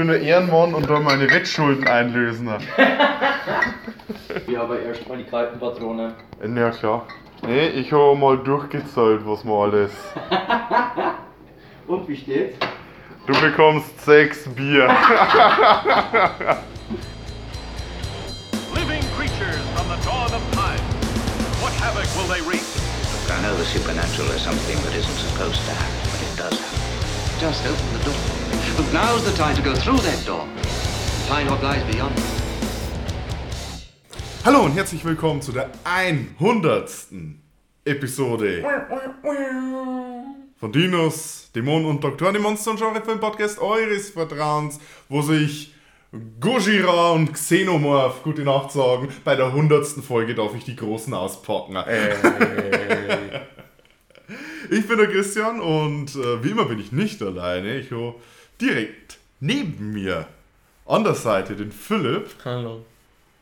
[0.00, 2.48] bin der Ehrenmann und da meine Wettschulden einlösen.
[4.46, 6.14] Ja, aber erstmal die kalten Patronen.
[6.56, 7.06] Ja, klar.
[7.46, 9.92] Nee, ich habe mal durchgezahlt, was mal alles.
[11.86, 12.56] Und wie steht's?
[13.26, 14.88] Du bekommst sechs Bier.
[18.74, 20.80] Living creatures from the dawn of time.
[21.60, 22.64] What havoc will they wreak?
[23.28, 26.80] I know the supernatural is something that isn't supposed to happen, but it does happen.
[27.38, 28.39] Just open the door.
[28.76, 30.66] But now's the time to go through that door and
[31.28, 32.12] find what lies beyond.
[34.44, 36.90] Hallo und herzlich willkommen zu der 100.
[37.86, 38.62] Episode
[40.58, 45.72] von Dinos, Dämonen und Doktoren im Monster- und Genre-Film-Podcast eures Vertrauens, wo sich
[46.38, 49.08] Gojira und Xenomorph gute Nacht sagen.
[49.24, 50.04] Bei der 100.
[50.04, 51.76] Folge darf ich die Großen auspacken.
[54.70, 57.78] Ich bin der Christian und äh, wie immer bin ich nicht alleine.
[57.78, 58.14] Ich habe
[58.60, 60.26] direkt neben mir
[60.86, 62.84] an der Seite den Philipp, Hallo.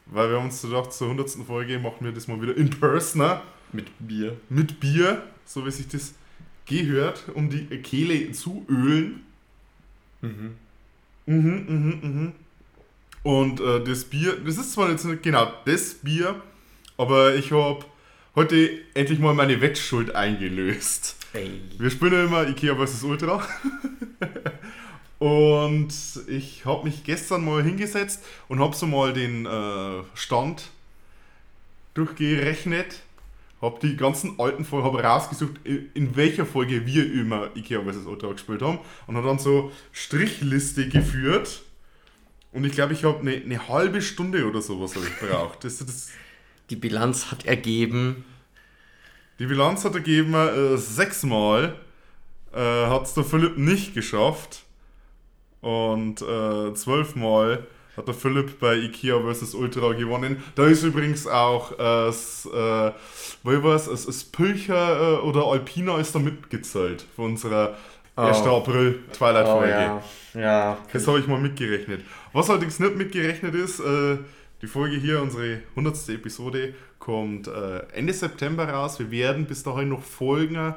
[0.06, 1.30] weil wir haben uns gedacht, zur 100.
[1.46, 3.38] Folge machen wir das mal wieder in person
[3.72, 4.36] Mit Bier.
[4.48, 6.14] mit Bier, so wie sich das
[6.66, 9.22] gehört, um die Kehle zu ölen.
[10.20, 10.56] Mhm.
[11.26, 12.32] Mhm, mhm, mhm.
[13.22, 16.40] Und äh, das Bier, das ist zwar jetzt nicht genau das Bier,
[16.96, 17.84] aber ich habe
[18.34, 21.16] heute endlich mal meine Wettschuld eingelöst.
[21.32, 21.60] Ey.
[21.78, 23.02] Wir spielen ja immer Ikea vs.
[23.04, 23.46] Ultra.
[25.18, 25.92] und
[26.28, 30.70] ich habe mich gestern mal hingesetzt und habe so mal den äh, Stand
[31.94, 33.02] durchgerechnet.
[33.60, 38.06] Habe die ganzen alten Folgen habe rausgesucht, in in welcher Folge wir immer Ikea vs.
[38.06, 38.78] Ultra gespielt haben.
[39.08, 41.62] Und habe dann so Strichliste geführt.
[42.52, 45.64] Und ich glaube, ich habe eine, eine halbe Stunde oder sowas hab ich braucht.
[45.64, 46.10] Das, das,
[46.70, 48.24] Die Bilanz hat ergeben.
[49.40, 51.76] Die Bilanz hat ergeben, äh, sechsmal
[52.52, 54.62] äh, hat es der Philipp nicht geschafft.
[55.60, 59.54] Und äh, zwölfmal hat der Philipp bei Ikea vs.
[59.54, 60.42] Ultra gewonnen.
[60.54, 62.92] Da ist übrigens auch äh, das, äh,
[63.42, 67.76] wie war's, das, das Pilcher äh, oder Alpina ist da mitgezählt von unserer
[68.16, 68.42] 1.
[68.42, 70.00] April Twilight-Folge.
[70.34, 70.40] Oh, ja.
[70.40, 70.78] ja.
[70.92, 72.02] Das habe ich mal mitgerechnet.
[72.32, 74.18] Was allerdings nicht mitgerechnet ist, äh,
[74.60, 76.08] die Folge hier, unsere 100.
[76.08, 78.98] Episode, kommt äh, Ende September raus.
[78.98, 80.74] Wir werden bis dahin noch Folgen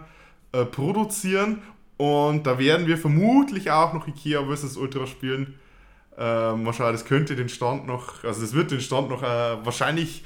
[0.54, 1.62] äh, produzieren
[2.02, 4.78] und da werden wir vermutlich auch noch Ikea vs.
[4.78, 5.60] Ultra spielen.
[6.18, 9.66] Ähm, mal schauen, das könnte den Stand noch, also das wird den Stand noch äh,
[9.66, 10.24] wahrscheinlich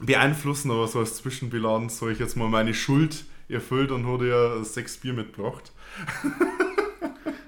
[0.00, 4.64] beeinflussen, aber so als Zwischenbilanz habe ich jetzt mal meine Schuld erfüllt und habe ja
[4.64, 5.72] sechs Bier mitgebracht.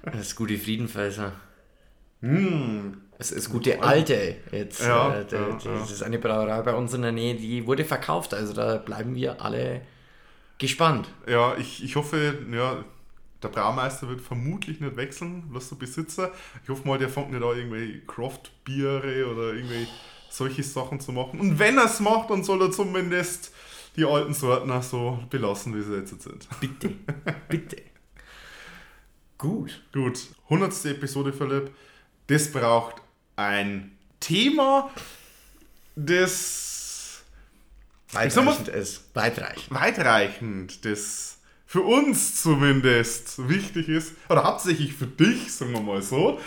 [0.05, 1.33] Das ist gute Friedenfelser.
[3.19, 4.81] Es ist gute alte jetzt.
[4.81, 5.79] Ja, äh, der- ja, ja.
[5.81, 8.33] Das ist eine Brauerei bei uns in der Nähe, die wurde verkauft.
[8.33, 9.83] Also da bleiben wir alle
[10.59, 11.09] gespannt.
[11.29, 12.85] Ja, ich, ich hoffe, ja,
[13.43, 16.33] der Braumeister wird vermutlich nicht wechseln, was der Besitzer.
[16.63, 19.87] Ich hoffe mal, der fängt nicht an, irgendwelche Craft-Biere oder irgendwie
[20.31, 21.41] solche Sachen zu machen.
[21.41, 23.53] Und wenn er es macht, dann soll er zumindest
[23.97, 26.49] die alten Sorten auch so belassen, wie sie jetzt sind.
[26.61, 26.93] Bitte.
[27.49, 27.83] Bitte.
[29.39, 29.83] Gut.
[29.93, 30.85] Gut, 100.
[30.87, 31.71] Episode, Philipp.
[32.27, 32.97] Das braucht
[33.37, 34.91] ein Thema,
[35.95, 37.25] das
[38.13, 39.15] Weitreichend ist.
[39.15, 39.71] Weitreichend.
[39.71, 41.36] weitreichend, das
[41.77, 46.41] für uns zumindest wichtig ist, oder hauptsächlich für dich, sagen wir mal so.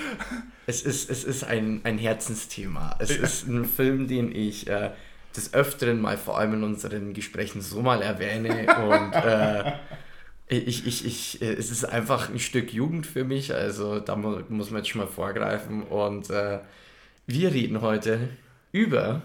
[0.65, 2.95] Es ist, es ist ein, ein Herzensthema.
[2.97, 4.89] Es ist ein Film, den ich äh,
[5.35, 8.65] des Öfteren mal vor allem in unseren Gesprächen so mal erwähne.
[8.87, 9.73] Und äh,
[10.47, 13.53] ich, ich, ich, äh, es ist einfach ein Stück Jugend für mich.
[13.53, 15.83] Also da mu muss man jetzt schon mal vorgreifen.
[15.83, 16.57] Und äh,
[17.27, 18.29] wir reden heute
[18.71, 19.21] über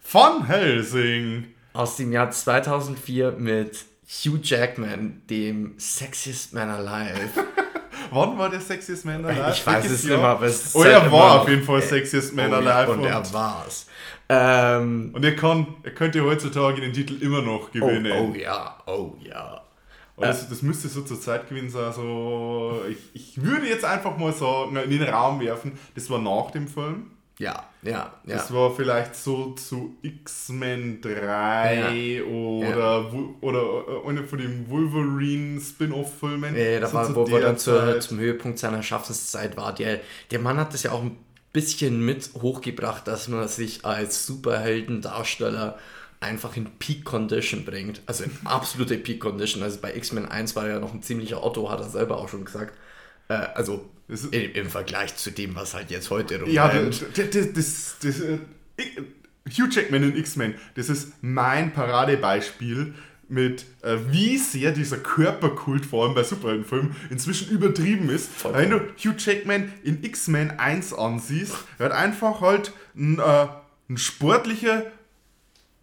[0.00, 1.46] Von Helsing.
[1.72, 7.30] aus dem Jahr 2004 mit Hugh Jackman, dem Sexiest Man Alive.
[8.10, 9.50] Wann war der Sexiest Man Alive?
[9.52, 11.62] Ich weiß Welches es nicht mehr, aber es ist Oh, halt er war auf jeden
[11.62, 12.92] Fall Sexiest Man Oh Alive.
[12.92, 13.86] und er war's.
[14.28, 18.12] Ähm, und er, kann, er könnte heutzutage den Titel immer noch oh, gewinnen.
[18.12, 19.62] oh ja, oh ja.
[20.16, 21.92] Und das, das müsste so zur Zeit gewesen sein.
[21.92, 26.52] So, ich, ich würde jetzt einfach mal sagen, in den Raum werfen, das war nach
[26.52, 27.10] dem Film.
[27.38, 28.36] Ja, ja, ja.
[28.36, 33.62] Das war vielleicht so zu X-Men 3 oder, Wu- oder
[34.04, 36.54] äh, eine von den Wolverine Spin-off-Filmen.
[36.54, 38.02] Äh, da So war, zu wo, der dann Zeit.
[38.04, 39.74] zum Höhepunkt seiner Schaffenszeit war.
[39.74, 40.00] Der,
[40.30, 41.16] der Mann hat das ja auch ein
[41.52, 45.78] bisschen mit hochgebracht, dass man sich als Superheldendarsteller
[46.20, 48.00] einfach in Peak Condition bringt.
[48.06, 49.62] Also in absolute Peak Condition.
[49.62, 52.28] Also bei X-Men 1 war er ja noch ein ziemlicher Otto, hat er selber auch
[52.28, 52.78] schon gesagt.
[53.28, 57.04] Äh, also Das im, im Vergleich zu dem, was halt jetzt heute Ja, rumrennt.
[57.16, 58.38] das, das, das, das, äh,
[58.76, 62.94] ich- Hugh Jackman in X-Men, das ist mein Paradebeispiel
[63.28, 68.30] mit äh, wie sehr dieser Körperkult, vor allem bei Superheldenfilmen, inzwischen übertrieben ist.
[68.52, 73.46] Wenn du Hugh Jackman in X-Men 1 ansiehst, er hat einfach halt ein, äh,
[73.90, 74.86] ein sportlicher,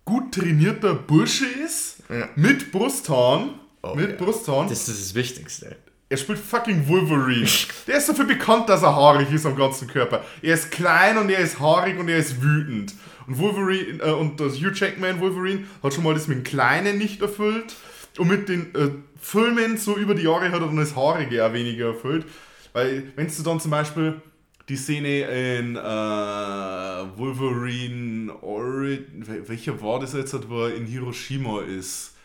[0.06, 1.98] gut trainierter Bursche ist,
[2.36, 3.52] mit Brusthaaren,
[3.96, 4.16] mit ja.
[4.18, 4.70] Brusthaaren.
[4.70, 5.76] Das ist das Wichtigste.
[6.12, 7.48] Er spielt fucking Wolverine.
[7.88, 10.25] Der ist dafür bekannt, dass er haarig ist am ganzen Körper.
[10.42, 12.94] Er ist klein und er ist haarig und er ist wütend.
[13.28, 16.98] Und Wolverine äh, und das Hugh Jackman Wolverine hat schon mal das mit dem Kleinen
[16.98, 17.74] nicht erfüllt.
[18.18, 18.90] Und mit den äh,
[19.22, 22.25] Filmen so über die Jahre hat er dann das Haarige auch weniger erfüllt.
[22.74, 24.22] Weil, wenn du dann zum Beispiel
[24.68, 25.22] die Szene
[25.60, 29.06] in äh, Wolverine Ori
[29.48, 32.16] welcher war das jetzt, wo er in Hiroshima ist?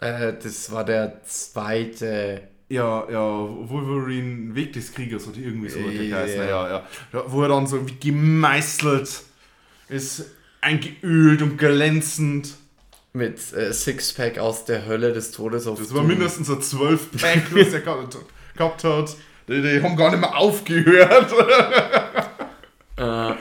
[0.00, 2.42] Äh, das war der zweite.
[2.70, 5.80] Ja, ja, Wolverine, Weg des Kriegers oder irgendwie so.
[5.80, 5.90] Ja.
[5.90, 6.16] Ja.
[6.18, 6.84] Heißt, ja, ja.
[7.12, 7.24] ja.
[7.26, 9.24] Wo er dann so wie gemeißelt
[9.88, 10.24] ist,
[10.60, 12.54] eingeölt und glänzend.
[13.12, 17.72] Mit äh, Sixpack aus der Hölle des Todes auf Das war mindestens ein 12-Pack, was
[17.72, 18.16] er gehabt
[18.56, 19.16] gehabt hat.
[19.48, 21.32] Die, die haben gar nicht mehr aufgehört.
[22.96, 23.34] Äh,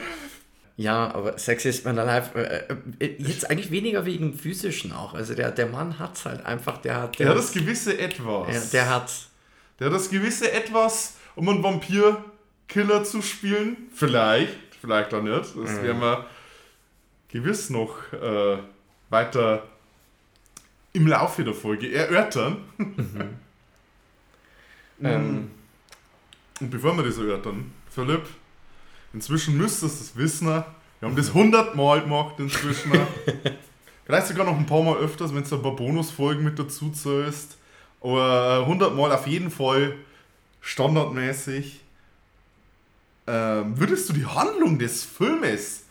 [0.80, 2.36] ja, aber Sex ist man alive.
[2.36, 2.74] Äh,
[3.06, 5.14] äh, jetzt eigentlich weniger wegen dem physischen auch.
[5.14, 6.78] Also der, der Mann hat's halt einfach.
[6.78, 7.20] Der hat.
[7.20, 8.54] Der, Der hat das gewisse Etwas.
[8.54, 9.12] ja, der hat.
[9.78, 13.76] Der hat das gewisse Etwas, um einen Vampir-Killer zu spielen.
[13.94, 15.54] Vielleicht, vielleicht auch nicht.
[15.54, 16.26] Das werden wir
[17.28, 18.58] gewiss noch äh,
[19.10, 19.64] weiter
[20.94, 22.58] im Laufe der Folge erörtern.
[25.02, 25.50] Ähm,
[26.60, 28.24] Und bevor wir das erörtern, Philipp,
[29.14, 30.48] inzwischen müsstest du es wissen.
[30.48, 30.66] Wir
[31.02, 32.92] haben das 100 Mal gemacht inzwischen.
[34.06, 37.58] Vielleicht sogar noch ein paar Mal öfters, wenn du ein paar Bonusfolgen mit dazu zählst.
[38.02, 39.96] Aber 100 Mal auf jeden Fall
[40.62, 41.82] standardmäßig.
[43.28, 45.84] Ähm, würdest du die Handlung des Filmes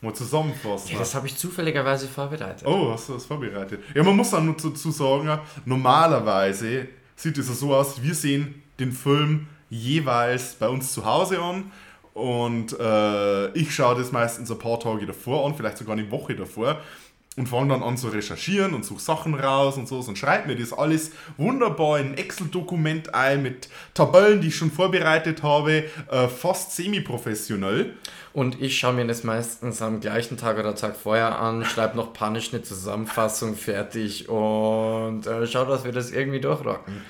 [0.00, 0.92] mal zusammenfassen?
[0.92, 2.66] ja, das habe ich zufälligerweise vorbereitet.
[2.66, 3.80] Oh, hast du das vorbereitet?
[3.94, 8.92] Ja, man muss dann nur dazu sagen, normalerweise sieht es so aus, wir sehen den
[8.92, 11.70] Film jeweils bei uns zu Hause an
[12.14, 16.34] und äh, ich schaue das meistens ein paar Tage davor an, vielleicht sogar eine Woche
[16.34, 16.80] davor
[17.36, 20.56] und fange dann an zu recherchieren und suche Sachen raus und so und schreibe mir
[20.56, 26.28] das alles wunderbar in ein Excel-Dokument ein mit Tabellen, die ich schon vorbereitet habe, äh,
[26.28, 27.94] fast semi-professionell.
[28.32, 32.12] Und ich schaue mir das meistens am gleichen Tag oder Tag vorher an, schreibe noch
[32.12, 37.02] panisch eine Zusammenfassung fertig und äh, schau, dass wir das irgendwie durchrocken.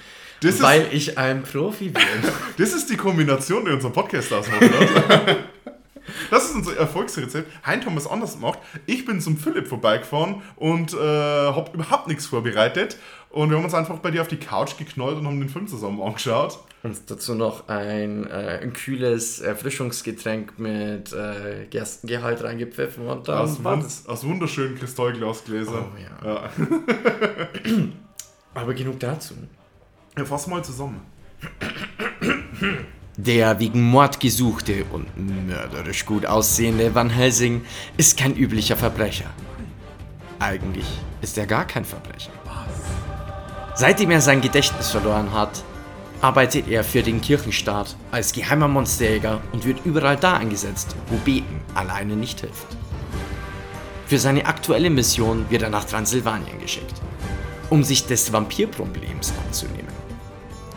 [0.42, 2.02] Das ist- Weil ich ein Profi bin.
[2.58, 4.62] Das ist die Kombination, die unser Podcast ausmacht.
[4.62, 5.36] Oder?
[6.30, 7.48] Das ist unser Erfolgsrezept.
[7.62, 8.58] Wir es anders gemacht.
[8.86, 12.96] Ich bin zum Philipp vorbeigefahren und äh, habe überhaupt nichts vorbereitet.
[13.28, 15.68] Und wir haben uns einfach bei dir auf die Couch geknallt und haben den Film
[15.68, 16.58] zusammen angeschaut.
[16.82, 23.62] Und dazu noch ein, äh, ein kühles Erfrischungsgetränk mit äh, Gerstengehalt reingepfiffen und dann Aus,
[23.62, 24.06] war wun das.
[24.08, 25.84] aus wunderschönen Kristallglasgläsern.
[25.94, 26.50] Oh, ja.
[28.54, 29.34] Aber genug dazu.
[30.20, 31.00] Ja, fass mal zusammen.
[33.16, 35.06] Der wegen Mord gesuchte und
[35.46, 37.62] mörderisch gut aussehende Van Helsing
[37.96, 39.30] ist kein üblicher Verbrecher.
[40.38, 40.86] Eigentlich
[41.20, 42.32] ist er gar kein Verbrecher.
[43.74, 45.64] Seitdem er sein Gedächtnis verloren hat,
[46.20, 51.62] arbeitet er für den Kirchenstaat als geheimer Monsterjäger und wird überall da eingesetzt, wo Beten
[51.74, 52.76] alleine nicht hilft.
[54.06, 57.00] Für seine aktuelle Mission wird er nach Transsilvanien geschickt,
[57.70, 59.89] um sich des Vampirproblems anzunehmen.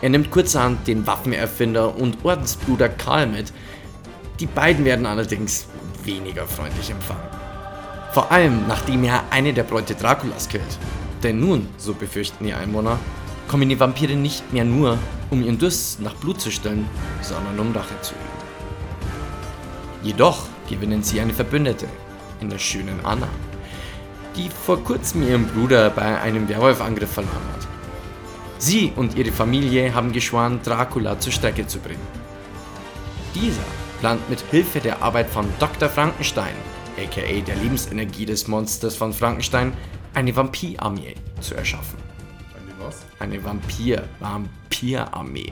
[0.03, 3.53] Er nimmt kurzerhand den Waffenerfinder und Ordensbruder Karl mit.
[4.37, 5.65] Die beiden werden allerdings
[6.03, 7.23] weniger freundlich empfangen.
[8.11, 10.77] Vor allem nachdem er eine der Bräute Draculas killt.
[11.23, 12.99] Denn nun, so befürchten die Einwohner,
[13.47, 14.97] kommen die Vampire nicht mehr nur,
[15.29, 16.85] um ihren Durst nach Blut zu stillen,
[17.21, 18.23] sondern um Rache zu üben.
[20.03, 21.87] Jedoch gewinnen sie eine Verbündete
[22.41, 23.29] in der schönen Anna,
[24.35, 27.72] die vor kurzem ihren Bruder bei einem Werwolfangriff verloren hat.
[28.57, 32.07] Sie und ihre Familie haben geschworen, Dracula zur Strecke zu bringen.
[33.35, 33.63] Dieser
[33.99, 35.89] plant mit Hilfe der Arbeit von Dr.
[35.89, 36.53] Frankenstein,
[36.97, 39.73] aka der Lebensenergie des Monsters von Frankenstein,
[40.13, 41.97] eine Vampirarmee zu erschaffen.
[42.53, 43.05] Eine was?
[43.19, 45.51] Eine Vampir, Vampirarmee.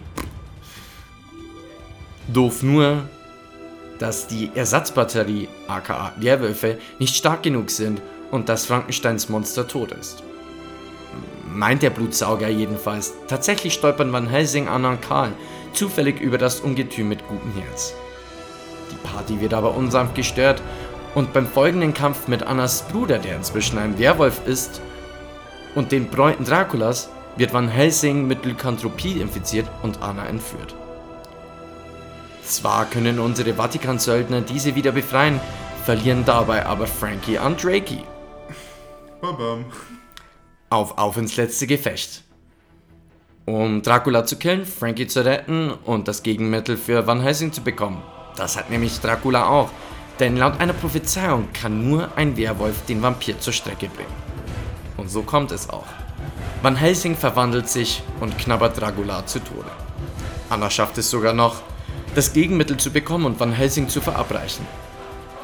[2.28, 3.10] Doof nur,
[4.00, 10.24] dass die Ersatzbatterie, aka Werwölfe, nicht stark genug sind und dass Frankensteins Monster tot ist.
[11.54, 13.14] Meint der Blutsauger jedenfalls.
[13.28, 15.34] Tatsächlich stolpern Van Helsing, Anna und Karl
[15.74, 17.94] zufällig über das Ungetüm mit gutem Herz.
[18.92, 20.62] Die Party wird aber unsanft gestört
[21.16, 24.82] und beim folgenden Kampf mit Annas Bruder, der inzwischen ein Werwolf ist,
[25.76, 30.76] und den Bräuten Draculas wird Van Helsing mit Lykanthropie infiziert und Anna entführt.
[32.44, 35.40] Zwar können unsere Vatikan-Söldner diese wieder befreien,
[35.86, 38.04] verlieren dabei aber Frankie und Drakey.
[39.22, 39.66] Babam.
[40.72, 42.24] Auf, auf ins letzte Gefecht.
[43.46, 48.02] Um Dracula zu killen, Frankie zu retten und das Gegenmittel für Van Helsing zu bekommen.
[48.38, 49.70] Das hat nämlich Dracula auch.
[50.20, 54.14] Denn laut einer Prophezeiung kann nur ein Werwolf den Vampir zur Strecke bringen.
[54.98, 55.88] Und so kommt es auch.
[56.62, 59.72] Van Helsing verwandelt sich und knabbert Dracula zu Tode.
[60.50, 61.64] Anna schafft es sogar noch,
[62.14, 64.66] das Gegenmittel zu bekommen und Van Helsing zu verabreichen.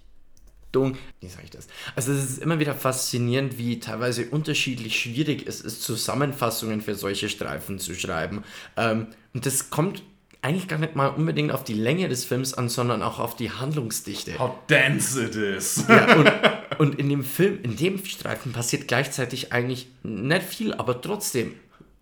[1.20, 1.68] Wie sage ich das?
[1.96, 7.30] Also es ist immer wieder faszinierend, wie teilweise unterschiedlich schwierig es ist, Zusammenfassungen für solche
[7.30, 8.44] Streifen zu schreiben.
[8.76, 10.04] Ähm, und das kommt
[10.42, 13.50] eigentlich gar nicht mal unbedingt auf die Länge des Films an, sondern auch auf die
[13.50, 14.38] Handlungsdichte.
[14.38, 15.86] How dense it is.
[15.88, 16.32] Ja, und,
[16.80, 21.54] und in dem Film, in dem Streifen passiert gleichzeitig eigentlich nicht viel, aber trotzdem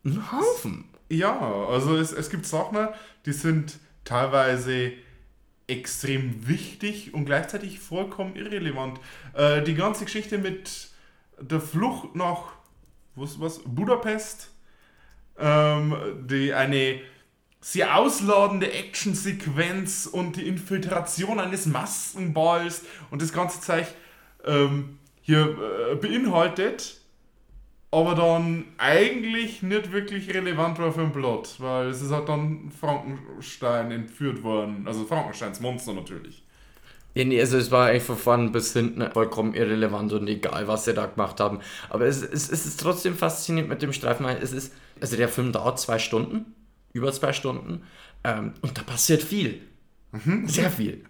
[0.04, 0.86] ein Haufen.
[1.10, 2.88] Ja, also es, es gibt Sachen,
[3.26, 4.94] die sind teilweise
[5.72, 9.00] extrem wichtig und gleichzeitig vollkommen irrelevant.
[9.34, 10.90] Äh, die ganze Geschichte mit
[11.40, 12.54] der Flucht nach
[13.16, 14.52] was, was, Budapest,
[15.38, 15.96] ähm,
[16.28, 17.02] die eine
[17.60, 23.88] sehr ausladende Actionsequenz und die Infiltration eines Maskenballs und das ganze Zeug
[24.46, 25.58] ähm, hier
[25.92, 27.01] äh, beinhaltet,
[27.92, 32.72] aber dann eigentlich nicht wirklich relevant war für den Plot, weil es ist halt dann
[32.80, 36.44] Frankenstein entführt worden, also Frankensteins Monster natürlich.
[37.14, 40.86] Ja, nee, also es war eigentlich von vorn bis hinten vollkommen irrelevant und egal, was
[40.86, 41.60] sie da gemacht haben.
[41.90, 44.26] Aber es, es, es ist trotzdem faszinierend mit dem Streifen.
[44.26, 46.56] weil Es ist, also der Film dauert zwei Stunden,
[46.94, 47.84] über zwei Stunden,
[48.24, 49.62] ähm, und da passiert viel.
[50.46, 51.04] Sehr viel.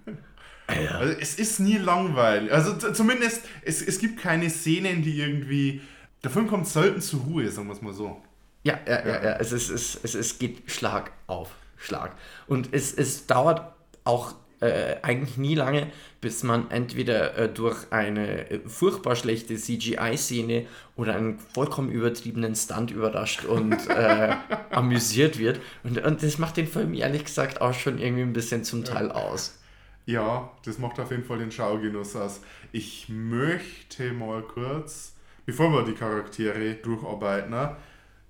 [0.68, 2.52] Also es ist nie langweilig.
[2.52, 5.82] Also zumindest, es, es gibt keine Szenen, die irgendwie.
[6.24, 8.22] Der Film kommt selten zur Ruhe, sagen wir es mal so.
[8.64, 9.36] Ja, ja, ja, ja.
[9.38, 12.16] Es, ist, es, es, es geht Schlag auf Schlag.
[12.48, 13.74] Und es, es dauert
[14.04, 15.88] auch äh, eigentlich nie lange,
[16.22, 22.92] bis man entweder äh, durch eine äh, furchtbar schlechte CGI-Szene oder einen vollkommen übertriebenen Stunt
[22.92, 24.36] überrascht und äh,
[24.70, 25.60] amüsiert wird.
[25.84, 29.12] Und, und das macht den Film ehrlich gesagt auch schon irgendwie ein bisschen zum Teil
[29.12, 29.58] aus.
[30.06, 32.42] Ja, das macht auf jeden Fall den Schaugenuss aus.
[32.72, 35.14] Ich möchte mal kurz,
[35.52, 37.54] bevor wir die Charaktere durcharbeiten,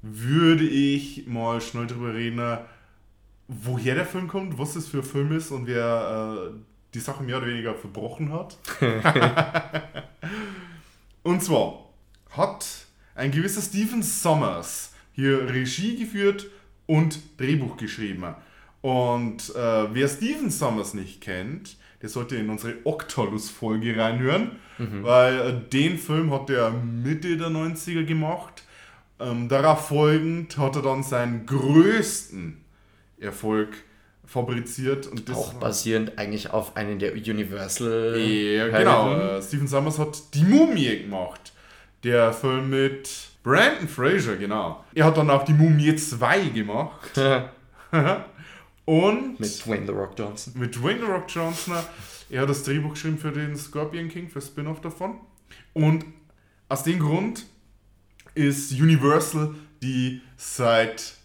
[0.02, 2.58] würde ich mal schnell drüber reden,
[3.48, 6.56] woher der Film kommt, was das für ein Film ist und wer äh,
[6.96, 8.58] die Sache mehr oder weniger verbrochen hat.
[11.24, 11.92] und zwar
[12.32, 12.66] hat
[13.14, 16.48] ein gewisser Stephen Sommers hier Regie geführt
[16.88, 18.34] und Drehbuch geschrieben.
[18.82, 24.52] Und äh, wer Stephen Sommers nicht kennt, der sollte in unsere Octalus-Folge reinhören,
[25.04, 28.64] weil äh, den Film hat er Mitte der 90er gemacht.
[29.20, 32.58] Ähm, darauf folgend hat er dann seinen größten
[33.20, 33.70] Erfolg
[34.26, 35.06] fabriziert.
[35.06, 38.18] Und das Auch basierend eigentlich auf einen der Universal.
[38.20, 39.16] ja, genau.
[39.16, 41.54] Äh, Stephen Summers hat Die Mumie gemacht.
[42.04, 43.10] Der Film mit
[43.44, 44.84] Brandon Fraser, genau.
[44.96, 47.12] Er hat dann auch Die Mumie 2 gemacht.
[48.86, 50.54] Und Mit Dwayne The Rock Johnson.
[50.58, 51.76] mit Dwayne The Rock Johnson.
[52.30, 55.16] Er hat das Drehbuch geschrieben für den Scorpion King, für Spin-off davon.
[55.74, 56.06] Und
[56.70, 57.46] aus dem Grund
[58.34, 61.16] ist Universal, die seit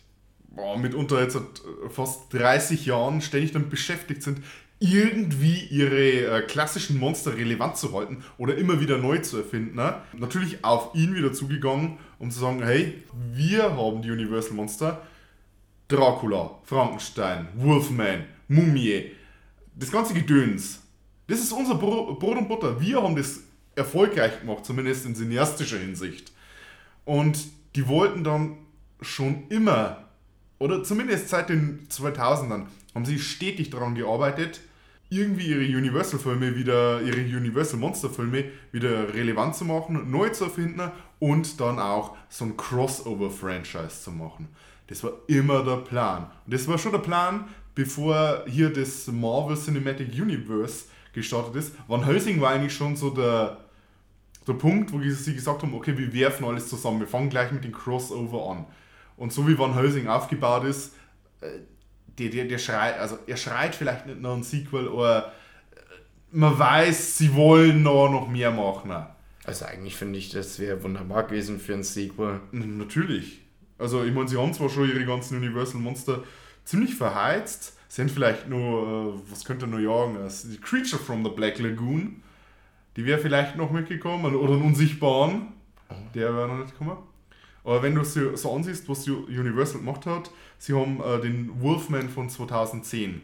[0.48, 4.42] boah, mitunter jetzt seit äh, fast 30 Jahren ständig damit beschäftigt sind,
[4.78, 9.76] irgendwie ihre äh, klassischen Monster relevant zu halten oder immer wieder neu zu erfinden.
[9.76, 10.02] Ne?
[10.12, 15.00] Natürlich auf ihn wieder zugegangen, um zu sagen, hey, wir haben die Universal Monster.
[15.88, 19.12] Dracula, Frankenstein, Wolfman, Mumie,
[19.74, 20.82] das ganze Gedöns.
[21.28, 22.80] Das ist unser Bro Brot und Butter.
[22.80, 23.40] Wir haben das
[23.74, 26.32] erfolgreich gemacht, zumindest in cineastischer Hinsicht.
[27.04, 27.38] Und
[27.76, 28.56] die wollten dann
[29.00, 30.04] schon immer,
[30.58, 34.60] oder zumindest seit den 2000ern, haben sie stetig daran gearbeitet,
[35.08, 40.90] irgendwie ihre Universal-Filme wieder, ihre Universal-Monster-Filme wieder relevant zu machen, neu zu erfinden
[41.20, 44.48] und dann auch so ein Crossover-Franchise zu machen.
[44.86, 46.30] Das war immer der Plan.
[46.44, 51.74] Und das war schon der Plan, bevor hier das Marvel Cinematic Universe gestartet ist.
[51.88, 53.58] Van Helsing war eigentlich schon so der,
[54.46, 57.64] der Punkt, wo sie gesagt haben, okay, wir werfen alles zusammen, wir fangen gleich mit
[57.64, 58.66] dem Crossover an.
[59.16, 60.94] Und so wie Van Helsing aufgebaut ist,
[61.40, 61.48] äh,
[62.18, 65.26] der, der, der schreit, also er schreit vielleicht nicht nach einem Sequel, aber
[65.74, 65.80] äh,
[66.32, 68.94] man weiß, sie wollen noch, noch mehr machen.
[69.44, 72.40] Also eigentlich finde ich, das wäre wunderbar gewesen für ein Sequel.
[72.52, 73.45] Natürlich.
[73.78, 76.22] Also, ich meine, sie haben zwar schon ihre ganzen Universal Monster
[76.64, 77.76] ziemlich verheizt.
[77.88, 81.58] Sie haben vielleicht nur, äh, was könnte nur jagen, also die Creature from the Black
[81.58, 82.22] Lagoon.
[82.96, 84.34] Die wäre vielleicht noch mitgekommen.
[84.34, 85.48] Oder einen Unsichtbaren.
[86.14, 86.96] Der wäre noch nicht gekommen.
[87.64, 92.08] Aber wenn du so, so ansiehst, was Universal gemacht hat, sie haben äh, den Wolfman
[92.08, 93.20] von 2010.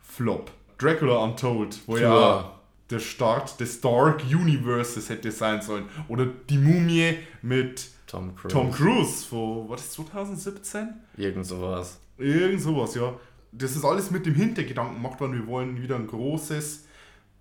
[0.00, 0.50] Flop.
[0.78, 2.61] Dracula Untold, wo ja.
[2.92, 5.84] Der Start des Dark Universes hätte sein sollen.
[6.08, 8.54] Oder die Mumie mit Tom Cruise.
[8.54, 10.88] Tom Cruise von, was ist 2017?
[11.16, 11.98] Irgend sowas.
[12.18, 13.18] Irgend sowas, ja.
[13.52, 16.84] Das ist alles mit dem Hintergedanken gemacht worden, wir wollen wieder ein großes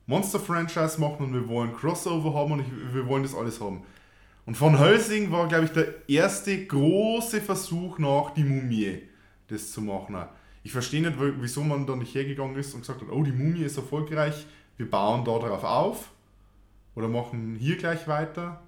[0.08, 3.84] Monster-Franchise machen und wir wollen Crossover haben und ich, wir wollen das alles haben.
[4.46, 9.04] Und von Helsing war, glaube ich, der erste große Versuch nach die Mumie,
[9.48, 10.18] das zu machen.
[10.64, 13.64] Ich verstehe nicht, wieso man da nicht hergegangen ist und gesagt hat, oh, die Mumie
[13.64, 14.46] ist erfolgreich,
[14.82, 16.10] wir bauen da drauf auf
[16.96, 18.60] oder machen hier gleich weiter.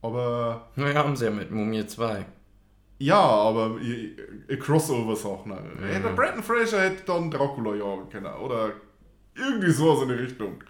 [0.00, 2.24] Aber Naja, haben sie ja mit Mumie 2.
[2.98, 3.76] ja, aber
[4.58, 5.50] Crossover-Sachen.
[5.52, 6.02] Mhm.
[6.02, 8.32] Der Brandon Fraser hätte dann Dracula jagen können.
[8.34, 8.72] Oder
[9.34, 10.62] irgendwie sowas in die Richtung.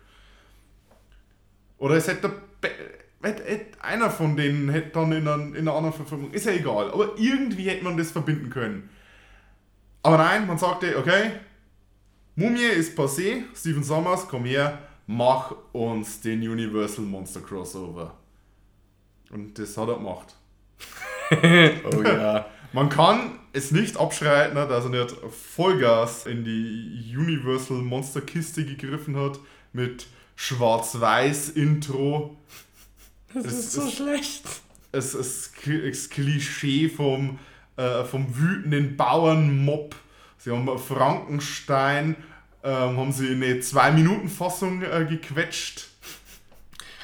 [1.79, 2.29] Oder es hätte,
[2.61, 2.71] Be-
[3.23, 6.33] hätte, hätte einer von denen hätte dann in einer, in einer anderen Verfilmung.
[6.33, 6.91] Ist ja egal.
[6.91, 8.89] Aber irgendwie hätte man das verbinden können.
[10.03, 11.33] Aber nein, man sagte, okay,
[12.37, 13.45] Mumie ist passé.
[13.55, 18.15] Steven Sommers, komm her, mach uns den Universal Monster Crossover.
[19.31, 20.35] Und das hat er gemacht.
[21.93, 22.47] Oh ja.
[22.73, 25.17] Man kann es nicht abschreiten, dass er nicht
[25.55, 29.41] Vollgas in die Universal Monster Kiste gegriffen hat
[29.73, 32.37] mit Schwarz-Weiß-Intro.
[33.35, 34.45] Das Es ist so ist- schlecht.
[34.93, 37.39] Es ist das Klischee vom,
[37.77, 39.97] äh, vom wütenden Bauernmob.
[40.47, 42.15] Sie haben Frankenstein,
[42.63, 45.89] ähm, haben sie in eine 2-Minuten-Fassung äh, gequetscht.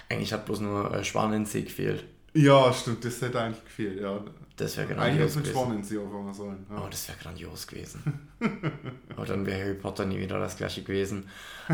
[0.08, 2.04] Eigentlich hat bloß nur äh, Schwanensee gefehlt.
[2.34, 4.00] Ja, stimmt, das hätte eigentlich gefehlt.
[4.00, 4.20] Ja.
[4.54, 5.66] Das wäre Eigentlich grandios hätte mit gewesen.
[5.66, 6.66] Schwanensee anfangen sollen.
[6.70, 6.82] Ja.
[6.84, 8.28] Oh, das wäre grandios gewesen.
[9.16, 11.28] Aber dann wäre Harry Potter nie wieder das gleiche gewesen.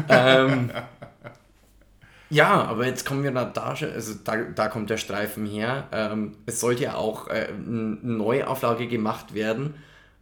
[0.09, 0.71] Ähm,
[2.31, 5.87] ja, aber jetzt kommen wir da, da also da, da kommt der Streifen her.
[5.93, 9.75] Ähm, es sollte ja auch äh, eine Neuauflage gemacht werden,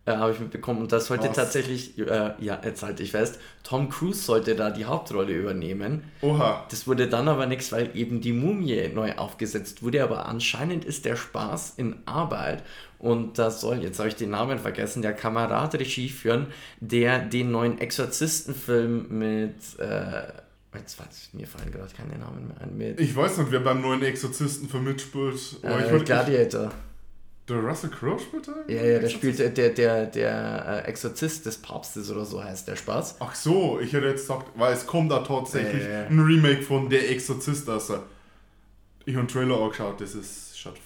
[0.07, 0.81] äh, habe ich mitbekommen.
[0.81, 1.37] Und das sollte Was?
[1.37, 6.05] tatsächlich, äh, ja, jetzt halte ich fest, Tom Cruise sollte da die Hauptrolle übernehmen.
[6.23, 6.65] Oha.
[6.71, 11.05] Das wurde dann aber nichts, weil eben die Mumie neu aufgesetzt wurde, aber anscheinend ist
[11.05, 12.63] der Spaß in Arbeit
[12.99, 16.47] und da soll, jetzt habe ich den Namen vergessen, der Kamerad Regie führen,
[16.81, 20.23] der den neuen Exorzistenfilm mit, äh,
[20.75, 23.61] jetzt weiß ich, mir fallen gerade keine Namen mehr ein, mit Ich weiß nicht, wer
[23.61, 24.69] beim neuen Exorzisten
[25.81, 26.71] ich äh, Gladiator.
[27.49, 28.53] Der Russell Crowe spielt da?
[28.67, 32.75] Ja, ja, der spielt der, der, der, äh, Exorzist des Papstes oder so heißt der
[32.77, 33.17] Spaß.
[33.21, 36.07] Ach so, ich hätte jetzt gesagt, weil es kommt da tatsächlich Ja, ja, ja.
[36.09, 37.91] ein Remake von Der Exorzist aus.
[39.05, 40.77] Ich habe einen Trailer angeschaut, das ist, schaut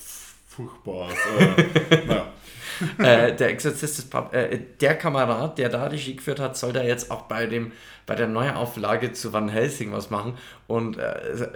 [0.48, 1.12] furchtbar aus.
[1.38, 3.28] Äh, naja.
[3.28, 6.82] äh, der Exorzist des Pap äh, der Kamerad, der da Regie geführt hat, soll da
[6.82, 7.72] jetzt auch bei dem
[8.04, 11.48] bei der Neuauflage zu Van Helsing was machen und äh,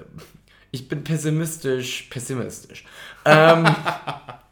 [0.71, 2.85] ich bin pessimistisch, pessimistisch.
[3.25, 3.71] Ähm, äh,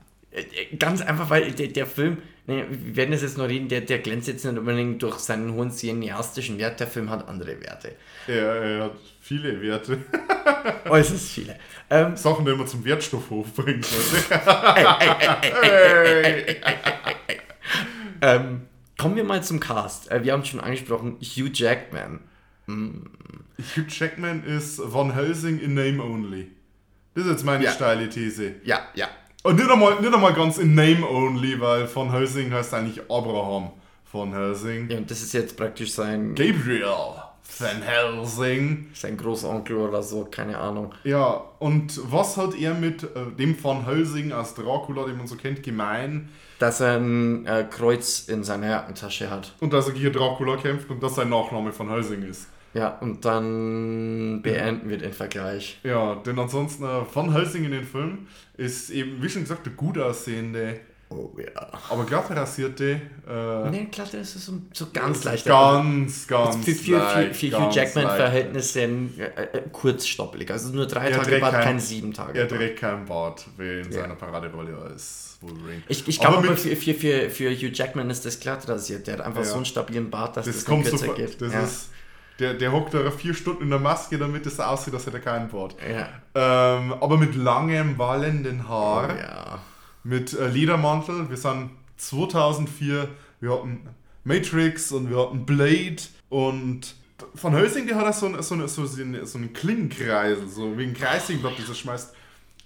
[0.79, 3.99] ganz einfach, weil der, der Film, ne, wir werden das jetzt noch reden, der, der
[3.99, 7.95] glänzt jetzt nicht unbedingt durch seinen hohen cineastischen Wert, der Film hat andere Werte.
[8.27, 9.99] Er, er hat viele Werte.
[10.89, 11.59] Äußerst viele.
[11.91, 14.41] Ähm, Sachen, die man zum Wertstoff hochbringen sollte.
[18.21, 18.63] ähm,
[18.99, 20.11] kommen wir mal zum Cast.
[20.11, 22.21] Äh, wir haben es schon angesprochen, Hugh Jackman.
[22.69, 26.51] Hugh Jackman ist Van Helsing in Name Only.
[27.15, 27.73] Das ist jetzt meine Ja.
[27.73, 28.55] steile These.
[28.65, 29.09] Ja, ja.
[29.45, 33.73] Und nicht einmal, nicht einmal ganz in Name Only, weil Van Helsing heißt eigentlich Abraham
[34.13, 34.89] Van Helsing.
[34.89, 36.85] Ja, und das ist jetzt praktisch sein, Gabriel
[37.59, 38.91] Van Helsing.
[38.95, 40.93] sein Großonkel oder so, keine Ahnung.
[41.03, 45.35] Ja, und was hat er mit äh, dem Van Helsing als Dracula, den man so
[45.35, 46.29] kennt, gemein?
[46.61, 49.55] Dass er ein äh, Kreuz in seiner Jackentasche hat.
[49.59, 52.47] Und dass er hier Dracula kämpft und dass sein Nachname Van Helsing ist.
[52.75, 55.79] Ja, und dann beenden wir den Vergleich.
[55.83, 59.73] Ja, denn ansonsten äh, Van Helsing in den Film ist eben, wie schon gesagt, der
[59.75, 60.81] gut aussehende,
[61.15, 61.69] Oh ja.
[61.91, 65.45] aber glatt rasierte, äh, Nee, das ist so, so ganz leicht.
[65.45, 70.51] ganz, ganz für, für, für, leicht, für Hugh Jackman-Verhältnisse äh, äh, kurzstoppelig.
[70.51, 73.81] Also nur drei Er Tage Bart, kein- kein sieben Tage Er trägt keinen Bart, wie
[73.81, 75.39] in seiner Paraderolle als.
[75.89, 79.07] Ich, ich glaube für, für, für, für Hugh Jackman ist das glatt rasiert.
[79.07, 79.47] Der hat einfach Ja.
[79.47, 81.43] so einen stabilen Bart, dass das, Das kommt kürzer so, geht.
[81.43, 81.61] das ja.
[81.63, 81.91] ist,
[82.39, 85.23] der, der hockt da vier Stunden in der Maske, damit es aussieht, als hätte er
[85.23, 85.77] keinen Bart.
[85.89, 86.09] ja.
[86.35, 89.59] Ähm, aber mit langem, wallenden Haar, Oh, ja.
[90.03, 91.29] mit äh, Ledermantel.
[91.29, 93.09] Wir sind 2004,
[93.41, 93.81] wir hatten
[94.25, 95.97] Matrix und wir hatten Blade
[96.29, 96.95] und
[97.35, 100.95] Van Helsing, der hat auch so, ein, so, so, so einen Klingenkreisel, so wie ein
[100.95, 102.15] Kreislingblatt, das er schmeißt.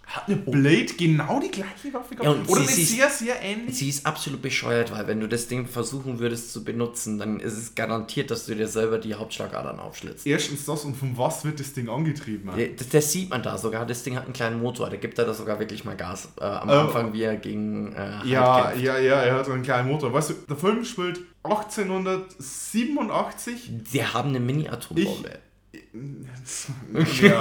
[0.06, 2.24] Hat eine Blade genau die gleiche Waffe gehabt?
[2.24, 3.76] Ja, Oder sie- eine sie- sehr, sehr ähnlich?
[3.76, 7.54] Sie ist absolut bescheuert, weil wenn du das Ding versuchen würdest zu benutzen, dann ist
[7.58, 10.24] es garantiert, dass du dir selber die Hauptschlagadern aufschlitzt.
[10.24, 12.52] Erstens das und von was wird das Ding angetrieben?
[12.78, 13.84] Das, das sieht man da sogar.
[13.84, 14.90] Das Ding hat einen kleinen Motor.
[14.90, 16.28] Da gibt er da sogar wirklich mal Gas.
[16.40, 16.72] Äh, am Oh.
[16.72, 18.84] Anfang, wie er gegen äh, Ja, kämpft.
[18.84, 20.12] ja, ja, er hat einen kleinen Motor.
[20.12, 23.70] Weißt du, der Film spielt 1887.
[23.92, 25.38] Die haben eine Mini-Atombombe.
[27.22, 27.38] Ja.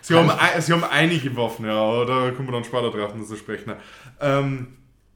[0.00, 3.74] sie, haben, sie haben einige Waffen, ja, da kommen wir dann später drauf zu sprechen.
[4.20, 4.68] Ähm,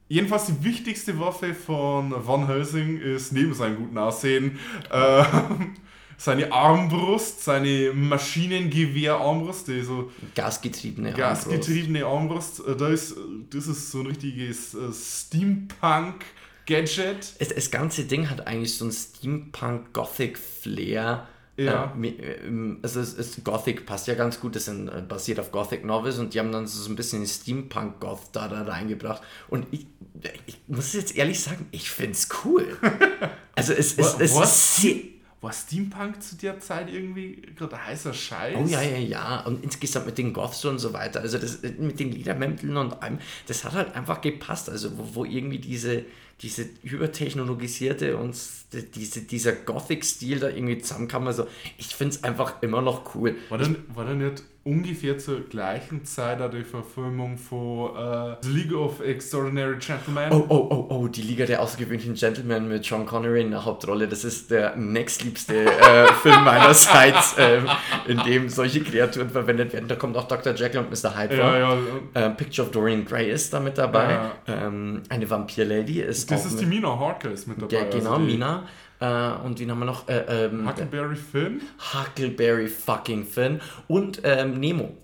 [0.07, 4.59] jedenfalls die wichtigste Waffe von Van Helsing ist neben seinem guten Aussehen
[4.89, 5.23] äh,
[6.17, 11.49] seine Armbrust, seine Maschinengewehr-Armbrust, die so Gasgetriebene Armbrust.
[11.49, 12.59] gasgetriebene Armbrust.
[12.67, 13.15] Äh, Da ist,
[13.49, 14.91] das ist so ein richtiges äh,
[16.71, 17.33] Steampunk-Gadget.
[17.39, 21.27] Es, das ganze Ding hat eigentlich so ein Steampunk-Gothic-Flair.
[21.57, 21.93] Ja.
[22.01, 22.07] Äh,
[22.47, 25.85] ähm, also es ist Gothic passt ja ganz gut, das sind äh, basiert auf Gothic
[25.85, 29.85] Novels und die haben dann so ein bisschen Steampunk Goth da, da reingebracht und ich,
[30.45, 32.77] ich muss jetzt ehrlich sagen, ich find's cool.
[33.53, 34.95] Also es, es, es ist sehr,
[35.41, 38.55] War Steampunk zu der Zeit irgendwie gerade heißer Scheiß?
[38.57, 39.41] Oh ja, ja, ja.
[39.41, 41.19] Und insgesamt mit den Goths und so weiter.
[41.19, 44.69] Also das mit den Liedermänteln und allem, das hat halt einfach gepasst.
[44.69, 46.05] Also wo, wo irgendwie diese,
[46.41, 48.35] diese übertechnologisierte und
[48.73, 51.27] die- diese, dieser Gothic-Stil da irgendwie zusammenkam.
[51.27, 53.35] Also ich finde es einfach immer noch cool.
[53.49, 58.49] War dann, war dann nicht ungefähr zur gleichen Zeit auch die Verfilmung von äh, The
[58.49, 60.31] League of Extraordinary Gentlemen?
[60.31, 64.07] Oh, oh, oh, oh, die Liga der außergewöhnlichen Gentlemen mit Sean Connery in der Hauptrolle.
[64.07, 67.67] Das ist der nächstliebste äh, Film meinerseits, ähm,
[68.07, 69.87] in dem solche Kreaturen verwendet werden.
[69.87, 70.53] Da kommt auch Dr.
[70.53, 71.17] Jekyll und Mr.
[71.17, 71.45] Hyde vor.
[71.45, 71.77] ja, ja.
[72.13, 74.11] Äh, Picture of Dorian Gray ist da mit dabei.
[74.11, 74.31] Ja.
[74.47, 77.67] Ähm, eine Vampir-Lady ist Das ist die Mina Harker ist mit dabei.
[77.69, 78.67] der, genau, also die Mina.
[79.01, 80.07] Äh, und wen haben wir noch?
[80.07, 81.61] Äh, ähm, Huckleberry Finn.
[81.93, 84.95] Huckleberry fucking Finn und ähm, Nemo.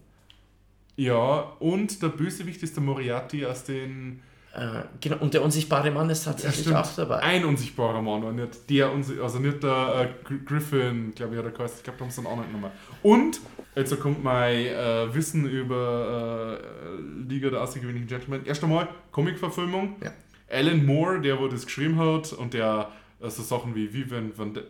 [0.96, 4.22] Ja, und der Bösewicht ist der Moriarty aus den.
[4.54, 7.20] Äh, genau, und der unsichtbare Mann ist tatsächlich auch dabei.
[7.22, 8.90] Ein unsichtbarer Mann, und nicht der,
[9.22, 11.78] also nicht der äh, Gr- Griffin, glaube ich, hat er geheißen.
[11.78, 12.72] Ich glaube, da haben sie einen anderen nochmal.
[13.04, 13.40] Und,
[13.76, 18.46] jetzt kommt mein äh, Wissen über äh, Liga der außergewöhnlichen Gentlemen.
[18.46, 19.98] Erst einmal Comic-Verfilmung.
[20.04, 20.12] Ja.
[20.50, 22.90] Alan Moore, der wo das geschrieben hat und der
[23.22, 24.66] äh, so Sachen wie Wie, wenn, Vende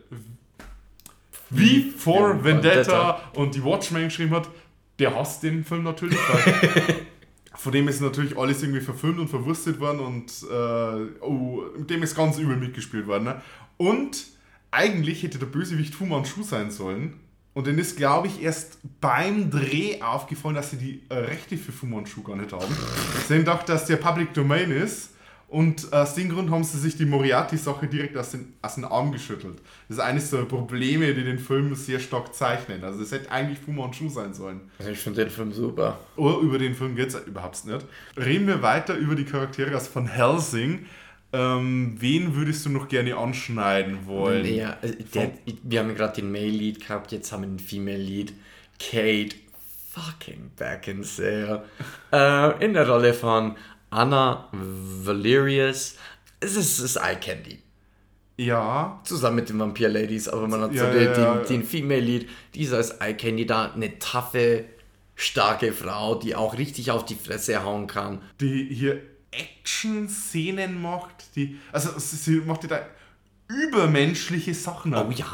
[1.50, 4.48] wie for Ja, Vendetta, und die Watchmen geschrieben hat,
[4.98, 7.06] der hasst den Film natürlich, weil
[7.54, 12.14] von dem ist natürlich alles irgendwie verfilmt und verwurstet worden und äh, oh, dem ist
[12.14, 13.24] ganz übel mitgespielt worden.
[13.24, 13.42] Ne?
[13.76, 14.26] Und
[14.70, 17.20] eigentlich hätte der Bösewicht Fu Manchu sein sollen.
[17.54, 21.72] Und denen ist, glaube ich, erst beim Dreh aufgefallen, dass sie die äh, Rechte für
[21.72, 22.76] Fu Manchu gar nicht haben.
[23.26, 25.14] Sie haben gedacht, dass der Public Domain ist.
[25.48, 29.12] Und aus dem Grund haben sie sich die Moriarty-Sache direkt aus den, aus den Arm
[29.12, 29.58] geschüttelt.
[29.88, 32.84] Das ist eines der Probleme, die den Film sehr stark zeichnen.
[32.84, 34.60] Also es hätte eigentlich Fu Manchu sein sollen.
[34.78, 35.98] Also ich finde den Film super.
[36.16, 37.86] Oh, über den Film geht es überhaupt nicht.
[38.18, 40.84] Reden wir weiter über die Charaktere aus Van Helsing.
[41.32, 44.44] Ähm, wen würdest du noch gerne anschneiden wollen?
[44.44, 45.30] Ja, äh, der,
[45.62, 48.34] wir haben gerade den Male Lead gehabt, jetzt haben wir den Female Lead.
[48.78, 49.34] Kate
[49.90, 51.64] fucking Beckinsale.
[52.12, 53.56] äh, in der Rolle von
[53.90, 55.96] Anna Valerius.
[56.40, 57.58] Es ist, es ist Eye Candy.
[58.36, 61.64] Ja, Zusammen mit den Vampir Ladies, aber man hat Ja, so den, ja, den, den
[61.64, 62.28] Female Lead.
[62.54, 64.64] Dieser ist Eye Candy da, eine taffe,
[65.16, 68.22] starke Frau, die auch richtig auf die Fresse hauen kann.
[68.40, 72.80] die hier Action-Szenen macht, die, also sie macht da
[73.48, 74.94] übermenschliche Sachen.
[74.94, 75.26] Oh ja.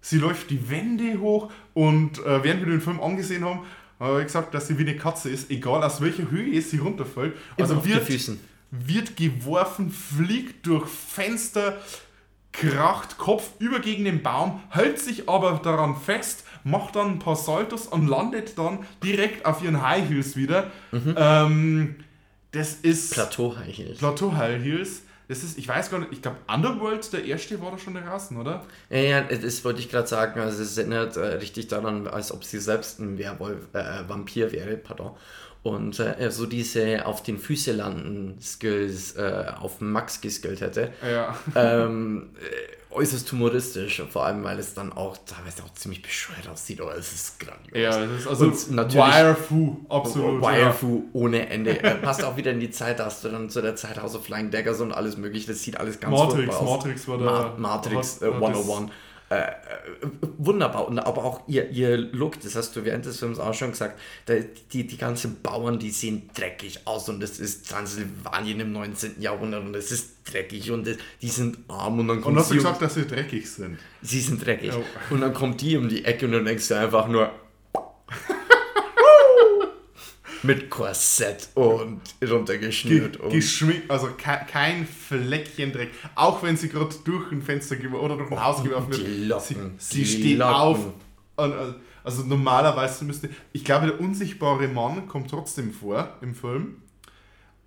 [0.00, 3.60] Sie läuft die Wände hoch und äh, während wir den Film angesehen haben,
[4.08, 7.34] habe ich gesagt, dass sie wie eine Katze ist, egal aus welcher Höhe sie runterfällt.
[7.58, 8.40] Also die wird, Füßen.
[8.70, 11.78] wird geworfen, fliegt durch Fenster,
[12.52, 17.36] kracht Kopf über gegen den Baum, hält sich aber daran fest, macht dann ein paar
[17.36, 20.70] Saltos und landet dann direkt auf ihren High Heels wieder.
[20.92, 21.96] Ähm,
[22.52, 23.98] das ist Plateau High Heels.
[23.98, 25.02] Plateau High Heels.
[25.32, 28.36] Das ist, ich weiß gar nicht, ich glaube Underworld, der erste war da schon draußen,
[28.36, 28.66] oder?
[28.90, 30.38] Ja, ja, das wollte ich gerade sagen.
[30.38, 34.76] Also es erinnert äh, richtig daran, als ob sie selbst ein Werwolf, äh, Vampir wäre,
[34.76, 35.12] pardon.
[35.62, 40.92] Und äh, so diese auf den Füße landen Skills äh, auf Max geskillt hätte.
[41.02, 41.34] Ja.
[41.54, 46.80] ähm, äh, äußerst humoristisch, vor allem weil es dann auch teilweise auch ziemlich bescheuert aussieht,
[46.80, 47.76] aber es ist grandios.
[47.76, 50.42] Ja, das ist also Und natürlich- Wire Fu, absolut.
[50.42, 51.74] Wire Fu ohne Ende.
[52.02, 54.24] Passt auch wieder in die Zeit, da hast du dann zu der Zeit House of
[54.24, 55.46] Flying Daggers und alles mögliche.
[55.48, 56.70] Das sieht alles ganz Matrix, furchtbar aus.
[56.84, 58.90] Matrix war da- Ma Matrix äh, hat 101.
[59.38, 59.52] äh,
[60.38, 60.86] wunderbar.
[60.88, 63.98] Und aber auch ihr, ihr Look, das hast du während des Films auch schon gesagt,
[64.26, 64.34] da,
[64.72, 69.20] die, die ganzen Bauern, die sehen dreckig aus und das ist Transsilvanien im 19.
[69.20, 72.50] Jahrhundert und es ist dreckig und das, die sind arm und dann kommt Und hast
[72.50, 73.78] du sie um- gesagt, dass sie dreckig sind?
[74.02, 74.72] Sie sind dreckig.
[74.72, 74.80] Ja.
[75.10, 77.30] Und dann kommt die um die Ecke und dann denkst du einfach nur.
[80.42, 83.16] mit Korsett und runtergeschnürt.
[83.16, 85.90] Ge und geschminkt, also ke kein Fleckchen Dreck.
[86.14, 89.42] Auch wenn sie gerade durch ein Fenster oder durch ein Haus geworfen wird.
[89.42, 90.54] Sie, sie steht Locken.
[90.54, 90.78] auf.
[91.36, 91.74] Und, äh,
[92.04, 93.28] also normalerweise müsste.
[93.52, 96.76] Ich glaube, der unsichtbare Mann kommt trotzdem vor im Film.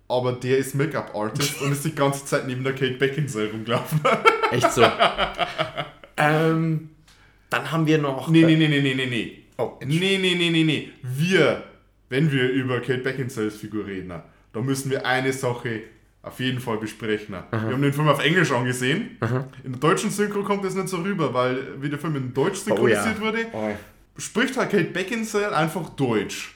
[0.08, 4.00] Aber der ist Make-up-Artist und ist die ganze Zeit neben der Kate Beckinsale rumgelaufen.
[4.52, 4.86] Echt so.
[6.16, 6.90] ähm,
[7.50, 8.28] dann haben wir noch.
[8.28, 9.42] nee, nee, nee, nee, nee, nee, nee.
[9.58, 10.92] Oh, nee, nee, nee, nee, nee.
[11.02, 11.64] Wir,
[12.08, 14.12] wenn wir über Kate Beckinsales Figur reden,
[14.52, 15.82] da müssen wir eine Sache
[16.22, 17.36] auf jeden Fall besprechen.
[17.50, 19.16] Wir haben den Film auf Englisch angesehen.
[19.64, 22.58] In der deutschen Synchro kommt das nicht so rüber, weil wie der Film in Deutsch
[22.58, 23.70] synchronisiert wurde, Oh.
[24.18, 26.54] spricht halt Kate Beckinsale einfach Deutsch.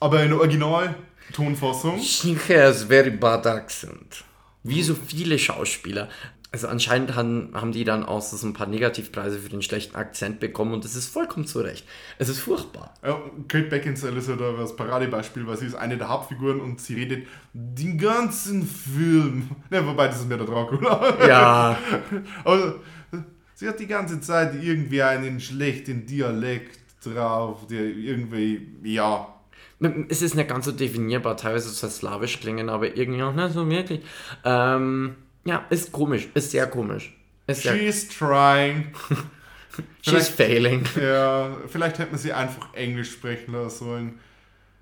[0.00, 2.00] Aber in der Original-Tonfassung.
[2.00, 4.24] She has very bad accent.
[4.62, 6.08] Wie so viele Schauspieler.
[6.50, 10.40] Also anscheinend haben, haben die dann auch so ein paar Negativpreise für den schlechten Akzent
[10.40, 11.86] bekommen und das ist vollkommen zu Recht.
[12.16, 12.94] Es ist furchtbar.
[13.04, 16.80] Ja, Kate Beckinsale ist ja da das Paradebeispiel, weil sie ist eine der Hauptfiguren und
[16.80, 19.50] sie redet den ganzen Film.
[19.70, 21.26] Ne, wobei das ist mehr der Dracula.
[21.28, 21.78] Ja,
[22.44, 22.76] Also,
[23.54, 29.34] sie hat die ganze Zeit irgendwie einen schlechten Dialekt drauf, der irgendwie, ja.
[30.08, 33.52] es ist nicht ganz so definierbar, teilweise soll es slawisch klingen, aber irgendwie auch nicht
[33.52, 34.00] so wirklich.
[34.44, 37.14] Ähm, ja, ist komisch, ist sehr komisch.
[37.46, 38.92] Ist sehr, She's trying.
[40.02, 40.84] she's failing.
[41.00, 44.20] Ja, vielleicht hätte man sie einfach Englisch sprechen lassen sollen.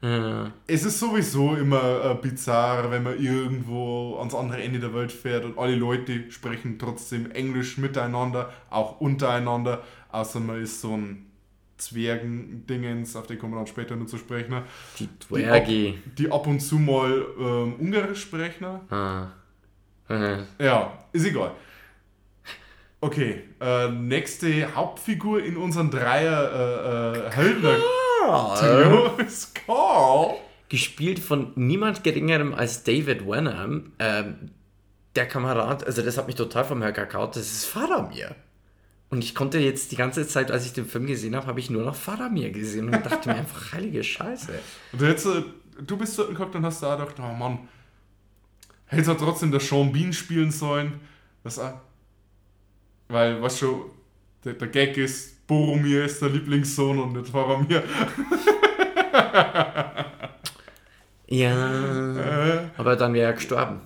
[0.02, 0.52] Ja.
[0.66, 5.44] Es ist sowieso immer äh, bizarr, wenn man irgendwo ans andere Ende der Welt fährt
[5.44, 11.26] und alle Leute sprechen trotzdem Englisch miteinander, auch untereinander, außer man ist so ein
[11.78, 14.62] Zwergendingens, auf den kommen wir dann später nur zu sprechen.
[14.98, 18.64] Die Die ab, die ab und zu mal ähm, Ungarisch sprechen.
[18.90, 19.28] Ah.
[20.08, 21.52] Äh, Ja, ist egal.
[23.00, 27.76] Okay, äh, nächste Hauptfigur in unserem Dreier äh, äh, Heldner
[28.58, 30.36] Trio ist Carl.
[30.68, 33.92] gespielt von niemand geringerem als David Wenham.
[33.98, 34.50] Ähm,
[35.14, 38.34] der Kamerad, also das hat mich total vom Höcker gehauen, das ist Faramir.
[39.08, 41.70] Und ich konnte jetzt die ganze Zeit, als ich den Film gesehen habe, habe ich
[41.70, 44.52] nur noch Faramir gesehen und dachte mir einfach, heilige Scheiße.
[44.92, 45.42] Und jetzt, äh,
[45.86, 47.60] du bist gehabt und hast da gedacht, oh Mann,
[48.86, 51.00] hätte er trotzdem der Sean Bean spielen sollen.
[51.44, 51.60] Das,
[53.08, 53.82] weil, was schon,
[54.44, 57.82] der, der Gag ist, Boromir ist der Lieblingssohn und nicht Faramir.
[61.28, 63.80] Ja, aber dann wäre er gestorben.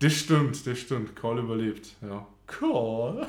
[0.00, 1.16] Das stimmt, das stimmt.
[1.16, 2.26] Carl überlebt, ja.
[2.46, 3.26] Carl?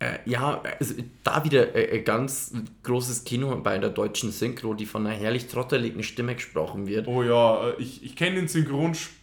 [0.00, 4.86] Äh, ja, also da wieder äh, ein ganz großes Kino bei der deutschen Synchro, die
[4.86, 7.06] von einer herrlich trotteligen Stimme gesprochen wird.
[7.06, 9.21] Oh ja, äh, ich, ich kenne den Synchronsprecher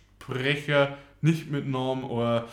[1.22, 2.48] nicht mit Namen, aber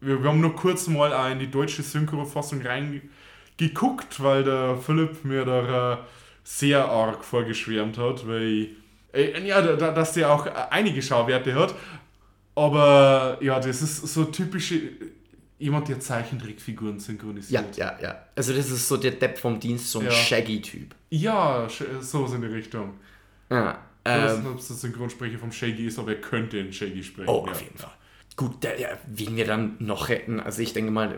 [0.00, 5.44] wir, wir haben nur kurz mal in die deutsche Synchrofassung reingeguckt, weil der Philipp mir
[5.44, 5.96] da äh,
[6.44, 8.70] sehr arg vorgeschwärmt hat, weil
[9.12, 11.74] äh, ja, da, da- dass der auch äh, einige Schauwerte hat.
[12.54, 14.80] Aber ja, das ist so typische
[15.58, 17.76] jemand, der Zeichentrickfiguren Ja, synchronisiert.
[17.76, 18.26] ja, ja.
[18.34, 20.10] Also das ist so der Depp vom Dienst, so ein Ja.
[20.10, 20.94] Shaggy-Typ.
[21.10, 21.68] Ja,
[22.00, 22.94] so in die Richtung.
[23.50, 27.02] Ja, Ich ähm, ob es der Synchronsprecher vom Shaggy ist, aber er könnte den Shaggy
[27.02, 27.28] sprechen.
[27.28, 27.52] oh, ja.
[27.52, 27.92] auf jeden Fall.
[28.36, 31.14] Gut, der, der, wen wir dann noch hätten, also ich denke mal,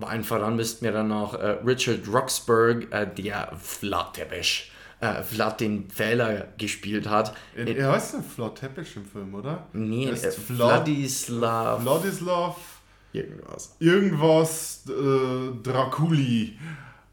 [0.00, 4.62] allen voran müssten wir dann noch äh, Richard Roxburgh, äh, der Vlad Tepes,
[5.00, 7.34] äh, Vlad den Wähler gespielt hat.
[7.54, 9.66] Er, er heißt ja Vlad Tepes im Film, oder?
[9.74, 11.82] Nee, Er äh, ist Vlad, Vladislav.
[11.82, 12.56] Vladislav
[13.12, 13.76] Irgendwas.
[13.78, 16.58] irgendwas äh, Draculi.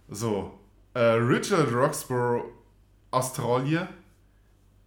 [0.09, 0.57] So.
[0.93, 2.45] Äh, Richard Roxburgh,
[3.11, 3.89] Australier.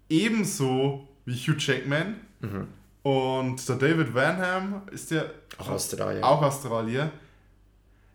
[0.09, 2.17] Ebenso wie Hugh Jackman.
[2.41, 2.69] Mhm.
[3.03, 6.25] Und der David Vanham ist der Auch Australier.
[6.25, 7.11] auch Australier.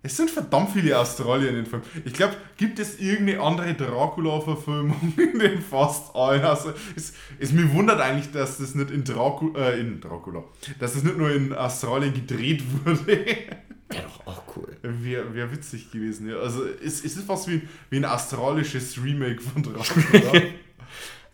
[0.05, 1.81] Es sind verdammt viele Australier in den Film.
[2.03, 6.43] Ich glaube, gibt es irgendeine andere Dracula-Verfilmung in den fast allen?
[6.43, 10.43] Also, es, es mir wundert eigentlich, dass das nicht in Dracula, äh, in Dracula,
[10.79, 13.07] dass das nicht nur in Australien gedreht wurde.
[13.07, 14.75] Wäre doch auch cool.
[14.81, 16.35] Wäre wär witzig gewesen, ja.
[16.35, 20.41] Also, es, es ist fast wie, wie ein australisches Remake von Dracula.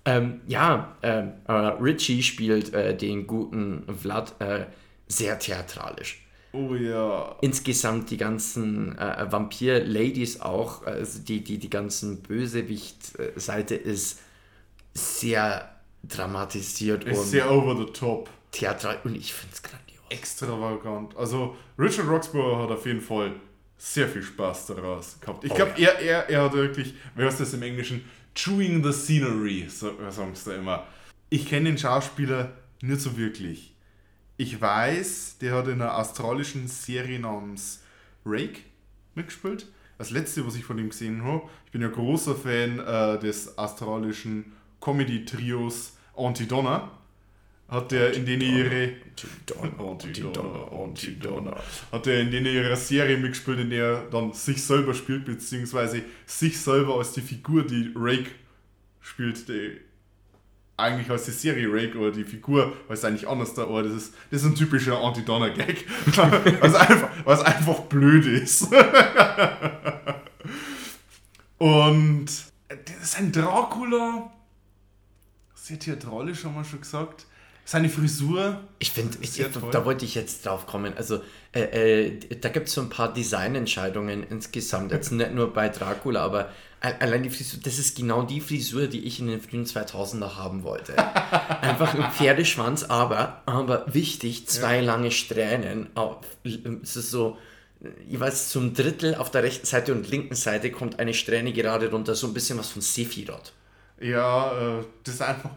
[0.10, 4.66] Ähm, ja, ähm, äh, Richie spielt äh, den guten Vlad äh,
[5.08, 6.26] sehr theatralisch.
[6.54, 7.36] oh ja.
[7.42, 14.20] Insgesamt die ganzen äh, Vampir-Ladies auch, also die, die, die ganzen Bösewicht-Seite ist
[14.94, 18.30] sehr dramatisiert Ist und sehr over the top.
[18.52, 20.00] theatral und ich finde es grandios.
[20.10, 21.16] extravagant.
[21.18, 23.34] Also Richard Roxburgh hat auf jeden Fall
[23.78, 25.44] sehr viel Spaß daraus gehabt.
[25.46, 25.90] Ich Oh glaube, ja.
[25.90, 28.04] er, er, er hat wirklich, wie heißt das im Englischen?
[28.36, 30.88] Chewing the scenery, so, sagen sie da immer.
[31.30, 33.76] Ich kenne den Schauspieler nicht so wirklich.
[34.38, 37.84] Ich weiß, der hat in einer australischen Serie namens
[38.26, 38.62] Rake
[39.16, 39.68] mitgespielt.
[39.98, 41.50] Das letzte, was ich von ihm gesehen habe.
[41.66, 46.90] Ich bin ja großer Fan äh, des australischen Comedy-Trios Anti-Donner.
[47.70, 48.94] Hat der in denen ihre.
[51.92, 56.02] Hat er in denen ihrer Serie mitgespielt, in der er dann sich selber spielt, beziehungsweise
[56.26, 58.32] sich selber als die Figur, die Rake
[59.02, 59.78] spielt, die
[60.80, 64.14] eigentlich heißt die Serie Rake oder die Figur heißt eigentlich anders da, aber das ist,
[64.32, 65.86] das ist ein typischer Anti-Donner-Gag.
[66.62, 68.68] was, einfach, was einfach blöd ist.
[71.58, 72.28] Und
[73.02, 74.32] sein Dracula,
[75.54, 77.26] sehr theatralisch, haben wir schon gesagt.
[77.70, 79.16] Seine Frisur, Ich finde,
[79.72, 80.98] da wollte ich jetzt drauf kommen.
[80.98, 81.22] Also,
[81.54, 84.92] äh, äh, da gibt es so ein paar Designentscheidungen insgesamt.
[84.92, 86.50] Jetzt nicht nur bei Dracula, aber
[86.82, 90.64] allein die Frisur, das ist genau die Frisur, die ich in den frühen 2000er haben
[90.64, 90.98] wollte.
[91.62, 95.90] Einfach ein Pferdeschwanz, aber, aber wichtig, zwei lange Strähnen.
[95.94, 97.38] Auf, es ist so,
[98.08, 102.16] jeweils zum Drittel auf der rechten Seite und linken Seite kommt eine Strähne gerade runter,
[102.16, 103.54] so ein bisschen was von Sephiroth.
[104.02, 105.52] Ja, äh, das ist einfach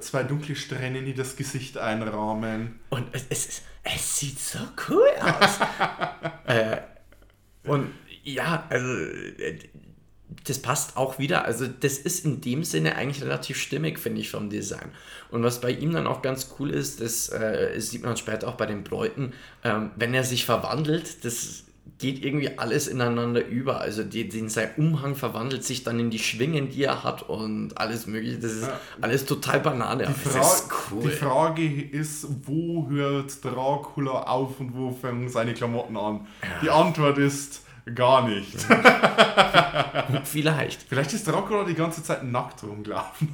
[0.00, 2.80] zwei dunkle Strähnen, die das Gesicht einrahmen.
[2.90, 5.58] Und es, es, es sieht so cool aus.
[6.46, 6.78] äh,
[7.64, 9.58] und ja, also äh,
[10.44, 11.44] das passt auch wieder.
[11.44, 14.90] Also das ist in dem Sinne eigentlich relativ stimmig, finde ich, vom Design.
[15.30, 18.54] Und was bei ihm dann auch ganz cool ist, das äh, sieht man später auch
[18.54, 19.32] bei den Bräuten,
[19.64, 21.64] ähm, wenn er sich verwandelt, das
[22.00, 23.80] geht irgendwie alles ineinander über.
[23.80, 27.78] Also die, den, sein Umhang verwandelt sich dann in die Schwingen, die er hat und
[27.78, 28.38] alles mögliche.
[28.38, 30.06] Das ist alles total Banane.
[30.06, 31.02] Die, Fra ist cool.
[31.02, 36.26] die Frage ist, wo hört Dracula auf und wo fangen seine Klamotten an?
[36.62, 37.62] Die Antwort ist
[37.94, 38.56] gar nicht.
[40.24, 40.82] Vielleicht.
[40.82, 43.28] Vielleicht ist Dracula die ganze Zeit nackt rumgelaufen.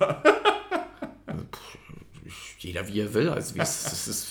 [2.59, 3.29] jeder wie er will.
[3.29, 4.27] Also wie es, das ist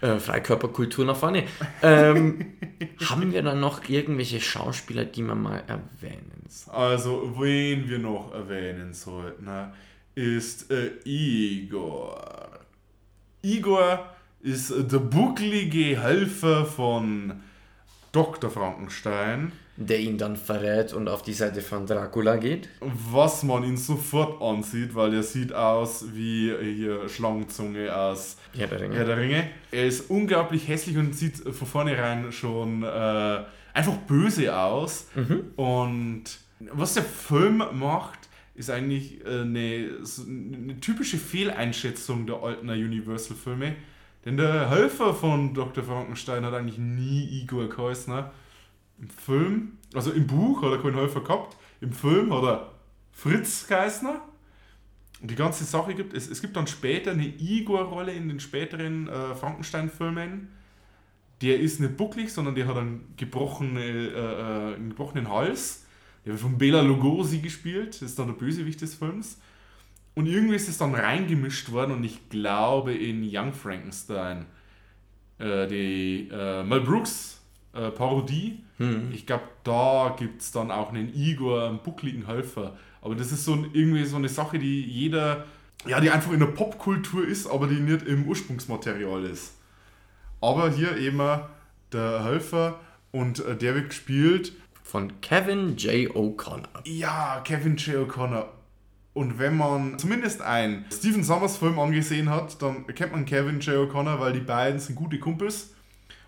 [0.00, 1.44] äh, Freikörperkultur nach vorne.
[1.82, 2.54] Ähm,
[3.08, 6.74] haben wir dann noch irgendwelche Schauspieler, die man mal erwähnen soll?
[6.74, 9.72] Also, wen wir noch erwähnen sollten, ne,
[10.14, 12.50] ist äh, Igor.
[13.42, 17.40] Igor ist der bucklige Helfer von
[18.12, 18.50] Dr.
[18.50, 22.68] Frankenstein, Der ihn dann verrät und auf die Seite von Dracula geht.
[22.80, 28.80] was man ihn sofort ansieht, weil er sieht aus wie hier Schlangenzunge aus Herr der
[28.80, 28.96] Ringe.
[28.96, 29.50] Herr der Ringe.
[29.70, 35.08] Er ist unglaublich hässlich und sieht von vornherein schon äh, einfach böse aus.
[35.56, 36.24] Und
[36.72, 38.18] was der Film macht,
[38.54, 39.90] ist eigentlich äh, eine,
[40.26, 43.76] eine typische Fehleinschätzung der alten Universal-Filme.
[44.24, 45.84] Denn der Helfer von Dr.
[45.84, 48.24] Frankenstein hat eigentlich nie Igor geheißen.
[48.98, 51.56] Im Film, also im Buch hat er keinen Helfer gehabt.
[51.80, 52.72] Im Film hat er
[53.12, 54.22] Fritz Geisner.
[55.20, 59.08] Und die ganze Sache gibt es, es gibt dann später eine Igor-Rolle in den späteren
[59.08, 60.48] äh, Frankenstein-Filmen.
[61.42, 65.84] Der ist nicht bucklig, sondern der hat einen, gebrochene, äh, äh, einen gebrochenen Hals.
[66.24, 69.40] Der wird von Bela Lugosi gespielt, das ist dann der Bösewicht des Films.
[70.14, 74.46] Und irgendwie ist es dann reingemischt worden und ich glaube in Young Frankenstein,
[75.38, 77.42] äh, die äh, Mel Brooks
[77.74, 77.90] äh,
[78.78, 82.76] Parodie, ich glaube, da gibt es dann auch einen Igor, einen buckligen Helfer.
[83.00, 85.44] Aber das ist so ein, irgendwie so eine Sache, die jeder,
[85.86, 89.54] ja, die einfach in der Popkultur ist, aber die nicht im Ursprungsmaterial ist.
[90.40, 91.18] Aber hier eben
[91.92, 92.80] der Helfer
[93.12, 96.10] und äh, der wird gespielt Von Kevin J.
[96.14, 96.84] O'Connor.
[96.84, 98.06] ja, Kevin J.
[98.06, 98.46] O'Connor.
[99.14, 103.76] Und wenn man zumindest einen Stephen Sommers Film angesehen hat, dann kennt man Kevin J.
[103.88, 105.74] O'Connor, weil die beiden sind gute Kumpels.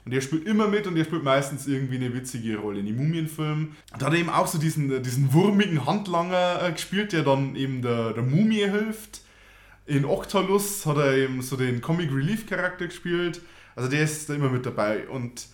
[0.09, 2.81] Und der spielt immer mit und der spielt meistens irgendwie eine witzige Rolle.
[2.81, 3.77] In den Mumienfilmen.
[3.99, 7.83] Da hat er eben auch so diesen, diesen wurmigen Handlanger äh, gespielt, der dann eben
[7.83, 9.21] der, der Mumie hilft.
[9.85, 13.43] In Octalus hat er eben so den Comic Relief Charakter gespielt.
[13.77, 15.07] Also der ist da immer mit dabei.
[15.09, 15.47] Und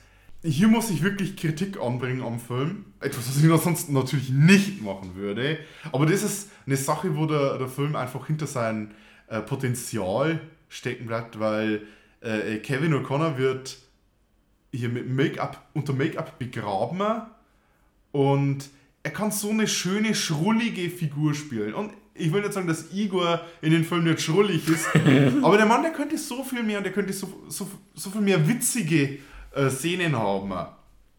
[0.44, 2.84] hier muss ich wirklich Kritik anbringen am Film.
[3.00, 5.58] Etwas, was ich ansonsten natürlich nicht machen würde.
[5.90, 8.94] Aber das ist eine Sache, wo der, der Film einfach hinter sein
[9.26, 10.38] äh, Potenzial
[10.68, 11.82] stecken bleibt, weil
[12.20, 13.78] äh, Kevin O'Connor wird
[14.76, 17.22] hier mit Make-up, unter Make-up begraben
[18.12, 18.68] und
[19.02, 21.74] er kann so eine schöne, schrullige Figur spielen.
[21.74, 24.86] Und ich will nicht sagen, dass Igor in den Filmen nicht schrullig ist,
[25.42, 28.20] aber der Mann, der könnte so viel mehr und der könnte so, so, so viel
[28.20, 29.18] mehr witzige
[29.52, 30.52] äh, Szenen haben.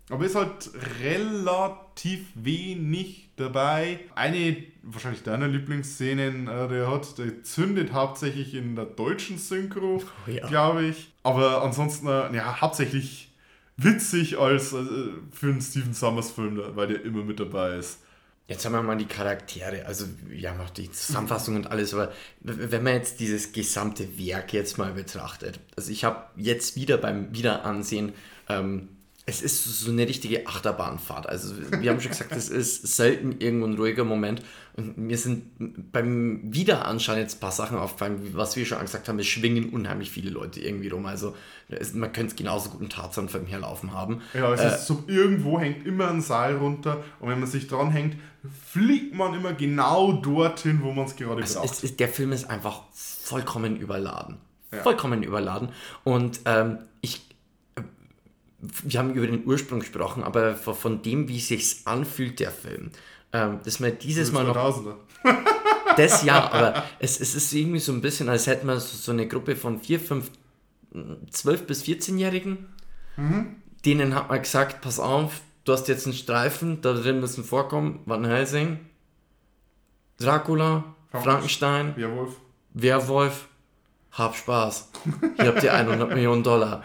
[0.10, 0.70] Aber ist halt
[1.04, 4.00] relativ wenig dabei.
[4.16, 10.32] Eine, wahrscheinlich deiner Lieblingsszenen, äh, der hat, der zündet hauptsächlich in der deutschen Synchro, Oh
[10.32, 10.48] ja.
[10.48, 11.12] glaube ich.
[11.24, 13.32] Aber ansonsten, äh, ja, hauptsächlich
[13.78, 14.86] witzig als äh,
[15.32, 18.00] für einen Steven Summers Film, weil der immer mit dabei ist.
[18.48, 22.12] Jetzt haben wir mal die Charaktere, also haben auch die Zusammenfassung und alles, aber
[22.42, 27.34] wenn man jetzt dieses gesamte Werk jetzt mal betrachtet, also ich habe jetzt wieder beim
[27.34, 28.14] Wiederansehen
[28.48, 28.90] ähm,
[29.28, 31.28] es ist so eine richtige Achterbahnfahrt.
[31.28, 34.44] Also wir haben schon gesagt, es ist selten irgendwo ein ruhiger Moment.
[34.78, 39.18] Und mir sind beim Wiederanschauen jetzt ein paar Sachen aufgefallen, was wir schon gesagt haben,
[39.18, 41.06] es schwingen unheimlich viele Leute irgendwie rum.
[41.08, 41.36] Also
[41.70, 44.22] es, man könnte es genauso gut einen Tarzan-Film herlaufen haben.
[44.36, 47.68] Ja, es Äh, ist so, irgendwo hängt immer ein Seil runter und wenn man sich
[47.68, 48.18] dran hängt,
[48.72, 51.66] fliegt man immer genau dorthin, wo man es gerade es, braucht.
[51.72, 54.38] es, ist- der Film ist einfach vollkommen überladen.
[54.72, 54.84] Ja.
[54.84, 55.70] Vollkommen überladen.
[56.04, 56.95] Und ähm, äh,
[58.60, 62.92] wir haben über den Ursprung gesprochen, aber von dem, wie sich anfühlt, der Film,
[63.34, 64.96] ähm, dass man dieses Mal noch 2000er.
[65.98, 69.12] Das ja, aber es, es ist irgendwie so ein bisschen, als hätten wir so, so
[69.14, 70.32] eine Gruppe von 4, 5,
[71.30, 72.68] 12 bis 14-Jährigen.
[73.86, 78.02] Denen hat man gesagt, pass auf, du hast jetzt einen Streifen, da drin müssen vorkommen
[78.06, 78.80] Van Helsing,
[80.18, 82.36] Dracula, Frankenstein, Werwolf.
[82.74, 83.48] Werwolf,
[84.12, 84.90] hab Spaß.
[85.38, 86.84] Hier habt ihr 100 Millionen Dollar.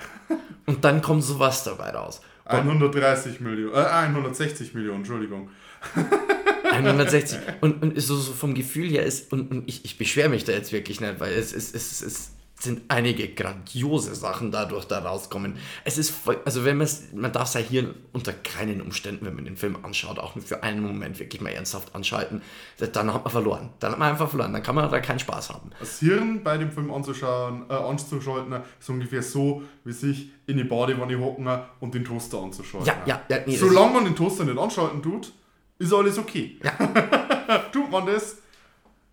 [0.66, 2.20] Und dann kommt sowas dabei raus.
[2.44, 5.50] 130 Millionen, äh, 160 Millionen, Entschuldigung.
[6.70, 7.38] 160.
[7.60, 10.52] Und, und so, so vom Gefühl her ist, und, und ich, ich beschwere mich da
[10.52, 12.30] jetzt wirklich nicht, weil es, es, es, es
[12.62, 15.56] sind einige grandiose Sachen dadurch da rauskommen.
[15.84, 19.34] Es ist voll, also wenn man es, man darf sein Hirn unter keinen Umständen, wenn
[19.34, 22.42] man den Film anschaut, auch nur für einen Moment wirklich mal ernsthaft anschalten,
[22.78, 23.70] dann hat man verloren.
[23.80, 24.52] Dann hat man einfach verloren.
[24.52, 25.70] Dann kann man da keinen Spaß haben.
[25.78, 30.64] Das Hirn bei dem Film anzuschauen, äh, anzuschalten, ist ungefähr so, wie sich in die
[30.64, 31.48] Badewanne hocken
[31.80, 32.86] und den Toaster anzuschalten.
[32.86, 35.32] Ja, ja, ja, nee, Solange man den Toaster nicht anschalten tut,
[35.78, 36.58] ist alles okay.
[36.62, 37.60] Ja.
[37.72, 38.38] tut man das,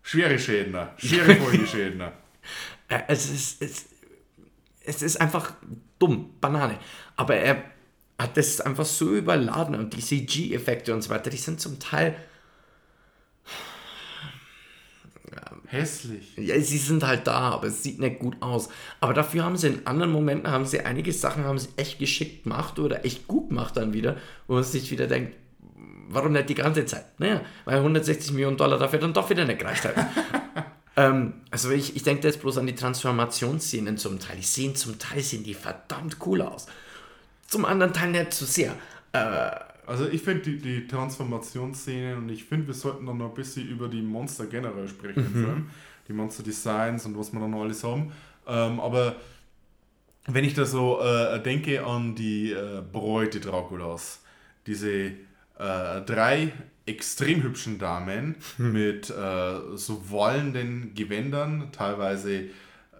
[0.02, 2.02] schwere Schäden, schwere Folgeschäden.
[2.88, 3.86] Äh, Es ist, es,
[4.84, 5.52] es ist einfach
[5.98, 6.78] dumm, Banane.
[7.16, 7.62] Aber er
[8.18, 12.16] hat das einfach so überladen und die CG-Effekte und so weiter, die sind zum Teil
[15.70, 16.34] Hässlich.
[16.38, 18.70] Ja, sie sind halt da, aber es sieht nicht gut aus.
[19.00, 22.44] Aber dafür haben sie in anderen Momenten, haben sie einige Sachen haben sie echt geschickt
[22.44, 24.16] gemacht oder echt gut gemacht dann wieder,
[24.46, 25.36] wo man sich wieder denkt,
[26.08, 27.20] warum nicht die ganze Zeit?
[27.20, 30.06] Naja, weil 160 Millionen Dollar dafür dann doch wieder nicht gereicht haben.
[30.98, 34.36] Ähm, also ich, ich denke jetzt bloß an die Transformationsszenen zum Teil.
[34.36, 36.66] Die sehen zum Teil sehen die verdammt cool aus.
[37.46, 38.74] Zum anderen Teil nicht zu sehr.
[39.86, 43.68] Also ich finde die, die Transformationsszenen und ich finde, wir sollten dann noch ein bisschen
[43.68, 45.70] über die Monster generell sprechen im Film.
[46.08, 48.12] Die Monster Designs und was wir dann noch alles haben.
[48.46, 49.16] Ähm, aber
[50.26, 54.20] wenn ich da so äh, denke an die äh, Bräute Draculas,
[54.66, 55.12] diese äh,
[56.04, 56.52] drei
[56.88, 62.46] extrem hübschen Damen mit äh, so wollenden Gewändern, teilweise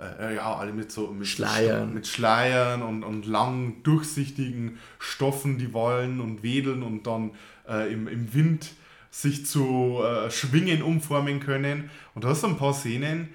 [0.01, 1.93] äh, ja, alle mit so mit Schleiern.
[1.93, 7.33] mit Schleiern und, und lang durchsichtigen Stoffen, die wollen und wedeln und dann
[7.69, 8.71] äh, im, im Wind
[9.11, 11.91] sich zu äh, Schwingen umformen können.
[12.15, 13.31] Und da hast du ein paar Szenen,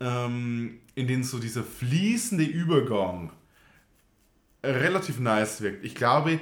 [0.00, 3.30] ähm, in denen so dieser fließende Übergang
[4.64, 5.84] relativ nice wirkt.
[5.84, 6.40] Ich glaube,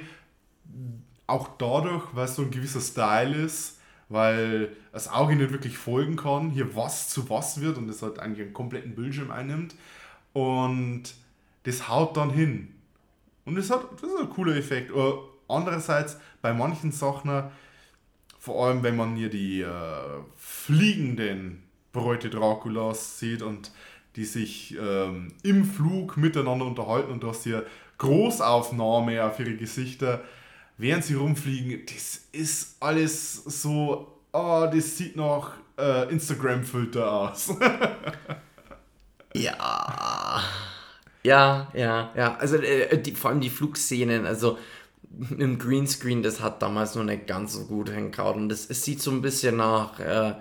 [1.27, 6.15] auch dadurch, weil es so ein gewisser Style ist, weil das Auge nicht wirklich folgen
[6.15, 9.75] kann, hier was zu was wird und es halt eigentlich einen kompletten Bildschirm einnimmt.
[10.33, 11.03] Und
[11.63, 12.73] das haut dann hin.
[13.45, 14.91] Und das, hat, das ist ein cooler Effekt.
[14.91, 17.43] Aber andererseits, bei manchen Sachen,
[18.39, 19.69] vor allem wenn man hier die äh,
[20.37, 23.71] fliegenden Bräute Draculas sieht und
[24.15, 27.65] die sich ähm, im Flug miteinander unterhalten und du hast hier
[27.97, 30.21] Großaufnahme auf ihre Gesichter,
[30.77, 31.85] während sie rumfliegen.
[31.85, 37.49] Das ist alles so, oh, das sieht nach äh, Instagram-Filter aus.
[39.33, 40.43] Ja.
[41.23, 42.35] Ja, ja, ja.
[42.37, 44.57] Also äh, die, vor allem die Flugszenen, also
[45.37, 48.43] im Greenscreen, das hat damals noch nicht ganz so gut hingehauen.
[48.43, 49.99] Und das, es sieht so ein bisschen nach.
[49.99, 50.35] Äh,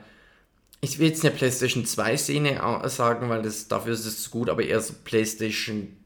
[0.81, 4.49] ich will jetzt eine PlayStation 2 Szene au- sagen, weil das dafür ist es gut,
[4.49, 5.97] aber eher so PlayStation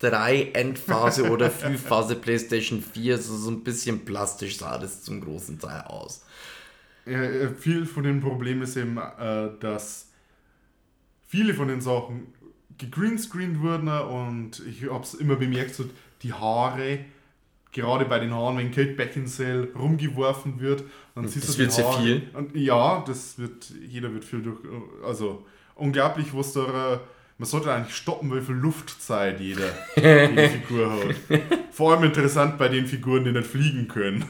[0.00, 5.58] 3 Endphase oder Frühphase PlayStation 4, so, so ein bisschen plastisch sah das zum großen
[5.58, 6.24] Teil aus.
[7.06, 10.08] Ja, äh, viel von den Problemen ist eben, äh, dass
[11.26, 12.32] viele von den Sachen
[12.78, 15.84] gegreenscreened wurden und ich habe es immer bemerkt, so
[16.22, 17.00] die Haare,
[17.72, 20.84] gerade bei den Haaren, wenn Kate Beckinsale rumgeworfen wird,
[21.14, 22.22] dann siehst das du die wird sehr Haare- viel.
[22.32, 24.58] Und ja, das wird, jeder wird viel durch,
[25.04, 25.44] also
[25.74, 27.00] unglaublich, was da,
[27.40, 31.16] man sollte eigentlich stoppen, wie viel Luftzeit jeder jede Figur hat.
[31.72, 34.22] Vor allem interessant bei den Figuren, die nicht fliegen können.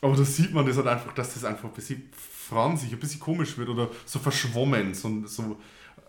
[0.00, 2.08] Aber da sieht man das halt einfach, dass das einfach ein bisschen
[2.48, 4.94] franzig, ein bisschen komisch wird oder so verschwommen.
[4.94, 5.58] So, so,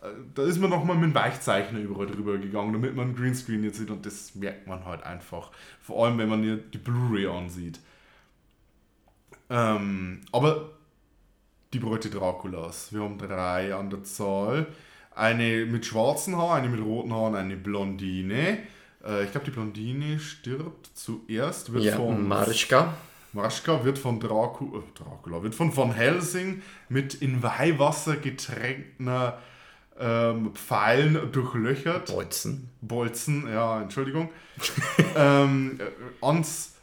[0.04, 3.80] äh, da ist man nochmal mit dem Weichzeichner überall drüber gegangen, damit man Greenscreen jetzt
[3.80, 5.50] sieht und das merkt man halt einfach.
[5.82, 7.80] Vor allem, wenn man hier die Blu-ray ansieht.
[9.50, 10.70] Ähm, aber
[11.74, 12.94] die Bräute Draculas.
[12.94, 14.68] Wir haben drei an der Zahl.
[15.16, 18.60] Eine mit schwarzen Haaren, eine mit roten Haaren, eine Blondine.
[19.06, 21.74] Äh, ich glaube, die Blondine stirbt zuerst.
[21.74, 22.94] Wird Ja, von Marischka.
[23.34, 29.42] Maschka wird von Dracu äh, Dracula, wird von Van Helsing mit in Weihwasser getränkter
[30.00, 32.14] ähm, Pfeilen durchlöchert.
[32.14, 32.70] Bolzen.
[32.82, 34.30] Bolzen, ja, Entschuldigung.
[35.16, 36.76] ähm, äh, ans,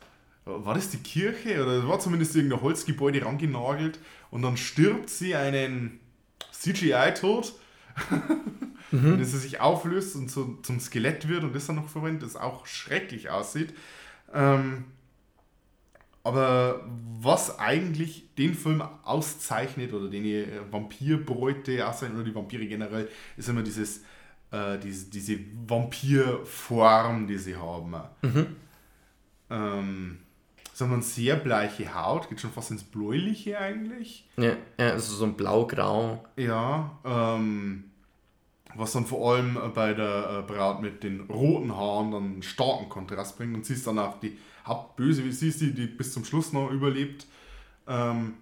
[0.44, 4.00] war das die Kirche oder war zumindest irgendein Holzgebäude rangenagelt
[4.30, 6.00] und dann stirbt sie einen
[6.52, 7.54] CGI-Tod,
[8.90, 9.18] mhm.
[9.18, 12.36] dass sie sich auflöst und so zum Skelett wird und das dann noch verwendet, das
[12.36, 13.74] auch schrecklich aussieht.
[14.32, 14.84] Ähm,
[16.22, 16.86] aber
[17.20, 23.48] was eigentlich den Film auszeichnet oder den äh, Vampirbräute auszeichnet oder die Vampire generell, ist
[23.48, 24.02] immer dieses,
[24.50, 27.94] äh, diese, diese Vampirform, die sie haben.
[29.48, 30.18] Ähm,
[30.80, 34.26] sondern sehr bleiche Haut, geht schon fast ins Bläuliche eigentlich.
[34.38, 36.24] Ja, ja, also so ein blau-grau.
[36.36, 37.84] Ja, ähm,
[38.74, 42.42] was dann vor allem äh, bei der äh, Braut mit den roten Haaren dann einen
[42.42, 46.24] starken Kontrast bringt und siehst dann auch die Hauptböse, wie siehst die, die bis zum
[46.24, 47.26] Schluss noch überlebt.
[47.86, 48.34] Ähm,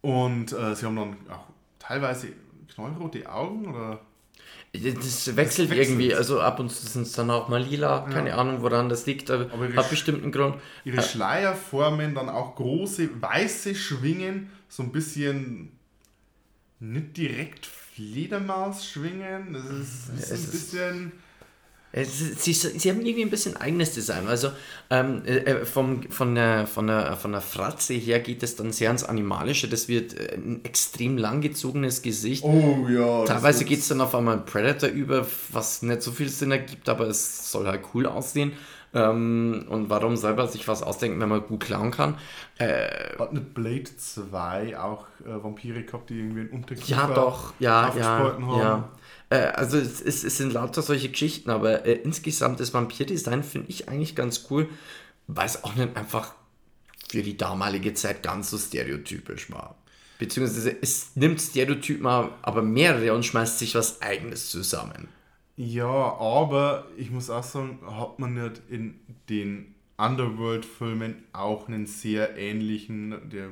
[0.00, 1.46] und äh, sie haben dann auch
[1.78, 2.32] teilweise
[2.74, 4.00] knallrote Augen oder
[4.74, 5.70] Das wechselt wechselt.
[5.70, 9.04] irgendwie, also ab und zu sind es dann auch mal lila, keine Ahnung woran das
[9.04, 10.56] liegt, aber, Aber hat bestimmt einen Grund.
[10.84, 15.72] ihre Schleier formen dann auch große weiße Schwingen, so ein bisschen
[16.80, 19.52] nicht direkt Fledermaus schwingen.
[19.52, 21.12] Das ist, das ist ein bisschen.
[21.92, 24.26] Ist- Sie, sie haben irgendwie ein bisschen eigenes Design.
[24.26, 24.50] Also
[24.88, 28.90] ähm, äh, vom, von, der, von, der, von der Fratze her geht es dann sehr
[28.90, 29.68] ins Animalische.
[29.68, 32.44] Das wird äh, ein extrem langgezogenes Gesicht.
[32.44, 33.24] Oh ja.
[33.26, 36.88] Teilweise geht es dann auf einmal in Predator über, was nicht so viel Sinn ergibt,
[36.88, 38.52] aber es soll halt cool aussehen.
[38.94, 42.18] Ähm, und warum selber sich was ausdenken, wenn man gut klauen kann.
[42.58, 47.54] Äh, Hat nicht Blade 2 auch äh, Vampire gehabt, die irgendwie einen Unterkiefer Ja, doch,
[47.58, 48.58] ja, ja, haben?
[48.58, 48.88] ja.
[49.32, 53.70] Äh, also es, es, es sind lauter solche Geschichten, aber äh, insgesamt das Vampir-Design finde
[53.70, 54.68] ich eigentlich ganz cool,
[55.26, 56.34] weil es auch nicht einfach
[57.08, 59.76] für die damalige Zeit ganz so stereotypisch war.
[60.18, 65.08] Beziehungsweise es nimmt Stereotypen aber mehrere und schmeißt sich was Eigenes zusammen.
[65.56, 69.74] Ja, aber ich muss auch sagen, hat man nicht in den
[70.06, 73.48] Underworld-Filmen auch einen sehr ähnlichen, der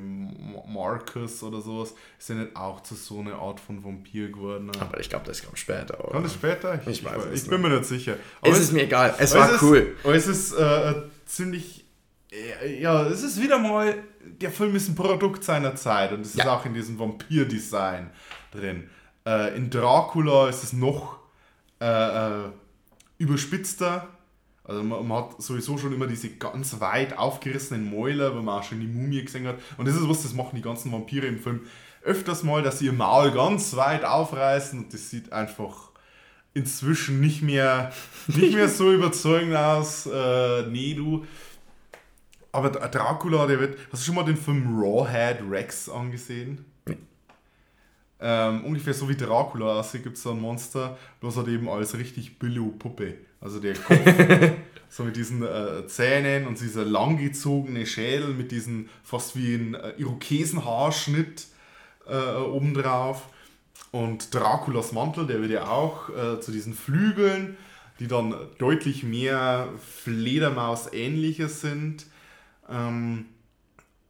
[0.67, 4.71] Marcus oder sowas, ist ja nicht auch zu so einer Art von Vampir geworden.
[4.81, 6.09] Aber ich glaube, das kommt später.
[6.09, 6.21] Oder?
[6.23, 6.81] das später?
[6.87, 8.17] Ich weiß es Ich bin mir nicht sicher.
[8.43, 9.97] Es ist mir egal, es aber war ist, cool.
[10.05, 10.95] Aber es ist äh,
[11.27, 11.85] ziemlich.
[12.33, 13.95] äh, Ja, es ist wieder mal.
[14.41, 16.55] Der Film ist ein Produkt seiner Zeit und es ist Ja.
[16.57, 18.11] auch in diesem Vampir-Design
[18.53, 18.89] drin.
[19.27, 21.19] Äh, in Dracula ist es noch
[21.81, 22.51] äh, äh,
[23.19, 24.09] überspitzter.
[24.71, 28.63] Also man, man hat sowieso schon immer diese ganz weit aufgerissenen Mäuler, wo man auch
[28.63, 29.57] schon die Mumie gesehen hat.
[29.77, 31.63] Und das ist was, das machen die ganzen Vampire im Film
[32.03, 35.91] öfters mal, dass sie ihr Maul ganz weit aufreißen und das sieht einfach
[36.55, 37.93] inzwischen nicht mehr,
[38.29, 40.07] nicht mehr so überzeugend aus.
[40.07, 41.27] Äh, nee, du.
[42.53, 43.79] Aber Dra- Dracula, der wird.
[43.93, 46.65] Hast du schon mal den Film Rawhead Rex angesehen?
[48.23, 51.97] Ähm, ungefähr so wie Dracula aussieht, gibt es da ein Monster, bloß halt eben als
[51.97, 53.15] richtig Billo-Puppe.
[53.41, 53.99] Also der Kopf,
[54.91, 59.93] so mit diesen äh, Zähnen und dieser langgezogene Schädel mit diesen fast wie ein äh,
[59.99, 61.47] Irokesenhaarschnitt
[62.07, 63.29] äh, obendrauf.
[63.93, 67.57] Und Draculas Mantel, der wird ja auch äh, zu diesen Flügeln,
[67.99, 69.69] die dann deutlich mehr
[70.05, 72.07] Fledermaus-ähnliches sind.
[72.69, 73.27] Ähm,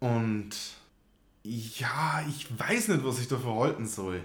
[0.01, 0.51] und
[1.43, 4.21] ja, ich weiß nicht, was ich davon halten soll.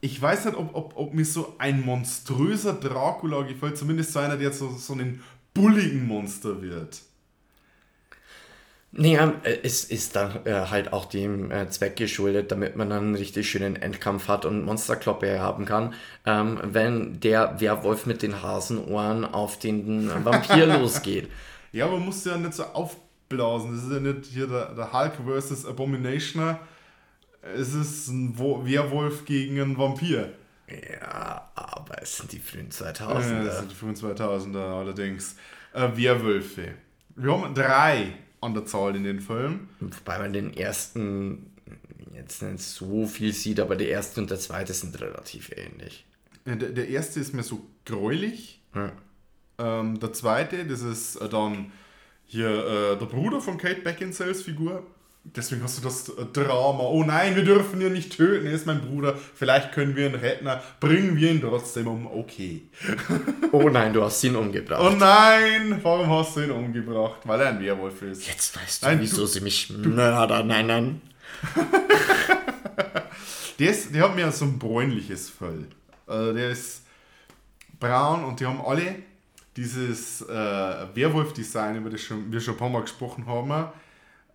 [0.00, 4.36] Ich weiß nicht, ob, ob, ob mir so ein monströser Dracula gefällt, zumindest so einer,
[4.36, 5.22] der so, so einen
[5.52, 7.02] bulligen Monster wird.
[8.92, 13.14] Naja, es ist dann äh, halt auch dem äh, Zweck geschuldet, damit man dann einen
[13.14, 15.94] richtig schönen Endkampf hat und Monsterkloppe haben kann,
[16.26, 21.30] ähm, wenn der Werwolf mit den Hasenohren auf den Vampir losgeht.
[21.70, 23.76] Ja, aber musst du ja nicht so aufblasen.
[23.76, 26.58] Das ist ja nicht hier der, der Hulk versus Abominationer.
[27.42, 30.32] Es ist ein Wo Werwolf gegen einen Vampir.
[30.68, 33.44] Ja, aber es sind die frühen Ja, 2000er.
[33.44, 35.36] das sind die 25.000er allerdings.
[35.72, 36.74] Äh, Werwölfe.
[37.16, 39.68] Wir haben drei an der Zahl in den Film.
[39.80, 41.50] Wobei man den ersten
[42.14, 46.06] jetzt nicht so viel sieht, aber der erste und der zweite sind relativ ähnlich.
[46.44, 48.60] Äh, Der, der erste ist mir so gräulich.
[48.74, 48.92] Ja.
[49.58, 51.72] Ähm, der zweite, das ist äh, dann
[52.26, 54.86] hier äh, der Bruder von Kate Beckinsales Figur.
[55.22, 56.82] Deswegen hast du das äh, Drama.
[56.84, 58.46] Oh nein, wir dürfen ihn nicht töten.
[58.46, 59.16] Er ist mein Bruder.
[59.34, 60.48] Vielleicht können wir ihn retten.
[60.80, 62.06] Bringen wir ihn trotzdem um.
[62.06, 62.62] Okay.
[63.52, 64.80] Oh nein, du hast ihn umgebracht.
[64.80, 67.18] Oh nein, warum hast du ihn umgebracht?
[67.24, 68.26] Weil er ein Werwolf ist.
[68.28, 71.00] Jetzt weißt du, Nein, wieso du- sie mich Mörder nennen.
[73.58, 75.66] Der, ist, der hat mir so ein bräunliches Fell.
[76.06, 76.82] Also der ist
[77.78, 78.96] braun und die haben alle
[79.56, 80.28] dieses äh,
[80.94, 83.68] Werwolf-Design, über das schon, wir schon ein paar Mal gesprochen haben.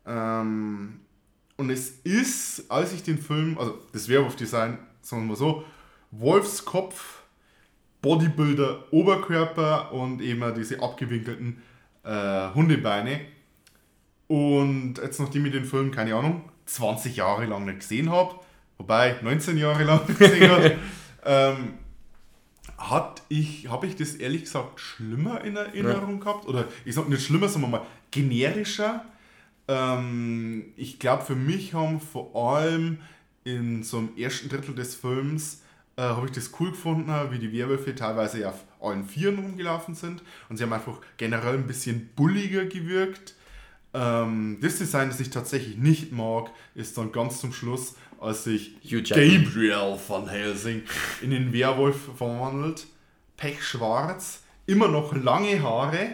[0.06, 1.00] Ähm,
[1.58, 5.64] und es ist, als ich den Film, also das Werwolf-Design, sagen wir mal so,
[6.12, 7.24] Wolfskopf,
[8.02, 11.62] Bodybuilder, Oberkörper und eben diese abgewinkelten
[12.04, 13.22] äh, Hundebeine.
[14.28, 18.36] Und jetzt, nachdem ich den Film, keine Ahnung, 20 Jahre lang nicht gesehen habe,
[18.78, 20.78] wobei 19 Jahre lang nicht gesehen habe,
[21.26, 21.74] ähm,
[22.78, 26.48] hat ich, habe ich das ehrlich gesagt schlimmer in Erinnerung gehabt?
[26.48, 29.06] Oder ich sag nicht schlimmer, sondern mal generischer.
[29.68, 33.00] Ähm, ich glaube, für mich haben vor allem
[33.44, 35.62] in so einem ersten Drittel des Films
[35.98, 39.96] äh, habe ich das cool gefunden, wie die Werwölfe teilweise ja auf allen Vieren rumgelaufen
[39.96, 43.36] sind und sie haben einfach generell ein bisschen bulliger gewirkt.
[43.94, 48.76] Ähm, das Design, das ich tatsächlich nicht mag, ist dann ganz zum Schluss, als sich.
[49.46, 50.84] Gabriel von Helsing
[51.22, 52.88] in den Werwolf verwandelt.
[53.38, 56.10] Pechschwarz, immer noch lange Haare.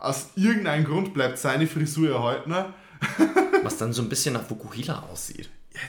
[0.00, 2.52] Aus irgendeinem Grund bleibt seine Frisur erhalten.
[3.62, 5.50] Was dann so ein bisschen nach Fukuhila aussieht.
[5.72, 5.80] Ja,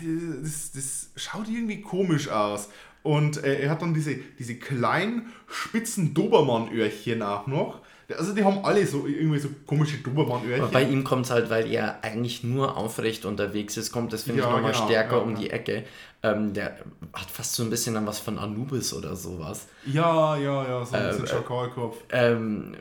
[0.41, 2.69] das, das schaut irgendwie komisch aus.
[3.03, 7.79] Und äh, er hat dann diese, diese kleinen, spitzen Dobermann-Öhrchen auch noch.
[8.17, 10.63] Also die haben alle so irgendwie so komische Dobermann-Öhrchen.
[10.63, 14.23] Aber bei ihm kommt es halt, weil er eigentlich nur aufrecht unterwegs ist, kommt das,
[14.23, 15.39] finde Ja, ich, nochmal genau, stärker ja, um ja.
[15.39, 15.85] die Ecke.
[16.21, 16.77] Ähm, der
[17.13, 19.67] hat fast so ein bisschen an was von Anubis oder sowas.
[19.85, 21.97] Ja, ja, ja, so ein bisschen äh, Schakalkopf.
[22.11, 22.75] Ähm,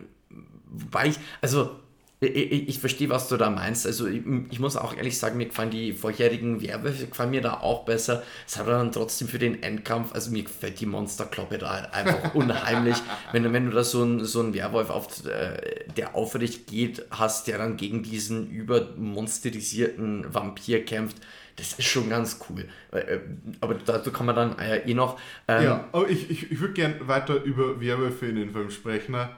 [0.71, 1.77] wobei ich, also
[2.23, 3.87] ich, ich, verstehe, was du da meinst.
[3.87, 7.55] Also ich, ich muss auch ehrlich sagen, mir gefallen die vorherigen Werwölfe, gefallen mir da
[7.61, 8.23] auch besser.
[8.47, 12.35] Es hat dann trotzdem für den Endkampf, also mir gefällt die Monsterkloppe da halt einfach
[12.35, 12.99] unheimlich.
[13.33, 17.07] wenn, du- wenn du da so einen so einen Werwolf, auf, äh, der aufrecht geht,
[17.11, 21.17] hast, der dann gegen diesen übermonsterisierten Vampir kämpft,
[21.57, 22.69] das ist schon ganz cool.
[22.93, 23.19] Äh,
[23.61, 25.19] Aber dazu kann man dann äh, eh noch...
[25.49, 29.13] Ähm, Ja, aber ich, ich, ich würde gern weiter über Werwölfe in den Film sprechen,
[29.13, 29.31] ne?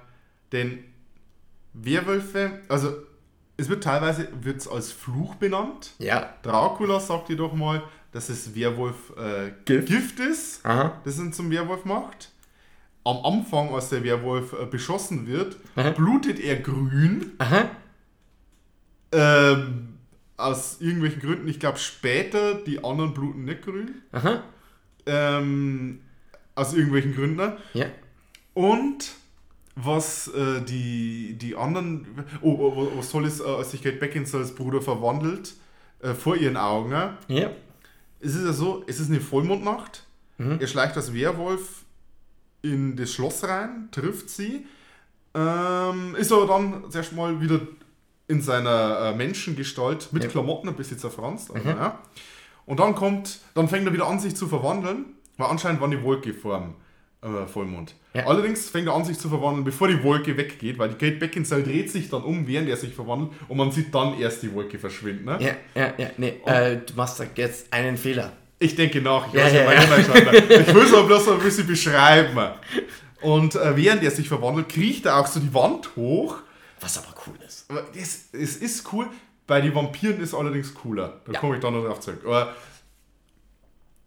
[0.53, 0.81] denn
[1.75, 2.93] Werwölfe, also
[3.57, 5.93] es wird teilweise wird's als Fluch benannt.
[5.99, 6.35] ja.
[6.43, 9.89] Dracula sagt dir doch mal, dass es Werwolf äh, Gift.
[9.89, 10.21] Gift.
[10.21, 11.01] ist, Aha.
[11.05, 12.31] das ihn zum Werwolf macht.
[13.05, 15.91] Am Anfang, als der Werwolf äh, beschossen wird, Aha.
[15.91, 17.33] blutet er grün.
[17.39, 17.71] Aha.
[19.13, 19.99] Ähm,
[20.37, 21.49] aus irgendwelchen Gründen.
[21.49, 24.03] Ich glaube später, die anderen bluten nicht grün.
[24.13, 24.43] Aha.
[25.07, 26.01] Ähm,
[26.55, 27.37] aus irgendwelchen Gründen.
[27.37, 27.57] ne?
[27.75, 27.87] Ja.
[28.55, 29.13] Und
[29.75, 32.07] was äh, die, die anderen.
[32.43, 35.55] Oh, oh, was toll ist, äh, als sich Kate Beckinsales Bruder verwandelt,
[36.01, 36.91] äh, vor ihren Augen.
[36.91, 37.17] ne?
[37.29, 37.51] Ja.
[38.21, 40.05] Es ist ja so, es ist eine Vollmondnacht.
[40.39, 41.85] Er schleicht als Werwolf
[42.63, 44.67] in das Schloss rein, trifft sie,
[45.35, 47.61] ähm, ist aber dann zuerst mal wieder
[48.27, 50.31] in seiner äh, Menschengestalt mit Ja.
[50.31, 51.53] Klamotten ein bisschen zerfranst.
[51.55, 51.99] Also, ja.
[52.67, 55.07] Und dann kommt, dann fängt er wieder an, sich zu verwandeln,
[55.37, 56.75] weil anscheinend war eine Wolke vor
[57.23, 57.95] dem äh, Vollmond.
[58.15, 58.27] Ja.
[58.27, 61.63] Allerdings fängt er an, sich zu verwandeln, bevor die Wolke weggeht, weil die Kate Beckinsale
[61.63, 64.79] dreht sich dann um, während er sich verwandelt und man sieht dann erst die Wolke
[64.79, 65.25] verschwinden.
[65.25, 65.39] Ne?
[65.41, 68.33] Ja, ja, ja, nee, äh, du machst da jetzt einen Fehler.
[68.59, 69.29] Ich denke nach.
[69.29, 70.15] Ich, Ja, weiß ja, nicht, ja.
[70.15, 70.27] schon-
[70.61, 72.39] ich will es aber bloß noch ein bisschen beschreiben.
[73.23, 76.37] Und äh, während er sich verwandelt, kriecht er auch so die Wand hoch.
[76.81, 77.67] Was aber cool ist.
[77.71, 79.07] Das, es ist cool.
[79.47, 81.21] Bei den Vampiren ist allerdings cooler.
[81.25, 81.41] Da Ja.
[81.41, 82.23] komme ich dann noch drauf zurück.
[82.27, 82.55] Aber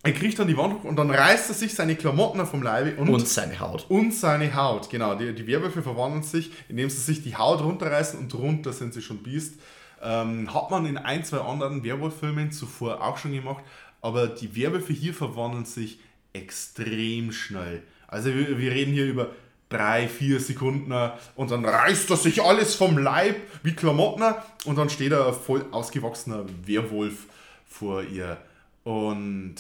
[0.06, 2.96] er kriecht dann die Wand hoch und dann reißt er sich seine Klamotten vom Leibe
[2.96, 3.86] und, Und seine Haut.
[3.90, 4.90] und seine Haut.
[4.90, 8.94] Genau, die, die Werwölfe verwandeln sich, indem sie sich die Haut runterreißen und drunter sind
[8.94, 9.56] sie schon Biest.
[10.04, 13.64] Ähm, hat man in ein, zwei anderen Werwolf-Filmen zuvor auch schon gemacht,
[14.02, 16.00] aber die Werwölfe hier verwandeln sich
[16.34, 17.82] extrem schnell.
[18.08, 19.32] Also wir, wir reden hier über
[19.70, 20.94] drei, vier Sekunden
[21.36, 24.36] und dann reißt er sich alles vom Leib wie Klamotten
[24.66, 27.26] und dann steht er ein voll ausgewachsener Werwolf
[27.66, 28.38] vor ihr.
[28.84, 29.56] Und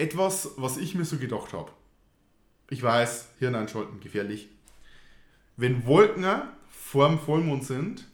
[0.00, 1.70] etwas, was ich mir so gedacht habe.
[2.70, 4.48] Ich weiß, Hirn einschalten, gefährlich.
[5.56, 6.24] Wenn Wolken
[6.70, 8.06] vorm Vollmond sind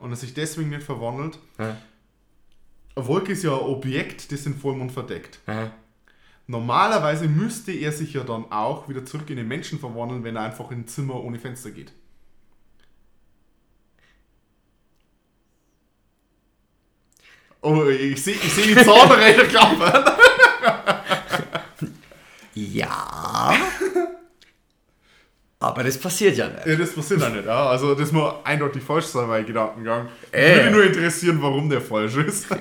[0.00, 1.76] und es sich deswegen nicht verwandelt, Ja.
[2.94, 5.40] eine Wolke ist ja ein Objekt, das den Vollmond verdeckt.
[5.46, 5.70] Ja.
[6.46, 10.42] Normalerweise müsste er sich ja dann auch wieder zurück in den Menschen verwandeln, wenn er
[10.42, 11.92] einfach in ein Zimmer ohne Fenster geht.
[17.62, 20.16] Oh, ich sehe ich seh die Zahnräder klappern.
[22.56, 23.54] Ja.
[25.58, 26.66] Aber das passiert ja nicht.
[26.66, 27.46] Ja, das passiert auch nicht.
[27.46, 27.68] Ja?
[27.68, 30.08] Also das muss eindeutig falsch sein, mein Gedankengang.
[30.30, 30.56] Äh.
[30.56, 32.46] Würde nur interessieren, warum der falsch ist.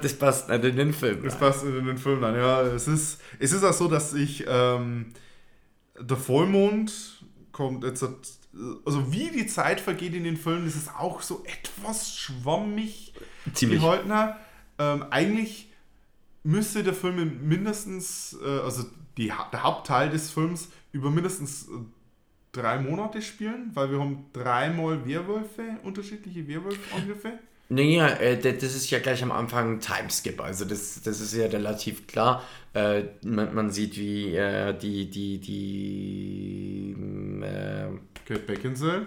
[0.00, 1.22] Das- passt nicht in den Film.
[1.24, 2.34] Das passt in den Film rein.
[2.36, 5.12] Ja, es ist, es ist auch so, dass ich ähm,
[6.00, 6.92] der Vollmond
[7.52, 8.04] kommt jetzt,
[8.86, 13.12] also wie die Zeit vergeht in den Filmen, das ist auch so etwas schwammig
[13.52, 13.80] Ziemlich.
[13.80, 14.12] gehalten.
[14.78, 15.70] Ähm, eigentlich
[16.44, 18.84] müsste der Film mindestens, äh, also
[19.16, 21.72] die, der Hauptteil des Films über mindestens äh,
[22.52, 27.38] drei Monate spielen, weil wir haben dreimal Werwölfe, unterschiedliche Werwolf-Angriffe.
[27.70, 31.46] Naja, äh, das ist ja gleich am Anfang ein Timeskip, also das, das ist ja
[31.46, 32.44] relativ klar.
[32.74, 37.86] Äh, man, man sieht, wie äh, die, die, die, mm, äh,
[38.26, 39.06] Kate Beckinsale.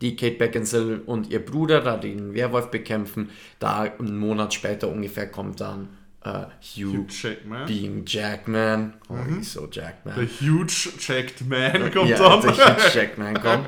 [0.00, 3.30] die Kate Beckinsale und ihr Bruder da den Werwolf bekämpfen.
[3.58, 5.88] Da einen Monat später ungefähr kommt dann
[6.24, 7.66] äh, Hugh, Hugh Jackman.
[7.66, 8.94] being Jackman.
[9.08, 10.14] Oh, he's so Jackman.
[10.14, 12.40] Der huge checked man kommt ja, dann.
[12.40, 13.66] der Hugh Jackman kommt.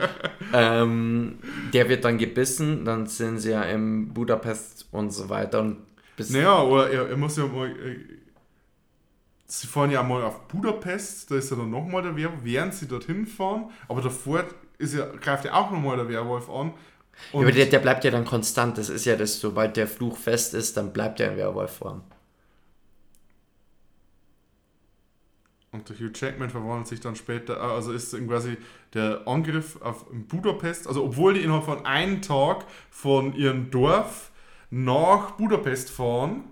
[0.53, 1.39] ähm,
[1.73, 5.79] der wird dann gebissen, dann sind sie ja im Budapest und so weiter und
[6.31, 7.71] Naja, aber er, er muss ja mal.
[7.71, 7.99] Äh,
[9.47, 12.87] sie fahren ja mal auf Budapest, da ist ja dann nochmal der Werwolf, während sie
[12.87, 14.45] dorthin fahren, aber davor
[14.79, 16.73] ist ja, greift ja auch nochmal der Werwolf an.
[17.33, 18.77] Ja, aber der, der bleibt ja dann konstant.
[18.79, 22.03] Das ist ja das, sobald der Fluch fest ist, dann bleibt er in Werwolfform.
[25.75, 28.57] Und der Hugh Jackman verwandelt sich dann später, äh, also ist quasi
[28.95, 34.31] der Angriff auf Budapest, also obwohl die innerhalb von einem Tag von ihrem Dorf
[34.71, 36.45] nach Budapest fahren,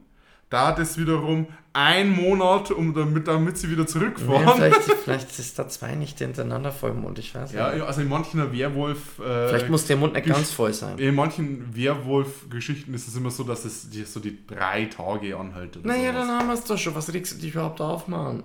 [0.50, 4.46] da das wiederum ein Monat, um damit, damit sie wieder Ja, zurückfahren.
[4.56, 7.78] vielleicht, vielleicht ist da zwei nicht hintereinander Vollmond, ich weiß Ja, nicht.
[7.78, 9.18] ja, also in manchen Werwolf.
[9.20, 10.98] Äh, Vielleicht muss der Mund nicht ganz voll sein.
[10.98, 15.82] In manchen Werwolf-Geschichten ist es immer so, dass es die, so die drei Tage anhält.
[15.84, 16.26] Naja, sowas.
[16.26, 16.94] dann haben wir es doch schon.
[16.94, 18.42] Was regst du dich überhaupt auf, Mann?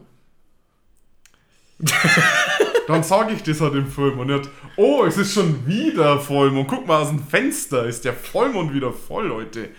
[2.88, 6.68] Dann sage ich das halt im Film und nicht, oh, es ist schon wieder Vollmond.
[6.68, 9.70] Guck mal aus dem Fenster, ist der Vollmond wieder voll, Leute.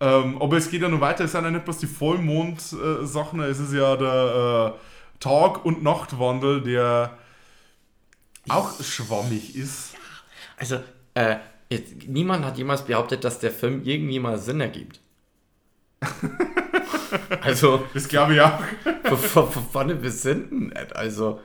[0.00, 3.58] Ähm, aber es geht ja noch weiter, es sind ja nicht bloß die Vollmond-Sachen, es
[3.58, 7.18] ist ja der äh, Tag- und Nachtwandel, der
[8.48, 9.94] auch schwammig ist.
[10.56, 10.80] Also,
[11.14, 11.36] äh,
[11.70, 15.00] jetzt, niemand hat jemals behauptet, dass der Film irgendwie mal Sinn ergibt.
[17.40, 18.58] also, Das glaube ich auch.
[19.04, 20.72] von, von, vorne bis hinten.
[20.94, 21.40] Also,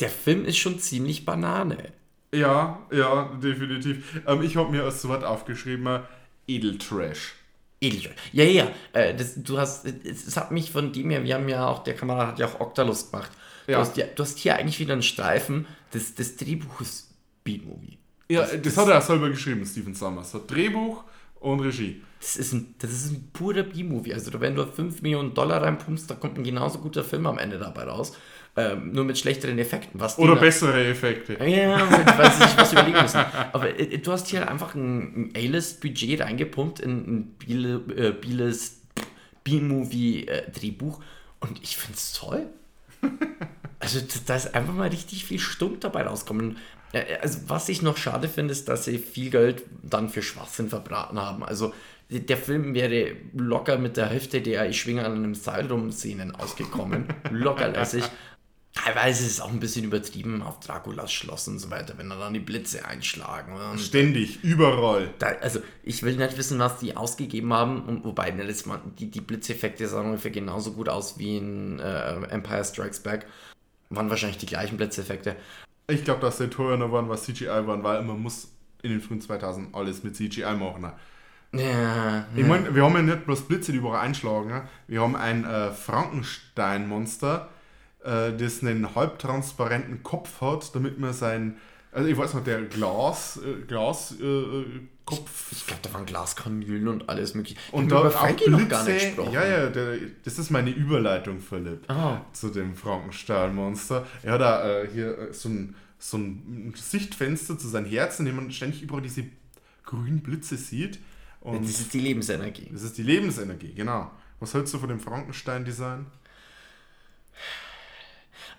[0.00, 1.92] der Film ist schon ziemlich Banane.
[2.32, 4.20] Ja, ja, definitiv.
[4.26, 6.00] Ähm, ich habe mir als Wort aufgeschrieben,
[6.46, 7.34] Edeltrash.
[7.80, 8.10] Edel.
[8.32, 8.70] Ja, ja, ja.
[8.92, 11.94] Äh, das, du hast, es, hat mich von dem her, wir haben ja auch, der
[11.94, 13.30] Kamera hat ja auch Octalus gemacht.
[13.66, 13.78] Du, Ja.
[13.78, 17.10] hast, ja, du hast hier eigentlich wieder einen Streifen des, des Drehbuches
[17.44, 17.98] B-Movie.
[18.28, 20.34] Ja, das, hat er selber geschrieben, Stephen Summers.
[20.34, 21.04] Hat Drehbuch
[21.40, 22.02] und Regie.
[22.20, 24.14] Das ist ein, das ist ein purer B-Movie.
[24.14, 27.58] Also wenn du 5 Millionen Dollar reinpumpst, da kommt ein genauso guter Film am Ende
[27.58, 28.16] dabei raus.
[28.58, 30.00] Ähm, nur mit schlechteren Effekten.
[30.00, 31.34] Was Oder bessere Effekte.
[31.44, 31.78] Ja,
[32.18, 33.20] weil sie sich was überlegen müssen.
[33.52, 38.12] Aber äh, du hast hier einfach ein, ein A-List-Budget reingepumpt in ein äh,
[39.44, 41.00] B-Movie-Drehbuch
[41.40, 42.46] und ich finde es toll.
[43.78, 46.56] Also da- ist einfach mal richtig viel Stumpf dabei rauskommen.
[46.92, 50.70] Äh, Also was ich noch schade finde, ist, dass sie viel Geld dann für Schwachsinn
[50.70, 51.44] verbraten haben.
[51.44, 51.74] Also
[52.08, 56.34] der Film wäre locker mit der Hälfte der Ich schwinge an einem Seil rum Szenen
[56.34, 57.06] ausgekommen.
[57.30, 58.04] Lockerlässig.
[58.76, 62.34] Teilweise ist es auch ein bisschen übertrieben auf Draculas Schloss und so weiter, wenn dann
[62.34, 63.54] die Blitze einschlagen.
[63.54, 65.14] Und Ständig, überall.
[65.18, 68.64] da, also ich will nicht wissen, was die ausgegeben haben, und wobei ne, das,
[68.98, 73.26] die, die Blitzeffekte sahen ungefähr genauso gut aus wie in äh, Empire Strikes Back.
[73.88, 75.36] Waren wahrscheinlich die gleichen Blitzeffekte.
[75.88, 78.48] Ich glaube, dass die teurer waren, was CGI waren, weil man muss
[78.82, 80.92] in den frühen 2000 alles mit CGI machen.
[81.52, 84.48] Ja, Ich meine, wir haben ja nicht bloß Blitze, die überall einschlagen.
[84.48, 84.68] Ne?
[84.88, 87.48] Wir haben ein äh, Frankenstein-Monster,
[88.04, 91.56] äh, das einen halbtransparenten Kopf hat, damit man sein,
[91.92, 94.64] also ich weiß noch, der Glas, äh, Glas äh,
[95.04, 97.58] Kopf ich glaube, da waren Glaskanülen und alles mögliche.
[97.70, 99.32] und da über Frankie noch gar nicht gesprochen.
[99.32, 102.22] Ja, ja, der, das ist meine Überleitung, Philipp, Ah.
[102.32, 104.04] zu dem Frankenstein-Monster.
[104.24, 108.34] Er hat da äh, hier äh, so ein, so ein Sichtfenster zu seinem Herzen, in
[108.34, 109.24] dem man ständig überall diese
[109.84, 110.98] grünen Blitze sieht.
[111.46, 112.68] Und Das ist die Lebensenergie.
[112.72, 114.10] das ist die Lebensenergie, genau.
[114.40, 116.06] Was hältst du von dem Frankenstein-Design?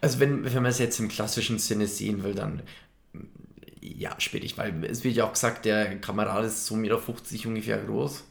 [0.01, 2.63] Also wenn, wenn man es jetzt im klassischen Sinne sehen will, dann
[3.81, 8.23] ja, schwierig, weil es wird ja auch gesagt, der Kamerad ist 2,50 Meter ungefähr groß.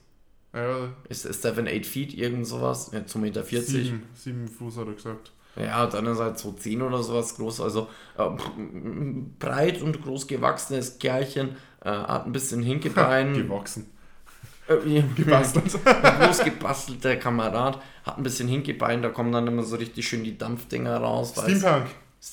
[0.55, 2.91] Ja, Ist, ist 7, 8 Feet, irgend sowas?
[2.93, 3.45] Ja, 2,40 Meter.
[3.45, 5.33] sieben, sieben Fuß hat er gesagt.
[5.57, 7.61] Ja, dann ist er halt so 10 oder sowas groß.
[7.63, 8.29] Also äh,
[9.39, 13.35] breit und groß gewachsenes Kerlchen, äh, hat ein bisschen Hinkebein.
[13.35, 13.87] Gewachsen.
[14.69, 15.79] Äh, Gebastelt.
[16.21, 20.37] groß gebastelter Kamerad, hat ein bisschen Hinkebein, da kommen dann immer so richtig schön die
[20.37, 21.35] Dampfdinger raus.
[21.37, 21.87] weißt- Steampunk.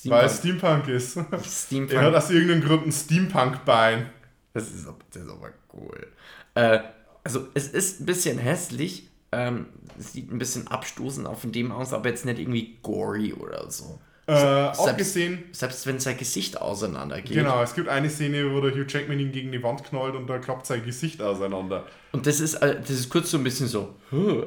[0.06, 1.18] Weil es Steampunk ist.
[1.44, 1.92] Steampunk.
[1.92, 4.10] Er hat aus irgendeinem Grund ein Steampunk-Bein.
[4.52, 6.06] Das ist, aber- das ist aber cool.
[6.54, 6.80] Äh,
[7.22, 9.08] also es ist ein bisschen hässlich.
[9.32, 9.66] Ähm,
[9.98, 13.98] sieht ein bisschen abstoßend von dem aus, aber jetzt nicht irgendwie gory oder so.
[14.26, 17.34] Äh, Selbst- abgesehen, Selbst wenn sein Gesicht auseinander geht.
[17.36, 20.26] genau, es gibt eine Szene, wo der Hugh Jackman ihn gegen die Wand knallt und
[20.26, 21.84] da klappt sein Gesicht auseinander.
[22.12, 23.94] Und das ist, äh, das ist kurz so ein bisschen so,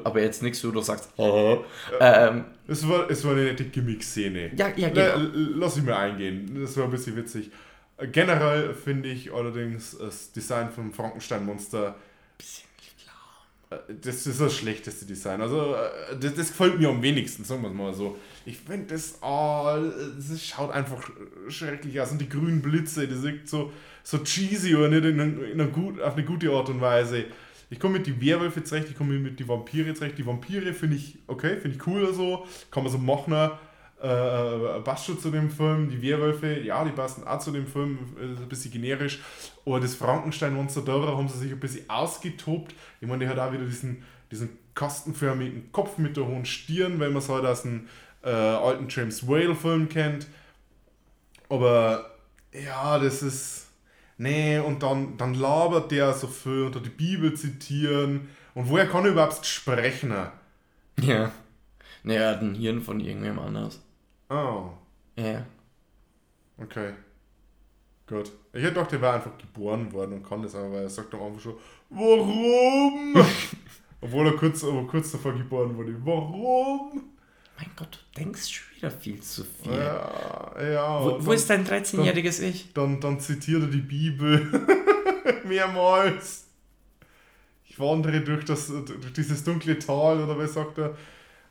[0.02, 1.58] aber jetzt nichts, wo du sagst, "Huh".
[2.00, 4.50] ähm, Es war, es war eine nette Gimmick-Szene.
[4.56, 5.30] Ja, ja, La- genau.
[5.54, 6.58] Lass ich mir eingehen.
[6.60, 7.50] Das war ein bisschen witzig.
[7.98, 11.94] Äh, Generell finde ich allerdings das Design vom Frankenstein-Monster.
[12.40, 12.42] äh,
[14.00, 15.42] Das ist das schlechteste Design.
[15.42, 18.16] Also, äh, das, das gefällt mir am wenigsten, sagen wir es mal so.
[18.46, 19.76] Ich finde das, oh,
[20.16, 21.10] das schaut einfach
[21.48, 22.10] schrecklich aus.
[22.10, 23.70] Und die grünen Blitze, das wirkt so,
[24.02, 27.26] so cheesy oder nicht in, in einer gut, auf eine gute Art und Weise.
[27.68, 30.16] Ich komme mit die Werwölfe zurecht, ich komme mit die Vampire zurecht.
[30.16, 32.46] Die Vampire finde ich okay, finde ich cool so.
[32.70, 33.34] Kann man so machen.
[34.00, 35.90] Äh, passt schon zu dem Film.
[35.90, 37.98] Die Werwölfe, ja, die passen auch zu dem Film.
[38.16, 39.20] Ist ein bisschen generisch.
[39.68, 42.74] Aber das Frankenstein-Monster, da haben sie sich ein bisschen ausgetobt.
[43.00, 47.12] Ich meine, die hat auch wieder diesen, diesen kastenförmigen Kopf mit der hohen Stirn, wenn
[47.12, 47.86] man es halt aus dem
[48.22, 50.26] äh, alten James Whale-Film kennt.
[51.48, 52.16] Aber
[52.52, 53.66] ja, das ist.
[54.16, 58.28] Nee, und dann, dann labert der so viel unter die Bibel zitieren.
[58.54, 60.12] Und woher kann er überhaupt sprechen?
[61.00, 61.30] ja.
[62.04, 63.80] Ne, er hat ein Hirn von irgendwem anders.
[64.30, 64.70] Oh,
[65.16, 65.44] Ja.
[66.58, 66.94] okay.
[68.08, 68.32] Gut.
[68.52, 71.12] Ich hätte gedacht, er wäre einfach geboren worden und kann das aber, weil er sagt
[71.14, 71.54] am Anfang schon,
[71.90, 73.14] warum?
[74.00, 75.94] Obwohl er kurz, aber kurz davor geboren wurde.
[76.04, 77.02] Warum?
[77.58, 79.72] Mein Gott, du denkst schon wieder viel zu viel.
[79.72, 81.00] Ja, ja.
[81.04, 82.72] Wo, wo dann- ist dein 13-jähriges Ich?
[82.72, 84.46] Dann, dann zitiert er die Bibel
[85.44, 86.46] mehrmals.
[87.64, 90.96] Ich wandere durch, das, durch dieses dunkle Tal oder was sagt er?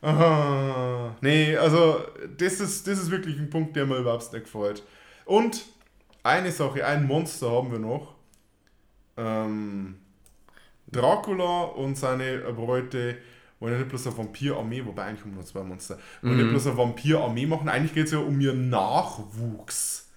[0.01, 1.15] Aha.
[1.21, 2.01] Nee, also
[2.37, 4.83] das ist, das ist wirklich ein Punkt, der mir überhaupt nicht gefällt.
[5.25, 5.65] Und
[6.27, 8.15] eine Sache, ein Monster haben wir noch.
[9.17, 9.95] Ähm,
[10.91, 13.17] Dracula und seine Bräute
[13.59, 16.67] wollen nicht bloß eine Vampirarmee, wobei eigentlich haben wir nur zwei Monster, wollen nicht bloß
[16.67, 20.11] eine Vampirarmee machen, eigentlich geht es ja um ihren Nachwuchs,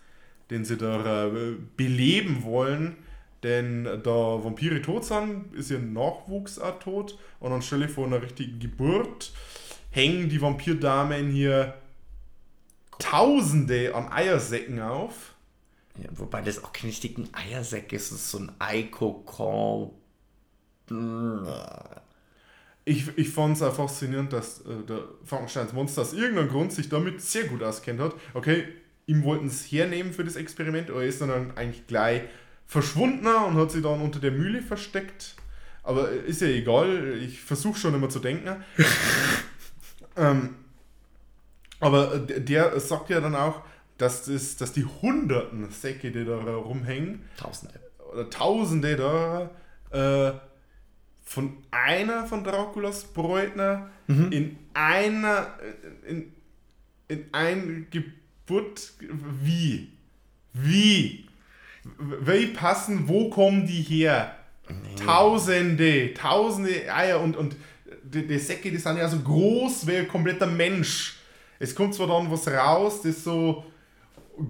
[0.51, 2.97] den sie da äh, beleben wollen.
[3.43, 7.19] Denn da Vampire tot sind, ist ihr Nachwuchs auch tot.
[7.39, 9.33] Und anstelle von einer richtigen Geburt
[9.91, 11.75] hängen die Vampirdamen hier
[12.99, 15.30] Tausende an Eiersäcken auf.
[15.97, 19.91] Ja, wobei das auch keine richtigen Eiersäcke ist, das ist so ein Eikokon.
[22.85, 26.89] Ich, ich fand es auch faszinierend, dass äh, der Frankensteins Monster aus irgendeinem Grund sich
[26.89, 28.15] damit sehr gut auskennt hat.
[28.35, 28.69] Okay,
[29.07, 32.23] ihm wollten es hernehmen für das Experiment, aber er ist dann eigentlich gleich
[32.67, 35.35] verschwunden und hat sich dann unter der Mühle versteckt.
[35.83, 38.65] Aber äh, ist ja egal, ich versuche schon immer zu denken.
[40.17, 40.55] ähm,
[41.81, 43.63] aber äh, der sagt ja dann auch,
[44.01, 47.75] dass, das, dass die hunderten Säcke, die da rumhängen, Tausende.
[48.13, 49.51] oder Tausende da
[49.91, 50.39] äh,
[51.23, 55.47] von einer von Draculas Bräutner in einer
[56.09, 56.33] in,
[57.09, 58.95] in ein Geburt
[59.43, 59.93] wie?
[60.53, 61.29] Wie?
[61.99, 64.35] Wie passen wo kommen die her?
[65.05, 67.55] Tausende Tausende Eier und und
[68.03, 71.19] die, die Säcke die sind ja so groß wie ein kompletter Mensch.
[71.59, 73.65] Es kommt zwar dann was raus das so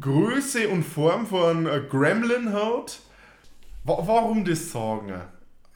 [0.00, 3.00] Größe und Form von einem Gremlin hat
[3.84, 5.12] Wa- Warum das sagen?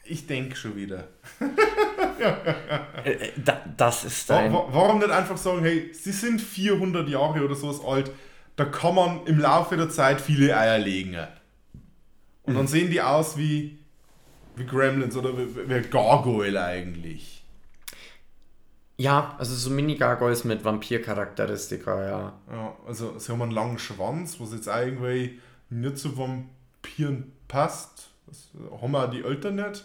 [0.03, 1.07] Ich denke schon wieder.
[3.03, 4.53] Äh, äh, da, das ist dein.
[4.53, 8.11] wa warum nicht einfach sagen, hey, sie sind 400 Jahre oder sowas alt,
[8.55, 11.17] da kann man im Laufe der Zeit viele Eier legen.
[12.43, 13.79] Und dann sehen die aus wie,
[14.55, 17.34] wie Gremlins oder wie, wie Gargoyle eigentlich.
[18.97, 22.33] Ja, also so Mini-Gargoyles mit Vampir-Charakteristika, ja.
[22.51, 25.39] Ja, also sie haben einen langen Schwanz, was jetzt irgendwie
[25.69, 28.09] nicht zu Vampiren passt.
[28.27, 28.49] Das
[28.81, 29.83] haben auch die Eltern nicht.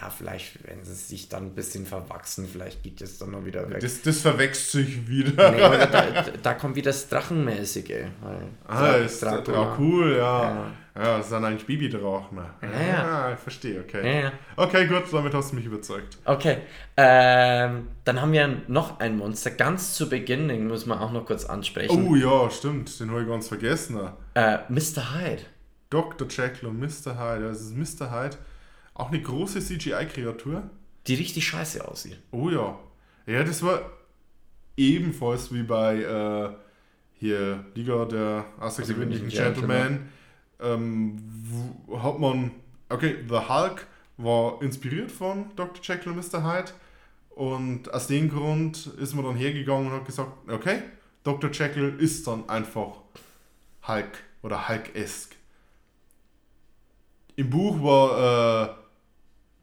[0.00, 3.68] Naja, vielleicht, wenn sie sich dann ein bisschen verwachsen, vielleicht geht es dann noch wieder
[3.68, 3.80] weg.
[3.80, 5.50] Das, das verwechselt sich wieder.
[5.50, 5.58] nee,
[5.92, 8.04] da, da kommt wieder das Drachenmäßige.
[8.20, 9.76] Weil Ah, ist Dracula.
[9.78, 10.70] cool, ja.
[10.94, 11.18] ja.
[11.18, 12.38] das sind eigentlich Babydrachen.
[12.62, 13.04] Ja, ja.
[13.04, 14.06] Ah, ich verstehe, okay.
[14.06, 14.32] Ja, ja.
[14.56, 16.18] Okay, gut, damit hast du mich überzeugt.
[16.24, 16.58] Okay,
[16.96, 21.26] ähm, dann haben wir noch ein Monster, ganz zu Beginn, den muss man auch noch
[21.26, 22.06] kurz ansprechen.
[22.08, 23.98] Oh ja, stimmt, den habe ich ganz vergessen.
[24.34, 25.14] Äh, Mr.
[25.14, 25.42] Hyde.
[25.90, 26.28] Dr.
[26.28, 27.18] Jekyll und Mr.
[27.18, 27.48] Hyde.
[27.48, 28.10] Das ist Mr.
[28.12, 28.36] Hyde.
[28.98, 30.68] Auch eine große CGI-Kreatur.
[31.06, 32.18] Die richtig scheiße aussieht.
[32.32, 32.78] Oh ja.
[33.26, 33.80] Ja, das war
[34.76, 36.50] ebenfalls wie bei äh,
[37.14, 40.08] hier Liga der außergewöhnlichen Gentlemen.
[40.60, 41.16] Ähm,
[41.96, 42.50] hat man,
[42.88, 43.86] okay, The Hulk
[44.16, 45.80] war inspiriert von Dr.
[45.82, 46.42] Jekyll und Mr.
[46.42, 46.72] Hyde.
[47.30, 50.82] Und aus dem Grund ist man dann hergegangen und hat gesagt, okay,
[51.22, 51.50] Dr.
[51.52, 52.96] Jekyll ist dann einfach
[53.86, 55.36] Hulk oder Hulk-esque.
[57.36, 58.87] Im Buch war, äh,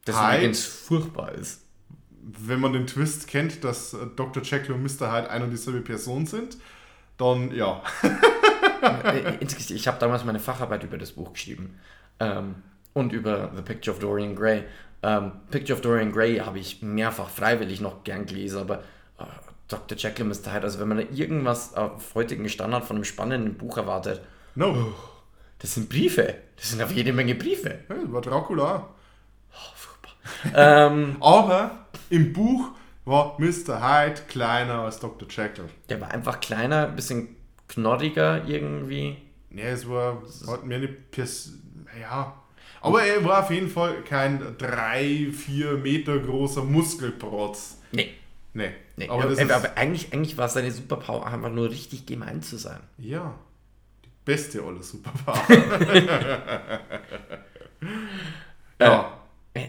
[0.06, 1.62] Das Hyde- übrigens furchtbar ist.
[2.22, 4.42] wenn man den Twist kennt, dass äh, Dr.
[4.42, 5.12] Jekyll und Mr.
[5.12, 6.56] Hyde ein und dieselbe Person sind,
[7.18, 7.82] dann ja.
[8.82, 11.78] Äh, insgesamt, ich habe damals meine Facharbeit über das Buch geschrieben
[12.20, 12.56] ähm,
[12.92, 14.64] und über The Picture of Dorian Gray.
[15.02, 18.78] Ähm, Picture of Dorian Gray habe ich mehrfach freiwillig noch gern gelesen, aber
[19.18, 19.24] äh,
[19.68, 19.96] Dr.
[19.96, 20.52] Jekyll und Mr.
[20.52, 24.20] Hyde, also wenn man da irgendwas auf heutigen Standard von einem spannenden Buch erwartet,
[24.54, 24.94] No.
[25.58, 26.34] das sind Briefe.
[26.56, 27.78] Das sind auf jede Menge Briefe.
[27.88, 28.88] Ja, war Dracula.
[30.54, 32.70] Ähm, Aber im Buch
[33.04, 33.80] war Mr.
[33.80, 35.28] Hyde kleiner als Dr.
[35.28, 35.68] Jekyll.
[35.88, 37.36] der war einfach kleiner, ein bisschen
[37.68, 39.16] knorriger irgendwie.
[39.50, 41.52] Ja, es war hat mir eine Pers
[42.00, 42.34] ja.
[42.80, 47.78] Aber er war auf jeden Fall kein 3, 4 Meter großer Muskelprotz.
[47.90, 48.10] Nee.
[48.52, 48.70] Nee.
[48.96, 49.08] nee.
[49.08, 52.80] Aber Aber, aber eigentlich, eigentlich war seine Superpower einfach nur richtig gemein zu sein.
[52.98, 53.34] ja,
[54.04, 55.42] die beste aller Superpower.
[58.80, 59.00] ja.
[59.00, 59.04] Äh,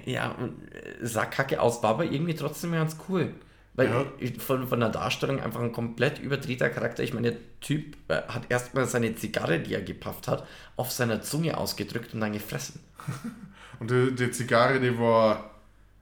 [0.06, 3.34] Ja, und äh, sah kacke aus, war aber irgendwie trotzdem ganz cool.
[3.74, 4.06] Weil Ja.
[4.40, 7.04] von, von der Darstellung einfach ein komplett überdrehter Charakter.
[7.04, 11.22] Ich meine, der Typ äh, hat erstmal seine Zigarre, die er gepafft hat, auf seiner
[11.22, 12.80] Zunge ausgedrückt und dann gefressen.
[13.80, 15.52] Und die, die Zigarre, die war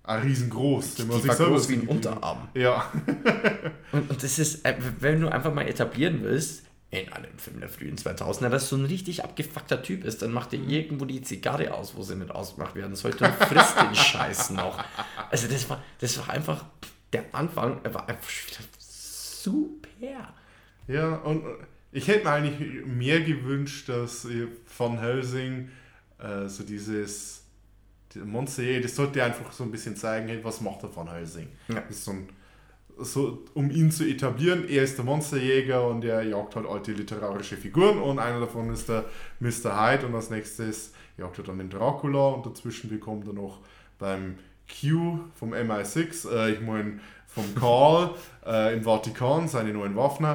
[0.08, 0.96] riesengroß.
[0.96, 2.48] Die, Die war groß wie ein Unterarm.
[2.54, 2.90] Ja.
[3.92, 6.65] Und, und das ist, äh, wenn du einfach mal etablieren willst,
[7.04, 10.54] in einem Film der frühen 2000er, dass so ein richtig abgefuckter Typ ist, dann macht
[10.54, 14.52] er irgendwo die Zigarre aus, wo sie nicht ausgemacht werden sollte und frisst den Scheiß
[14.52, 14.84] noch.
[15.30, 16.66] Also das war, das war einfach,
[17.14, 18.30] der Anfang er war einfach
[18.78, 19.90] super.
[20.88, 21.44] Ja, und
[21.92, 24.28] ich hätte mir eigentlich mehr gewünscht, dass
[24.78, 25.70] Van Helsing
[26.20, 27.46] äh, so dieses
[28.14, 31.50] die Monster, das sollte einfach so ein bisschen zeigen, hey, was macht der Van Helsing?
[31.68, 31.82] Ja.
[31.82, 32.30] Das ist so ein,
[32.98, 37.58] so, um ihn zu etablieren, er ist der Monsterjäger und er jagt halt alte literarische
[37.58, 39.06] Figuren und einer davon ist der
[39.40, 39.80] Mr.
[39.80, 43.60] Hyde und als nächstes jagt er dann den Dracula und dazwischen bekommt er noch
[44.00, 44.36] beim
[44.68, 48.16] Q vom MI6, äh, ich meine vom Karl
[48.46, 50.28] äh, im Vatikan seine neuen Waffen.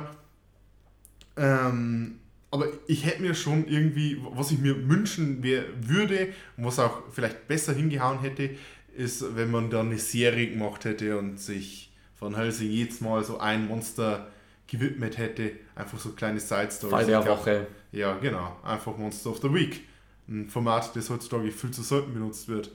[1.36, 6.78] Ähm, aber ich hätte mir schon irgendwie, was ich mir wünschen wär, würde und was
[6.78, 8.50] auch vielleicht besser hingehauen hätte,
[8.96, 11.89] ist, wenn man da eine Serie gemacht hätte und sich
[12.20, 14.28] von Helsing jedes Mal so ein Monster
[14.68, 15.52] gewidmet hätte.
[15.74, 16.90] Einfach so kleine Side-Stories.
[16.92, 17.66] Fall der Woche.
[17.90, 18.56] Ja, genau.
[18.62, 19.88] Einfach Monster of the Week.
[20.28, 22.70] Ein Format, das heutzutage viel zu selten benutzt wird.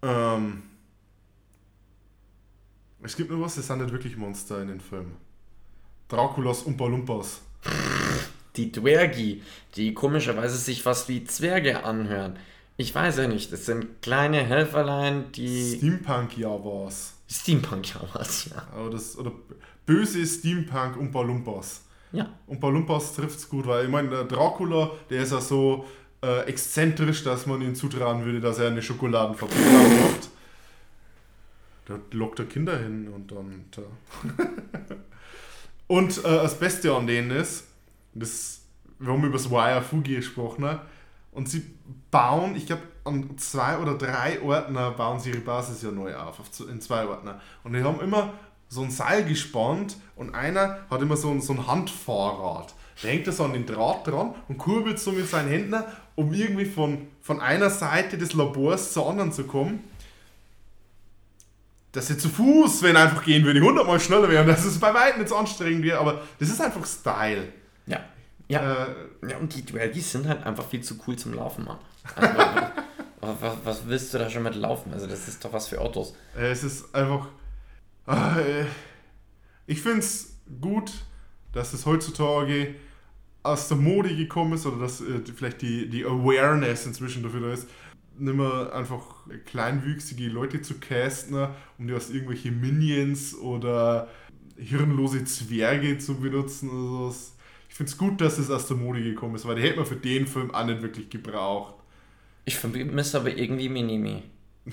[0.00, 0.62] Ähm,
[3.02, 5.16] es gibt nur was, das sind nicht wirklich Monster in den Filmen.
[6.08, 7.42] Draculas Umpa Lumpas.
[8.54, 9.42] Die Dwergi,
[9.74, 12.38] die komischerweise sich fast wie Zwerge anhören.
[12.76, 17.15] Ich weiß ja nicht, das sind kleine Helferlein, die Steampunk ja war's.
[17.28, 18.62] Steampunk ja was, ja.
[18.74, 19.32] Aber das, oder
[19.84, 21.82] böse Steampunk Umpa Lumpas.
[22.12, 22.28] Ja.
[22.46, 25.86] Umpa Lumpas trifft's gut, weil ich meine, der Dracula, der ist ja so
[26.22, 29.58] äh, exzentrisch, dass man ihn zutrauen würde, dass er eine Schokoladenfabrik
[30.02, 30.30] macht.
[31.86, 33.64] Da lockt er Kinder hin und dann.
[33.70, 33.82] Da.
[35.86, 37.64] und äh, das Beste an denen ist,
[38.14, 38.62] das,
[38.98, 40.80] wir haben über das Wire Fugi gesprochen, ne?
[41.36, 41.62] Und sie
[42.10, 46.40] bauen, ich glaube, an zwei oder drei Orten bauen sie ihre Basis ja neu auf,
[46.40, 47.28] auf in zwei Orten.
[47.62, 48.32] Und die haben immer
[48.68, 52.74] so ein Seil gespannt und einer hat immer so ein, so ein Handfahrrad.
[53.02, 55.84] Der hängt das an den Draht dran und kurbelt so mit seinen Händen,
[56.14, 59.84] um irgendwie von, von einer Seite des Labors zur anderen zu kommen.
[61.92, 64.94] Dass sie zu Fuß, wenn einfach gehen würde, hundertmal schneller wäre und dass es bei
[64.94, 67.52] weitem so anstrengend aber das ist einfach Style.
[68.48, 68.62] Ja.
[68.62, 68.84] Ja.
[68.86, 68.94] Äh,
[69.30, 71.78] ja, und die Dwergis sind halt einfach viel zu cool zum Laufen, Mann.
[72.14, 72.34] Also,
[73.20, 74.92] was, was, was willst du da schon mit laufen?
[74.92, 76.14] Also, das ist doch was für Autos.
[76.36, 77.28] Äh, Es ist einfach.
[78.06, 78.64] Äh,
[79.66, 80.92] Ich finde es gut,
[81.52, 82.74] dass es heutzutage
[83.42, 87.52] aus der Mode gekommen ist oder dass äh, vielleicht die, die Awareness inzwischen dafür da
[87.52, 87.68] ist,
[88.18, 89.02] nicht mehr einfach
[89.46, 94.08] kleinwüchsige Leute zu casten, um die als irgendwelche Minions oder
[94.56, 97.35] hirnlose Zwerge zu benutzen oder sowas.
[97.76, 99.84] Ich finde es gut, dass es aus der Mode gekommen ist, weil die hätte man
[99.84, 101.74] für den Film auch nicht wirklich gebraucht.
[102.46, 104.22] Ich vermisse aber irgendwie Minimi.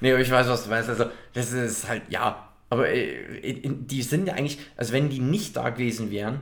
[0.00, 0.88] nee, aber ich weiß, was du meinst.
[0.88, 2.52] Also, das ist halt, ja.
[2.70, 6.40] Aber äh, die sind ja eigentlich, also wenn die nicht da gewesen wären,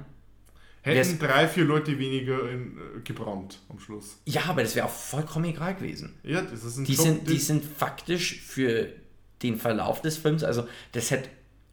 [0.80, 4.18] Hätten drei, vier Leute weniger in, äh, gebrannt am Schluss.
[4.24, 6.14] ja, aber das wäre auch vollkommen egal gewesen.
[6.22, 8.89] Ja, das ist ein Die Job, sind, die sind faktisch für
[9.43, 11.28] den Verlauf des Films, also das hätte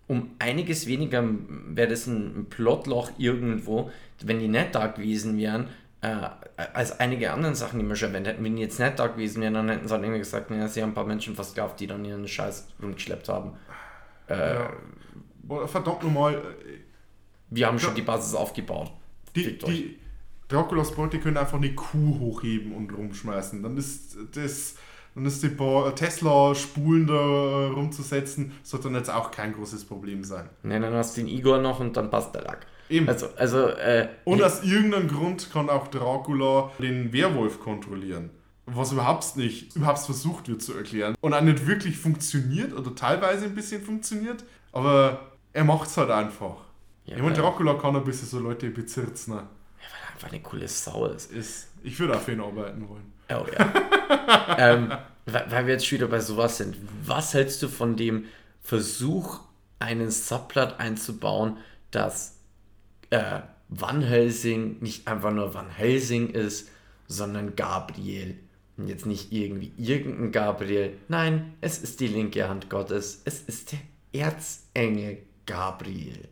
[0.10, 1.24] um einiges weniger,
[1.68, 3.91] wäre das ein Plotloch irgendwo,
[4.24, 5.68] wenn die nicht da gewesen wären,
[6.01, 6.16] äh,
[6.74, 8.43] als einige anderen Sachen, die wir schon erwähnt hätten.
[8.43, 10.82] Wenn die jetzt nicht da gewesen wären, dann hätten sie halt irgendwie gesagt, naja, sie
[10.82, 13.51] haben ein paar Menschen versklavt, die dann ihren Scheiß rumgeschleppt haben.
[14.28, 14.62] Äh,
[15.43, 16.41] boah, verdammt nochmal,
[17.51, 18.91] Wir haben schon die Basis aufgebaut.
[19.36, 19.99] die, die
[20.47, 23.62] Draculas Beute können einfach eine Kuh hochheben und rumschmeißen.
[23.62, 24.76] Dann ist das,
[25.16, 30.24] dann ist die paar Tesla-Spulen da äh, rumzusetzen, sollte dann jetzt auch kein großes Problem
[30.24, 30.49] sein.
[30.64, 32.66] Ne, dann hast du den Igor noch und dann passt der Lack.
[32.89, 33.07] Eben.
[33.07, 38.32] Also, also, äh, Und aus irgendeinem Grund kann auch Dracula den Werwolf kontrollieren.
[38.66, 41.16] Was überhaupt nicht überhaupt versucht wird zu erklären.
[41.22, 44.43] Und auch nicht wirklich funktioniert oder teilweise ein bisschen funktioniert.
[44.72, 46.57] Aber er macht es halt einfach.
[47.05, 49.34] Ja, ich meine, Dracula kann ein bisschen so Leute bezirzen.
[49.34, 49.47] ja, weil
[50.03, 51.32] er einfach eine coole Sau ist.
[51.32, 53.09] Ist, ich würde für ihn arbeiten wollen.
[53.30, 54.57] Oh ja.
[54.57, 54.93] ähm,
[55.25, 56.75] weil, wir jetzt schon wieder bei sowas sind.
[57.05, 58.25] Was hältst du von dem
[58.61, 59.41] Versuch,
[59.80, 61.57] einen Subplot einzubauen,
[61.91, 62.38] dass
[63.11, 66.69] äh, Van Helsing nicht einfach nur Van Helsing ist,
[67.07, 68.39] sondern Gabriel?
[68.77, 70.97] Und jetzt nicht irgendwie irgendein Gabriel.
[71.09, 73.21] Nein, es ist die linke Hand Gottes.
[73.25, 73.80] Es ist der
[74.13, 76.30] Erzengel Gabriel.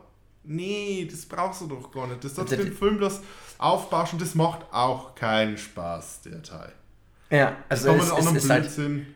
[0.44, 2.24] nee, das brauchst du doch gar nicht.
[2.26, 3.22] Das hat den Film das
[3.58, 6.72] aufbauschen, das macht auch keinen Spaß, der Teil.
[7.30, 8.70] Ja, also es, es, ist halt,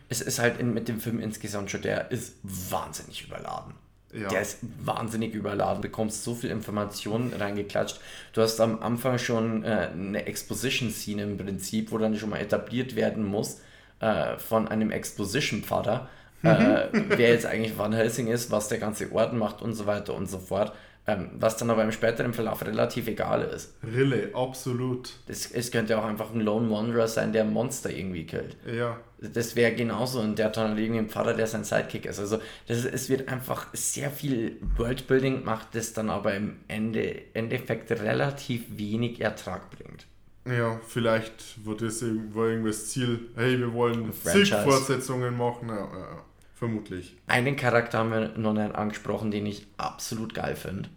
[0.07, 3.73] es ist halt in, mit dem Film insgesamt schon, der ist wahnsinnig überladen.
[4.13, 4.29] Ja.
[4.29, 5.81] Der ist wahnsinnig überladen.
[5.81, 7.99] Du bekommst so viel Informationen reingeklatscht.
[8.31, 12.95] Du hast am Anfang schon äh, eine Exposition-Szene im Prinzip, wo dann schon mal etabliert
[12.95, 13.57] werden muss
[13.99, 16.09] äh, von einem Exposition-Pfarrer,
[16.43, 20.13] äh, wer jetzt eigentlich Van Helsing ist, was der ganze Orden macht und so weiter
[20.13, 20.73] und so fort.
[21.07, 23.75] Ähm, was dann aber im späteren Verlauf relativ egal ist.
[23.83, 25.11] Rille, absolut.
[25.27, 28.57] Es, es könnte auch einfach ein Lone Wanderer sein, der Monster irgendwie killt.
[28.65, 28.97] Ja.
[29.19, 32.19] Das wäre genauso und der hat dann irgendwie einen Pfarrer, der sein Sidekick ist.
[32.19, 37.91] Also das, es wird einfach sehr viel Worldbuilding gemacht, das dann aber im Ende, Endeffekt
[37.91, 40.07] relativ wenig Ertrag bringt.
[40.47, 45.69] Ja, vielleicht wird das irgendwo irgendwas Ziel, hey, wir wollen zig Fortsetzungen machen.
[45.69, 46.23] Ja, ja,
[46.53, 47.17] vermutlich.
[47.27, 50.89] Einen Charakter haben wir noch nicht angesprochen, den ich absolut geil finde.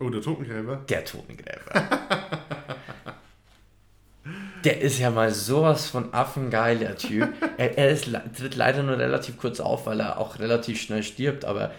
[0.00, 0.76] Oh, der Totengräber.
[0.88, 1.60] Der Totengräber.
[4.64, 7.32] Der ist ja mal sowas von affengeil, der Typ.
[7.56, 11.46] Er, er ist, tritt leider nur relativ kurz auf, weil er auch relativ schnell stirbt,
[11.46, 11.70] aber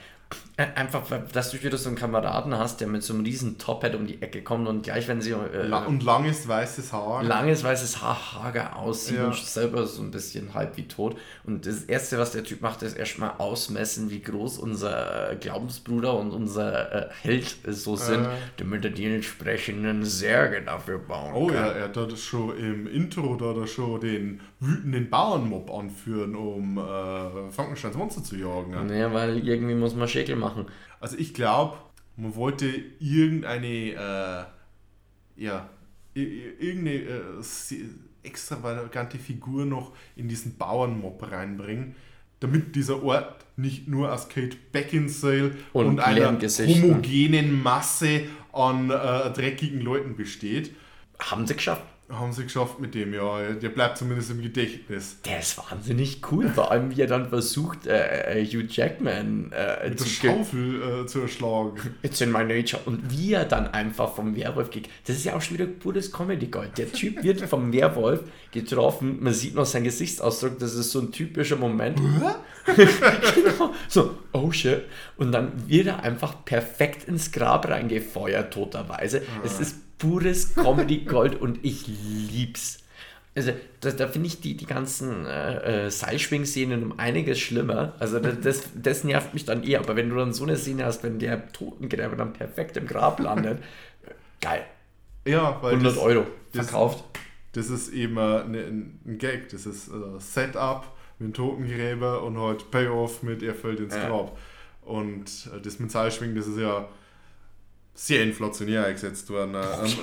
[0.76, 4.08] einfach, dass du wieder so einen Kameraden hast, der mit so einem riesen Tophead um
[4.08, 7.24] die Ecke kommt und gleich, wenn sie äh, La und langes weißes Haar.
[7.24, 9.26] langes weißes Haar hager aussieht Ja.
[9.28, 11.18] und selber so ein bisschen halb wie tot.
[11.44, 16.18] Und das Erste, was der Typ macht, ist erstmal ausmessen, wie groß unser äh, Glaubensbruder
[16.18, 18.30] und unser äh, Held äh, so sind, Äh.
[18.58, 21.56] damit er die entsprechenden Särge dafür bauen Oh kann.
[21.56, 26.78] ja, er hat da schon im Intro da da schon den wütenden Bauernmob anführen, um
[26.78, 28.90] äh, Frankensteins Monster zu jagen.
[28.94, 30.51] Ja, weil irgendwie muss man Schäkel machen.
[31.00, 31.78] Also ich glaube,
[32.16, 32.68] man wollte
[33.00, 35.70] irgendeine, äh, ja,
[36.14, 37.44] irgendeine äh,
[38.24, 41.96] extravagante Figur noch in diesen Bauernmob reinbringen,
[42.40, 49.32] damit dieser Ort nicht nur aus Kate Beckinsale Und und, einer homogenen Masse an äh,
[49.32, 50.76] dreckigen Leuten besteht.
[51.20, 51.84] Haben sie geschafft.
[52.12, 53.54] Haben sie geschafft mit dem, ja.
[53.54, 55.18] Der bleibt zumindest im Gedächtnis.
[55.26, 59.90] Der ist wahnsinnig cool, vor allem wie er dann versucht, äh, äh, Hugh Jackman äh,
[59.90, 61.96] Mit der zu ge- Schaufel äh, zu erschlagen.
[62.04, 62.82] It's in my nature.
[62.86, 64.90] Und wie er dann einfach vom Werwolf geht.
[65.06, 66.78] Das ist ja auch schon wieder pures Comedy-Gold.
[66.78, 68.22] Der Typ wird vom Werwolf
[68.52, 69.18] getroffen.
[69.22, 70.60] Man sieht noch seinen Gesichtsausdruck.
[70.60, 71.98] Das ist so ein typischer Moment.
[72.66, 73.74] genau.
[73.88, 74.84] So, oh shit.
[75.18, 79.22] Und dann wird er einfach perfekt ins Grab reingefeuert, toterweise.
[79.44, 82.80] Es ist pures Comedy-Gold und ich lieb's.
[83.34, 87.94] Also, da, da finde ich die, die ganzen äh, äh, Seilschwing-Szenen um einiges schlimmer.
[88.00, 89.80] Also, das, das, das nervt mich dann eher.
[89.80, 93.20] Aber wenn du dann so eine Szene hast, wenn der Totengräber dann perfekt im Grab
[93.22, 93.60] landet,
[94.06, 94.12] äh,
[94.42, 94.66] geil.
[95.26, 97.04] Ja, weil 100 das, Euro das- verkauft.
[97.54, 98.60] Das ist eben äh, ne,
[99.06, 99.50] ein, Gag.
[99.50, 100.84] Das ist äh, Setup
[101.20, 104.08] mit Totengräber und halt Payoff mit er fällt ins Ja.
[104.08, 104.38] Grab.
[104.82, 106.88] Und äh, das mit Seilschwingen, das ist ja
[108.02, 109.54] sehr inflationär eingesetzt worden.
[109.54, 109.94] Äh, ähm,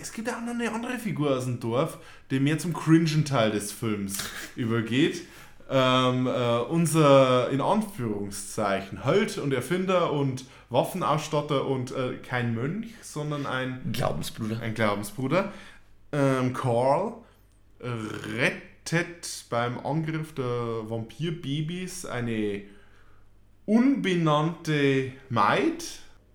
[0.00, 1.98] es gibt auch noch eine andere Figur aus dem Dorf,
[2.30, 4.18] die mehr zum cringen Teil des Films
[4.56, 5.22] übergeht.
[5.70, 13.44] Ähm, äh, unser, in Anführungszeichen, Held und Erfinder und Waffenausstatter und äh, kein Mönch, sondern
[13.44, 14.60] ein Glaubensbruder.
[14.60, 15.52] ein Glaubensbruder.
[16.12, 17.12] Ähm, Carl
[17.80, 22.62] rettet beim Angriff der Vampirbabys eine
[23.66, 25.84] unbenannte Maid.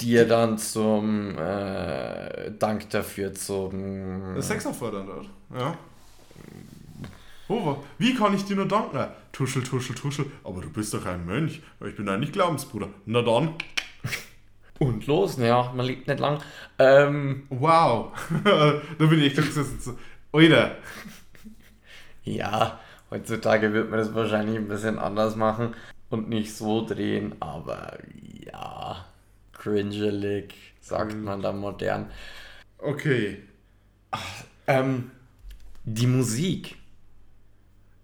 [0.01, 4.41] Die er dann zum äh, Dank dafür zum.
[4.41, 5.25] Sex auffordern hat.
[5.57, 5.77] Ja.
[7.47, 9.05] Oh, wa- wie kann ich dir nur danken?
[9.31, 10.25] Tuschel, tuschel, tuschel.
[10.43, 11.61] Aber du bist doch ein Mönch.
[11.85, 12.87] Ich bin eigentlich Glaubensbruder.
[13.05, 13.53] Na dann.
[14.79, 16.39] Und los, naja, man lebt nicht lang.
[16.79, 18.11] Ähm, Wow.
[18.43, 19.53] da bin ich echt.
[19.53, 19.97] So,
[20.31, 20.77] Alter.
[22.23, 22.79] Ja,
[23.11, 25.75] heutzutage wird man das wahrscheinlich ein bisschen anders machen
[26.09, 27.97] und nicht so drehen, aber
[28.45, 29.05] ja,
[29.63, 32.09] cringelig, sagt man da modern.
[32.77, 33.41] Okay.
[34.67, 35.11] Ähm,
[35.85, 36.75] die Musik,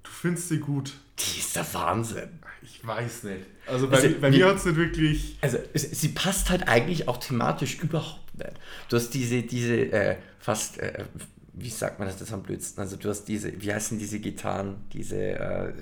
[0.03, 0.93] Du findest sie gut.
[1.19, 2.29] die ist der Wahnsinn.
[2.61, 3.45] Ich weiß nicht.
[3.67, 5.37] Also bei, Also, bei mir hat es nicht wirklich.
[5.41, 8.51] Also sie passt halt eigentlich auch thematisch überhaupt nicht.
[8.89, 11.05] Du hast diese, diese äh, fast, äh,
[11.53, 14.77] wie sagt man das, das am blödsten, also du hast diese, wie heißen diese Gitarren,
[14.93, 15.73] diese äh,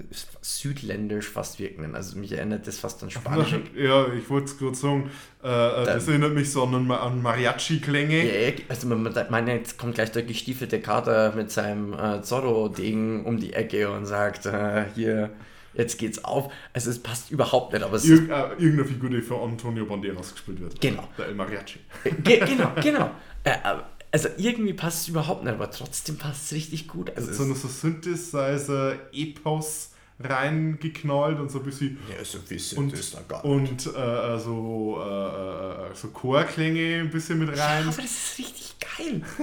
[0.41, 4.75] südländisch fast wirkenden, also mich erinnert das fast an spanische Ja, ich wollte es gerade
[4.75, 5.11] sagen.
[5.43, 8.47] Äh, äh, das erinnert mich so an, an Mariachi-Klänge.
[8.47, 13.39] Ja, also man, meine, jetzt kommt gleich der gestiefelte Kater mit seinem äh, Zorro-Ding um
[13.39, 15.31] die Ecke und sagt, äh, hier,
[15.73, 16.51] jetzt geht's auf.
[16.73, 19.85] Also es passt überhaupt nicht, aber es ist, Irg äh, irgendeine Figur, die von Antonio
[19.85, 20.81] Banderas gespielt wird.
[20.81, 21.07] Genau.
[21.17, 21.79] Der El Mariachi.
[22.23, 23.11] Ge genau, genau.
[23.43, 27.11] Äh, aber- also irgendwie passt es überhaupt nicht, aber trotzdem passt es richtig gut.
[27.15, 31.99] Also So so Synthesizer-Epos reingeknallt und so ein bisschen.
[32.09, 37.11] ja, so wissen Und, das da gar und äh, so, äh, äh, so Chorklänge ein
[37.11, 37.83] bisschen mit Ja, rein.
[37.87, 39.21] aber das ist richtig geil.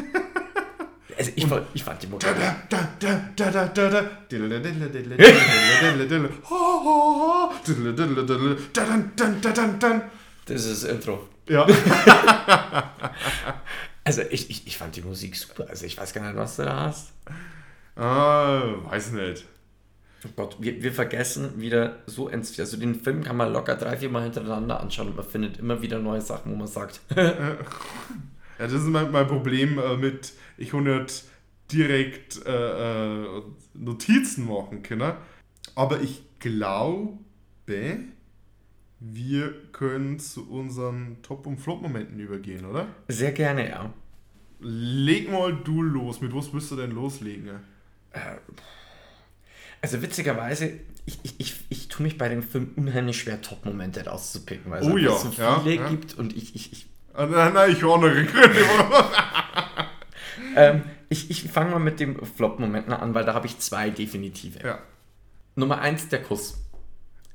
[1.16, 2.26] Also ich, fand, ich fand die Mucke.
[10.46, 11.28] Das ist das Intro.
[11.48, 11.64] Ja.
[14.04, 15.66] Also ich, ich, ich fand die Musik super.
[15.68, 17.12] Also ich weiß gar nicht, was du da hast.
[17.96, 19.46] Ah, weiß nicht.
[20.26, 22.58] Oh Gott, wir, wir vergessen wieder so ins.
[22.58, 25.80] Also den Film kann man locker drei, vier Mal hintereinander anschauen und man findet immer
[25.82, 27.00] wieder neue Sachen, wo man sagt,
[28.58, 31.24] Ja, das ist mein, mein Problem äh, mit, ich kann nicht
[31.72, 33.42] direkt äh, äh,
[33.74, 35.14] Notizen machen können.
[35.74, 37.18] Aber ich glaube,
[39.00, 42.86] wir können zu unseren Top- und Flop-Momenten übergehen, oder?
[43.08, 43.92] sehr gerne, ja.
[44.60, 46.22] Leg mal du los.
[46.22, 47.50] Mit was willst du denn loslegen?
[49.82, 50.72] Also witzigerweise,
[51.04, 54.86] ich, ich, ich, ich tue mich bei dem Film unheimlich schwer, Top-Momente rauszupicken, weil es
[54.86, 55.02] Oh einfach
[55.38, 55.88] ja, so viele ja.
[55.90, 58.58] gibt und ich, ich, ich, Ah, nein, nein, ich andere Gründe.
[60.56, 64.58] ähm, ich, ich fange mal mit dem Flop-Momenten an, weil da habe ich zwei definitive.
[64.66, 64.78] ja.
[65.56, 66.60] Nummer eins, der Kuss.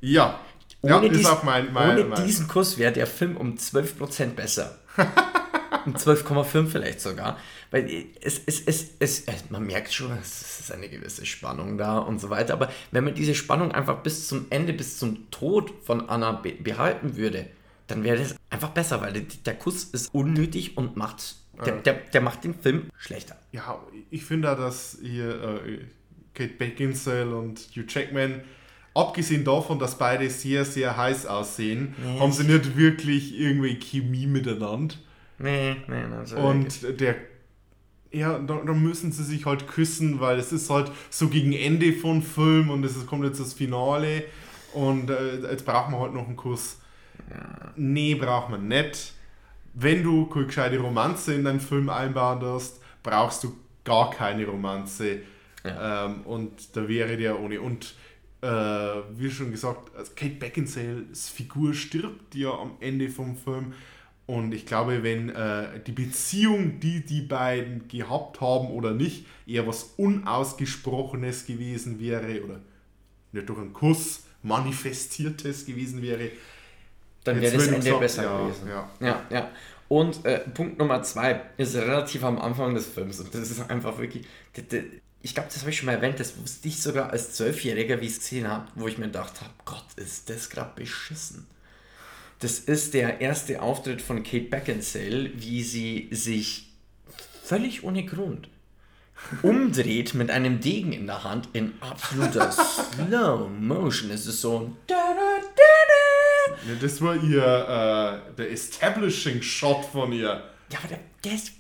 [0.02, 0.40] Ja.
[0.82, 2.26] Ja, Ohne, ist dies- mein, mein, ohne mein.
[2.26, 4.78] diesen Kuss wäre der Film um 12% besser.
[5.86, 7.38] um 12,5 vielleicht sogar.
[7.72, 12.20] Weil es, es, es, es, man merkt schon, es ist eine gewisse Spannung da und
[12.20, 12.54] so weiter.
[12.54, 16.54] Aber wenn man diese Spannung einfach bis zum Ende, bis zum Tod von Anna be
[16.54, 17.48] behalten würde,
[17.88, 21.36] dann wäre das einfach besser, weil der, Kuss ist unnötig und macht,
[21.66, 23.36] der, der, der macht den Film schlechter.
[23.52, 23.80] Ja,
[24.12, 25.80] ich finde auch, dass hier äh,
[26.34, 28.42] Kate Beckinsale und Hugh Jackman,
[28.94, 34.96] abgesehen davon, dass beide sehr, sehr heiß aussehen, haben sie nicht wirklich irgendwie Chemie miteinander.
[35.38, 37.16] Nee, nee, also Und der,
[38.12, 41.94] ja, da, da müssen sie sich halt küssen, weil es ist halt so gegen Ende
[41.94, 44.24] von Film und es kommt jetzt das Finale
[44.74, 46.78] und äh, jetzt braucht man halt noch einen Kuss.
[47.76, 49.14] Nee, braucht man nicht.
[49.74, 55.20] Wenn du keine gescheite Romanze in deinen Film einbauen darfst, brauchst du gar keine Romanze.
[55.64, 57.62] Ähm, und da wäre der ohne.
[57.62, 57.94] Und
[58.42, 63.74] äh, wie schon gesagt, also Kate Beckinsales Figur stirbt ja am Ende vom Film.
[64.26, 69.66] Und ich glaube, wenn äh, die Beziehung, die die beiden gehabt haben oder nicht, eher
[69.66, 72.60] was Unausgesprochenes gewesen wäre oder
[73.32, 76.30] nicht durch einen Kuss manifestiertes gewesen wäre,
[77.24, 78.68] Dann wäre das Ende gesagt, besser ja, gewesen.
[78.70, 78.90] ja.
[79.00, 79.52] ja, ja.
[79.88, 83.98] Und äh, Punkt Nummer zwei ist relativ am Anfang des Films und das ist einfach
[83.98, 84.28] wirklich.
[85.22, 88.06] Ich glaube, das habe ich schon mal erwähnt, das wusste ich sogar als Zwölfjähriger, wie
[88.06, 91.48] ich es gesehen habe, wo ich mir gedacht habe: Gott, ist das gerade beschissen.
[92.40, 96.72] Das ist der erste Auftritt von Kate Beckinsale, wie sie sich
[97.44, 98.48] völlig ohne Grund
[99.42, 104.12] umdreht mit einem Degen in der Hand in absoluter Slow Motion.
[104.12, 104.78] Es ist so ein
[106.68, 110.44] Ja, das war ihr, äh, der Establishing Shot von ihr.
[110.72, 111.52] Ja, aber der, der ist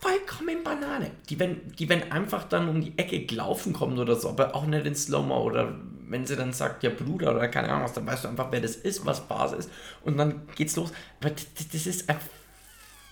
[0.00, 1.10] vollkommen Banane.
[1.28, 4.66] Die wenn, die wenn einfach dann um die Ecke gelaufen kommt oder so, aber auch
[4.66, 5.74] nicht in Slow-Mo oder
[6.08, 8.60] wenn sie dann sagt, ja Bruder oder keine Ahnung was, dann weißt du einfach, wer
[8.60, 9.70] das ist, was Phase ist
[10.02, 10.92] und dann geht's los.
[11.20, 12.08] Aber das, ist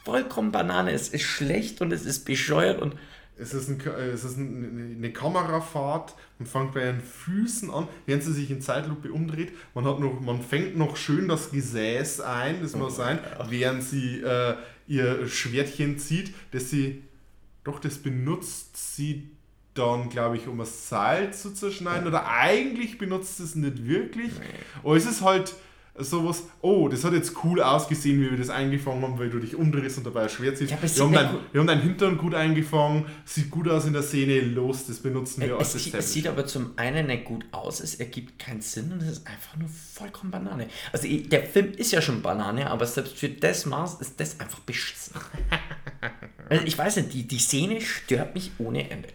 [0.05, 0.93] vollkommen Banane.
[0.93, 2.95] Es ist schlecht und es ist bescheuert und
[3.39, 6.15] Es ist, ein, äh, es ist ein, eine Kamerafahrt.
[6.39, 9.53] Man fängt bei ihren Füßen an, während sie sich in Zeitlupe umdreht.
[9.75, 13.19] Man, hat noch, man fängt noch schön das Gesäß ein, das muss sein,
[13.49, 14.55] während sie äh,
[14.87, 17.03] ihr Schwertchen zieht, das sie,
[17.65, 19.31] doch das benutzt sie
[19.75, 22.07] dann, glaube ich, um das Seil zu zerschneiden.
[22.07, 24.33] Oder eigentlich benutzt es nicht wirklich.
[24.83, 25.55] Aber es ist halt
[25.99, 29.55] sowas, oh, das hat jetzt cool ausgesehen, wie wir das eingefangen haben, weil du dich
[29.57, 30.71] umdrehst und dabei ein Schwert ziehst.
[30.73, 34.03] Ja, wir, haben dein, wir haben deinen Hintern gut eingefangen, sieht gut aus in der
[34.03, 37.81] Szene, los, das benutzen wir als sieht- es sieht aber zum einen nicht gut aus,
[37.81, 40.69] es ergibt keinen Sinn und es ist einfach nur vollkommen Banane.
[40.93, 44.61] Also der Film ist ja schon Banane, aber selbst für das Maß ist das einfach
[44.61, 45.15] beschissen.
[46.49, 49.09] Also ich weiß nicht, die, die Szene stört mich ohne Ende.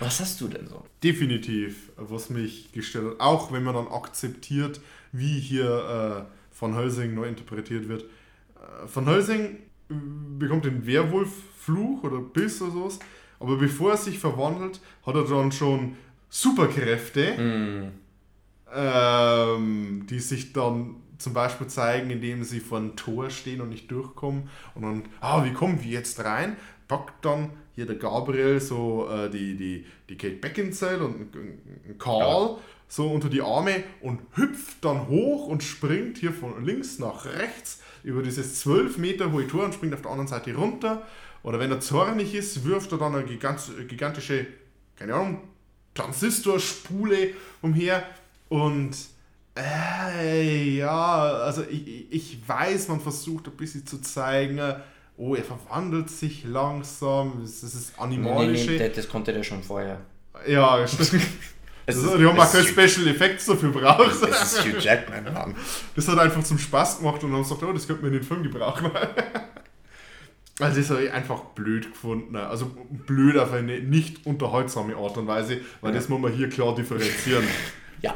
[0.00, 0.84] Was hast du denn so?
[1.04, 3.20] Definitiv, was mich gestört hat.
[3.20, 4.80] Auch wenn man dann akzeptiert,
[5.12, 8.02] wie hier äh, Van Helsing neu interpretiert wird.
[8.02, 9.58] Äh, Van Helsing
[9.90, 9.94] äh,
[10.38, 12.98] bekommt den Werwolf-Fluch oder Biss oder sowas,
[13.38, 15.96] aber bevor er sich verwandelt, hat er dann schon
[16.28, 17.92] Superkräfte,
[18.74, 23.90] ähm, die sich dann zum Beispiel zeigen, indem sie vor einem Tor stehen und nicht
[23.90, 24.48] durchkommen.
[24.74, 26.56] Und dann, ah, wie kommen wir jetzt rein?
[26.88, 32.58] Packt dann hier der Gabriel so äh, die, die, die Kate Beckinsale und einen Karl
[32.92, 37.80] so unter die Arme und hüpft dann hoch und springt hier von links nach rechts
[38.02, 41.00] über dieses 12 Meter hohe Tor und springt auf der anderen Seite runter.
[41.42, 44.46] Oder wenn er zornig ist, wirft er dann eine gigant- gigantische,
[44.94, 45.38] keine Ahnung,
[45.94, 47.30] Transistorspule
[47.62, 48.02] umher
[48.50, 48.94] und
[49.56, 54.60] äh, ja, also ich, ich weiß, man versucht ein bisschen zu zeigen,
[55.16, 58.76] oh, er verwandelt sich langsam, das ist animalische.
[58.76, 59.98] das, das konnte der schon vorher.
[60.46, 61.22] Ja, stimmt.
[61.86, 64.22] Es Also, ist- die haben auch keine Special Effects dafür braucht.
[64.22, 65.54] Das ist Hugh Jackman, Mann.
[65.96, 68.26] Das hat einfach zum Spaß gemacht und haben gesagt, oh, das könnte man in den
[68.26, 68.90] Film gebrauchen.
[70.60, 72.36] Also das habe ich einfach blöd gefunden.
[72.36, 72.70] Also
[73.06, 77.42] blöd auf eine nicht unterhaltsame Art und Weise, weil das muss man hier klar differenzieren.
[78.02, 78.14] Ja.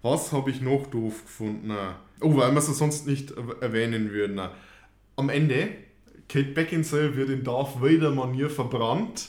[0.00, 1.72] Was habe ich noch doof gefunden?
[2.20, 4.40] Oh, weil wir es sonst nicht erw- erwähnen würden.
[5.16, 5.68] Am Ende,
[6.28, 9.28] Kate Beckinsale wird in Darth Vader Manier verbrannt.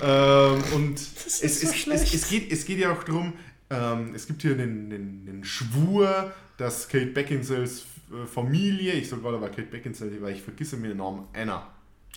[0.00, 0.94] Ähm, und
[1.26, 3.32] es, ist so es, es, es, geht, es geht ja auch darum,
[3.70, 9.22] ähm, es gibt hier einen, einen, einen Schwur, dass Kate Beckinsales äh, Familie, ich sage
[9.22, 11.66] gerade aber Kate Beckinsale, weil ich vergesse mir den Namen, Anna.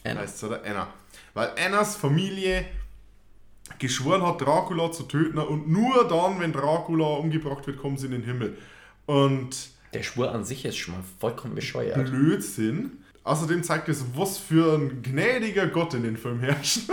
[0.03, 0.21] Anna.
[0.21, 0.63] Heißt oder?
[0.63, 0.87] Anna.
[1.33, 2.65] Weil Annas Familie
[3.79, 8.11] geschworen hat, Dracula zu töten und nur dann, wenn Dracula umgebracht wird, kommen sie in
[8.11, 8.57] den Himmel.
[9.05, 12.05] Und Der Schwur an sich ist schon mal vollkommen bescheuert.
[12.05, 13.03] Blödsinn.
[13.25, 16.81] Außerdem zeigt es, was für ein gnädiger Gott in den Film herrscht.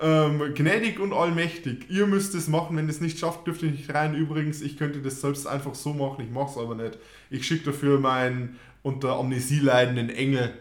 [0.00, 1.90] ähm, gnädig und allmächtig.
[1.90, 4.14] Ihr müsst es machen, wenn ihr es nicht schafft, dürft ihr nicht rein.
[4.14, 6.98] Übrigens, ich könnte das selbst einfach so machen, ich mache es aber nicht.
[7.28, 10.54] Ich schicke dafür meinen unter Amnesie leidenden Engel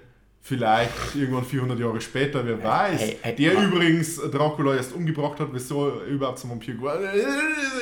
[0.47, 3.01] vielleicht irgendwann 400 Jahre später, wer weiß.
[3.01, 7.03] hey, hey, der ma- übrigens Dracula erst umgebracht hat, wieso er überhaupt zum Vampir geworden
[7.15, 7.25] ist.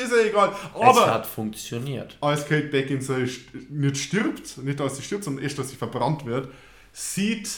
[0.05, 0.51] Ist ja egal.
[0.73, 2.17] es Aber hat funktioniert.
[2.21, 3.27] als Kate Beckinsale
[3.69, 6.47] nicht stirbt, nicht als sie stirbt, sondern erst, als sie verbrannt wird,
[6.93, 7.49] sieht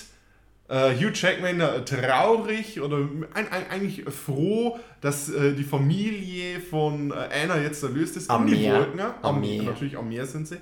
[0.69, 2.97] äh, Hugh Jackman traurig oder
[3.35, 8.31] ein, ein, eigentlich froh, dass äh, die Familie von äh, Anna jetzt erlöst ist.
[8.31, 8.79] Am Meer.
[8.79, 8.99] Wolken.
[9.01, 9.61] Am Am, Meer.
[9.61, 10.57] Natürlich am Meer sind sie.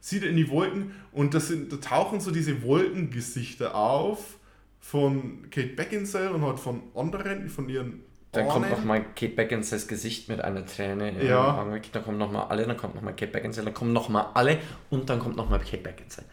[0.00, 4.38] Sieht in die Wolken und das sind, da tauchen so diese Wolkengesichter auf
[4.80, 8.00] von Kate Beckinsale und halt von anderen, von ihren
[8.32, 8.76] Dann kommt Ahnen.
[8.78, 11.60] nochmal Kate Beckinsales Gesicht mit einer Träne Ja.
[11.60, 11.90] Auge weg.
[11.92, 14.58] Dann kommen nochmal alle, dann kommt nochmal Kate Beckinsale, dann kommen nochmal alle
[14.88, 16.26] und dann kommt nochmal Kate Beckinsale.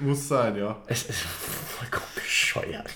[0.00, 0.80] Muss sein, ja.
[0.86, 2.90] Es ist vollkommen bescheuert.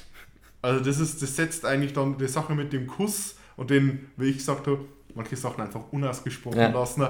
[0.62, 4.30] Also das ist, das setzt eigentlich dann die Sache mit dem Kuss und den, wie
[4.30, 4.84] ich gesagt habe,
[5.14, 6.68] manche Sachen einfach unausgesprochen Ja.
[6.70, 7.06] lassen.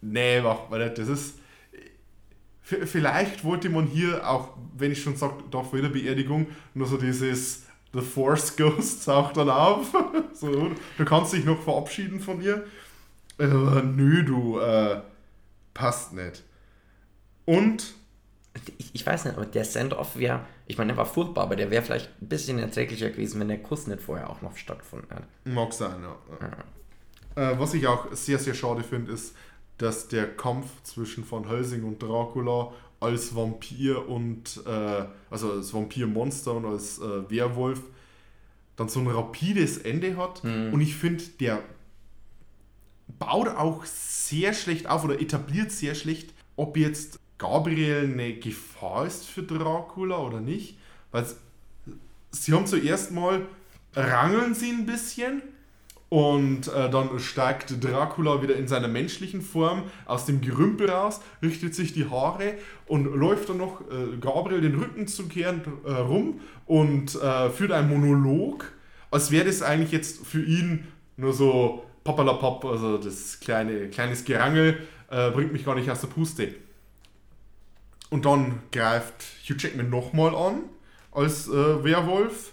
[0.00, 0.96] Nee, mach nicht.
[0.98, 1.38] Das ist.
[2.64, 7.64] Vielleicht wollte man hier auch, wenn ich schon sage, doch wieder Beerdigung, nur so dieses
[7.92, 9.94] The Force Ghost taucht dann auf.
[10.32, 12.64] so, du kannst dich noch verabschieden von ihr.
[13.38, 15.00] Aber nö, du, äh,
[15.74, 16.42] passt nicht.
[17.44, 17.94] Und
[18.78, 21.70] Ich, ich weiß nicht, aber der Send-Off wäre, ich meine, der war furchtbar, aber der
[21.70, 25.24] wäre vielleicht ein bisschen erträglicher gewesen, wenn der Kuss nicht vorher auch noch stattgefunden hat.
[25.44, 27.52] Mag sein, ja.
[27.52, 29.34] Äh, was ich auch sehr, sehr schade finde, ist,
[29.78, 36.54] dass der Kampf zwischen Van Helsing und Dracula als Vampir und, äh, also als Vampirmonster
[36.54, 37.80] und als äh, Werwolf
[38.76, 40.42] dann so ein rapides Ende hat.
[40.72, 41.62] Und ich finde, der
[43.18, 49.26] baut auch sehr schlecht auf oder etabliert sehr schlecht, ob jetzt Gabriel eine Gefahr ist
[49.26, 50.78] für Dracula oder nicht.
[51.12, 51.26] Weil
[52.30, 53.46] sie haben zuerst mal,
[53.94, 55.42] rangeln sie ein bisschen
[56.14, 61.74] und äh, dann steigt Dracula wieder in seiner menschlichen Form aus dem Gerümpel raus, richtet
[61.74, 62.54] sich die Haare
[62.86, 67.72] und läuft dann noch äh, Gabriel den Rücken zu kehren äh, rum und äh, führt
[67.72, 68.70] einen Monolog,
[69.10, 70.86] als wäre das eigentlich jetzt für ihn
[71.16, 74.78] nur so papalapap, also das kleine kleines Gerangel
[75.10, 76.54] äh, bringt mich gar nicht aus der Puste.
[78.10, 80.60] Und dann greift Hugh Jackman nochmal an
[81.10, 82.52] als äh, Werwolf.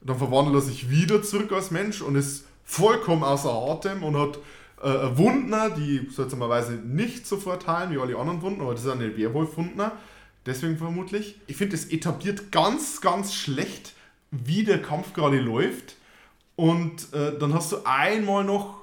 [0.00, 4.38] Dann verwandelt er sich wieder zurück als Mensch und ist vollkommen außer Atem und hat
[4.82, 9.16] äh, Wundner, die seltsamerweise nicht sofort heilen wie alle anderen Wunden, aber das ist eine
[9.16, 9.92] Werwolf-Wundner.
[10.44, 11.36] Deswegen vermutlich.
[11.46, 13.92] Ich finde, es etabliert ganz, ganz schlecht,
[14.32, 15.96] wie der Kampf gerade läuft.
[16.56, 18.82] Und äh, dann hast du einmal noch,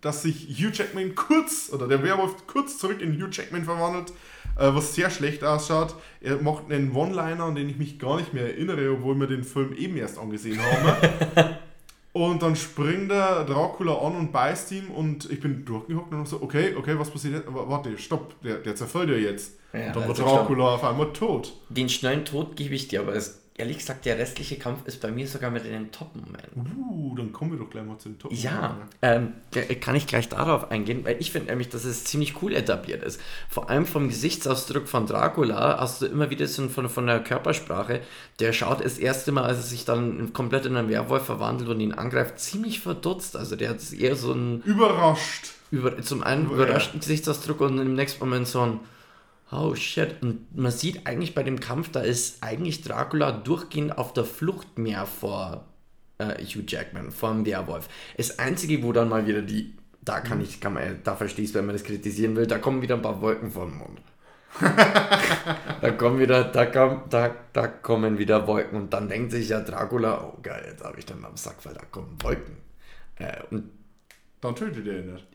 [0.00, 4.12] dass sich Hugh Jackman kurz, oder der Werwolf kurz zurück in Hugh Jackman verwandelt,
[4.56, 5.94] äh, was sehr schlecht ausschaut.
[6.20, 9.44] Er macht einen One-Liner, an den ich mich gar nicht mehr erinnere, obwohl wir den
[9.44, 11.56] Film eben erst angesehen haben.
[12.12, 16.28] und dann springt der Dracula an und beißt ihm und ich bin durchgehockt und hab
[16.28, 17.46] so, okay, okay, was passiert jetzt?
[17.48, 19.58] Warte, stopp, der, der zerfällt ja jetzt.
[19.72, 20.18] Ja, und dann wird.
[20.18, 21.54] Dracula auf einmal tot.
[21.70, 25.10] Den schnellen Tod gebe ich dir, aber es, ehrlich gesagt, der restliche Kampf ist bei
[25.10, 26.84] mir sogar mit in den Top-Momenten.
[26.88, 28.32] Uh, dann kommen wir doch gleich mal zu den Top.
[28.32, 29.34] Ja, ähm,
[29.80, 33.20] kann ich gleich darauf eingehen, weil ich finde nämlich, dass es ziemlich cool etabliert ist.
[33.50, 38.00] Vor allem vom Gesichtsausdruck von Dracula hast du immer wieder so von, von der Körpersprache,
[38.40, 41.80] der schaut das erste Mal, als er sich dann komplett in einen Werwolf verwandelt und
[41.80, 43.36] ihn angreift, ziemlich verdutzt.
[43.36, 45.52] Also der hat eher so einen Überrascht.
[45.70, 48.80] über, zum einen überraschten Gesichtsausdruck und im nächsten Moment so ein
[49.52, 50.22] Oh shit.
[50.22, 54.78] Und man sieht eigentlich bei dem Kampf, da ist eigentlich Dracula durchgehend auf der Flucht
[54.78, 55.66] mehr vor
[56.16, 57.88] äh, Hugh Jackman, vor dem Werwolf.
[58.16, 61.58] Das Einzige, wo dann mal wieder die, da kann ich, kann man, da verstehst du,
[61.58, 64.00] wenn man das kritisieren will, da kommen wieder ein paar Wolken vom Mund.
[65.80, 69.60] da kommen wieder, da, kam, da, da kommen wieder Wolken und dann denkt sich ja
[69.60, 72.56] Dracula, oh geil, jetzt habe ich dann am Sack, weil da kommen Wolken.
[73.16, 73.70] Äh, und
[74.40, 75.26] Dann tötet er ihn nicht.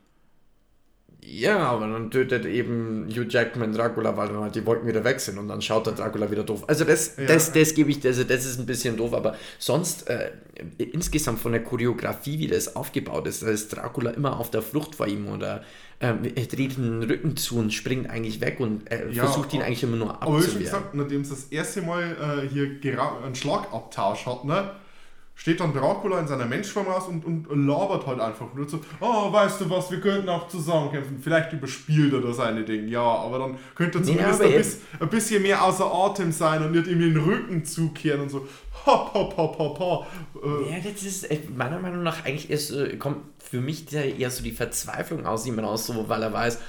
[1.29, 5.19] Ja, aber dann tötet eben Hugh Jackman Dracula, weil dann halt die Wolken wieder weg
[5.19, 6.63] sind und dann schaut der Dracula wieder doof.
[6.67, 10.31] Also das, das, das gebe ich, also das ist ein bisschen doof, aber sonst äh,
[10.77, 14.95] insgesamt von der Choreografie, wie das aufgebaut ist, da ist Dracula immer auf der Flucht
[14.95, 15.63] vor ihm oder
[15.99, 19.59] ähm, er dreht den Rücken zu und springt eigentlich weg und äh, Ja, versucht ihn
[19.59, 20.63] aber- eigentlich immer nur Aber wie schon abzuwehren.
[20.63, 22.69] gesagt, nachdem es das erste Mal äh, hier
[23.23, 24.71] einen Schlagabtausch hat, ne,
[25.37, 29.31] steht dann Dracula in seiner Menschform raus und, und labert halt einfach nur so, oh,
[29.31, 31.19] weißt du was, wir könnten auch zusammenkämpfen.
[31.21, 34.81] Vielleicht überspielt er das eine Ding, ja, aber dann könnte er zumindest aber ein, bis,
[34.99, 38.47] ein bisschen mehr außer Atem sein und nicht ihm den Rücken zukehren und so,
[38.85, 40.07] hopp, hopp, hopp, hopp, hopp.
[40.43, 44.31] Äh, Ja, das ist äh, meiner Meinung nach eigentlich ist, äh, kommt für mich eher
[44.31, 46.59] so die Verzweiflung aus ihm raus, so, weil er weiß,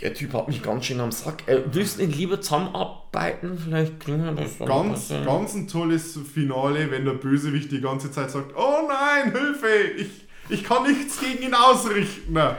[0.00, 1.46] der Typ hat mich ganz schön am Sack.
[1.46, 3.58] Äh, willst du nicht lieber zusammenarbeiten?
[3.58, 8.30] Vielleicht kriegen wir das Ganz, ganz ein tolles Finale, wenn der Bösewicht die ganze Zeit
[8.30, 12.34] sagt, oh nein, Hilfe, ich, ich kann nichts gegen ihn ausrichten.
[12.34, 12.56] Ja,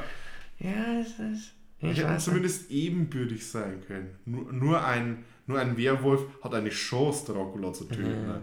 [0.60, 1.52] das ist.
[1.80, 2.24] Ich hätte weiß nicht.
[2.24, 4.16] zumindest ebenbürtig sein können.
[4.26, 8.28] Nur, nur, ein, nur ein Werwolf hat eine Chance, Dracula zu töten.
[8.28, 8.42] Ne?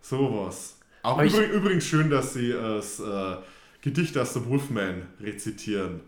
[0.00, 0.78] Sowas.
[1.02, 3.36] Auch übrig, übrigens schön, dass sie das äh,
[3.82, 6.00] Gedicht aus der Wolfman rezitieren.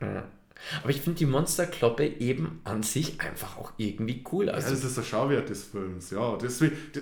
[0.00, 0.24] Ja.
[0.82, 4.46] Aber ich finde die Monsterkloppe eben an sich einfach auch irgendwie cool.
[4.46, 6.10] Ja, Also, das ist der Schauwert des Films.
[6.10, 7.00] Ja, deswegen, äh,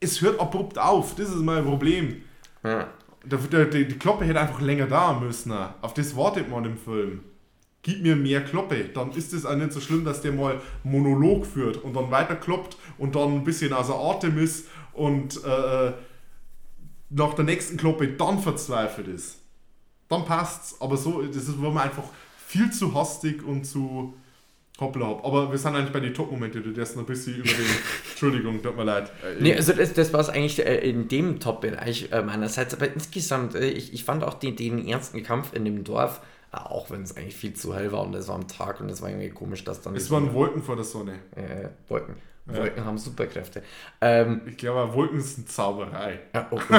[0.00, 1.14] es hört abrupt auf.
[1.14, 2.22] Das ist mein Problem.
[2.64, 2.88] ja.
[3.24, 5.52] Die, die Kloppe hätte einfach länger da müssen.
[5.52, 7.20] Auf das wartet man im Film.
[7.82, 11.46] Gib mir mehr Kloppe, dann ist es auch nicht so schlimm, dass der mal Monolog
[11.46, 15.92] führt und dann weiter kloppt und dann ein bisschen außer Atem ist und äh,
[17.10, 19.38] nach der nächsten Kloppe dann verzweifelt ist.
[20.12, 20.76] Dann passt's.
[20.80, 22.04] Aber so, das ist, war mir einfach
[22.46, 24.14] viel zu hastig und zu
[24.80, 25.24] Hoppla hopp.
[25.24, 27.66] Aber wir sind eigentlich bei den Top-Momente, du darfst noch ein bisschen über den.
[28.10, 29.10] Entschuldigung, tut mir leid.
[29.24, 32.92] Äh, Nee, also das, das war es eigentlich äh, in dem Top-Bereich äh, meinerseits, aber
[32.92, 36.20] insgesamt, äh, ich, ich fand auch den, den ersten Kampf in dem Dorf,
[36.52, 38.88] äh, auch wenn es eigentlich viel zu hell war und es war am Tag und
[38.90, 41.14] es war irgendwie komisch, dass dann Es waren Wolken vor der Sonne.
[41.36, 42.16] äh, Wolken.
[42.46, 43.62] Wolken haben Superkräfte.
[44.00, 46.20] Ähm, Ich glaube, Wolken eine Zauberei.
[46.34, 46.74] Ja, oh, oh.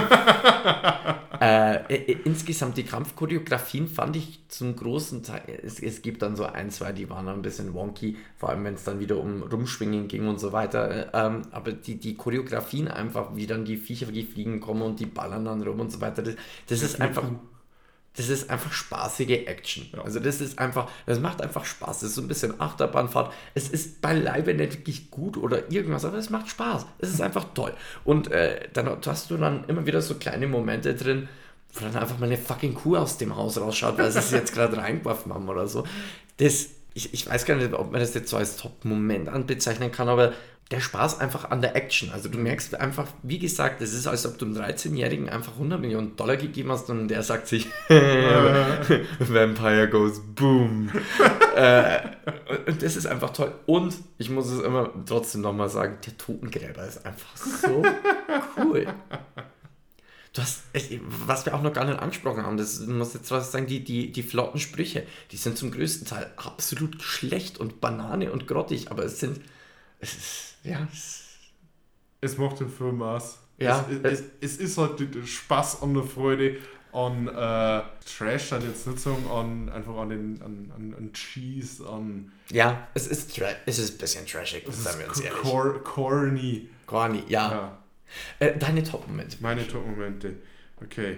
[1.39, 6.45] äh, äh, insgesamt die Kampfchoreografien fand ich zum großen Teil, es, es gibt dann so
[6.45, 10.07] ein, zwei, die waren ein bisschen wonky, vor allem wenn es dann wieder um Rumschwingen
[10.07, 14.11] ging und so weiter, äh, ähm, aber die, die Choreografien einfach, wie dann die Viecher
[14.11, 16.35] gefliegen kommen und die ballern dann rum und so weiter, das,
[16.67, 17.23] das ist einfach...
[18.15, 19.87] Das ist einfach spaßige Action.
[20.03, 22.01] Also das ist einfach, das macht einfach Spaß.
[22.01, 23.33] Das ist so ein bisschen Achterbahnfahrt.
[23.55, 26.85] Es ist beileibe nicht wirklich gut oder irgendwas, aber es macht Spaß.
[26.99, 27.73] Es ist einfach toll.
[28.03, 31.27] Und äh, dann hast du dann immer wieder so kleine Momente drin,
[31.73, 34.53] wo dann einfach mal eine fucking Kuh aus dem Haus rausschaut, weil sie es jetzt
[34.53, 35.83] gerade reingeworfen haben oder so.
[36.37, 40.07] Das, ich, ich weiß gar nicht, ob man das jetzt so als Top-Moment anbezeichnen kann,
[40.07, 40.33] aber
[40.73, 42.09] der Spaß einfach an der Action.
[42.11, 45.79] Also du merkst einfach, wie gesagt, es ist, als ob du einem 13-Jährigen einfach 100
[45.79, 47.67] Millionen Dollar gegeben hast und der sagt sich,
[49.19, 50.89] Vampire goes boom.
[51.55, 51.99] äh,
[52.65, 53.53] und das ist einfach toll.
[53.67, 57.83] Und ich muss es immer trotzdem nochmal sagen, der Totengräber ist einfach so
[58.57, 58.87] cool.
[60.33, 60.63] Du hast,
[61.27, 64.11] was wir auch noch gar nicht angesprochen haben, das muss jetzt was sagen, die, die,
[64.11, 69.05] die flotten Sprüche, die sind zum größten Teil absolut schlecht und Banane und grottig, aber
[69.05, 69.39] es sind,
[69.99, 70.87] es ist, ja,
[72.21, 73.39] es, macht den Film aus.
[73.57, 76.57] Ja, es, es, es ist halt der Spaß an der Freude,
[76.91, 82.31] an äh, Trash, halt jetzt sagen, an, einfach an den an, an, an Cheese, an
[82.51, 85.41] ja, es ist, es ist ein bisschen trashig, es seien wir uns ehrlich.
[85.41, 86.69] cor corny.
[86.85, 87.51] Corny, ja.
[87.51, 87.77] Ja,
[88.39, 89.37] Äh, deine Top-Momente.
[89.39, 90.35] meine Top-Momente.
[90.83, 91.17] Okay.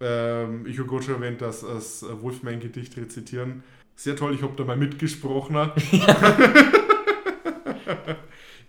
[0.00, 3.62] Ähm, ich habe gerade schon erwähnt, dass das Wolfman-Gedicht rezitieren.
[3.94, 5.56] Sehr toll, ich habe da mal mitgesprochen.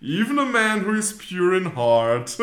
[0.00, 2.36] Even a man who is pure in heart.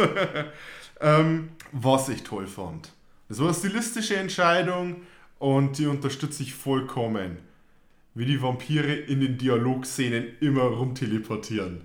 [1.02, 2.92] ähm, was ich toll fand.
[3.30, 5.02] Das war eine stilistische Entscheidung
[5.40, 7.38] und die unterstütze ich vollkommen.
[8.14, 11.82] Wie die Vampire in den Dialogszenen immer rumteleportieren.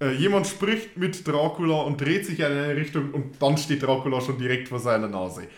[0.00, 4.20] Äh, jemand spricht mit Dracula und dreht sich in eine Richtung und dann steht Dracula
[4.20, 5.48] schon direkt vor seiner Nase.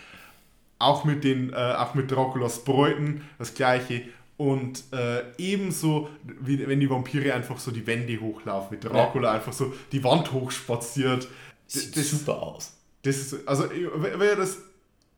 [0.78, 4.02] Auch mit den, äh, auch mit Draculas Bräuten das gleiche.
[4.40, 6.08] Und äh, ebenso,
[6.40, 10.32] wie wenn die Vampire einfach so die Wände hochlaufen, mit Dracula einfach so die Wand
[10.32, 11.28] hochspaziert.
[11.66, 12.72] Sieht Das, super aus.
[13.02, 14.56] das ist, also, wenn er das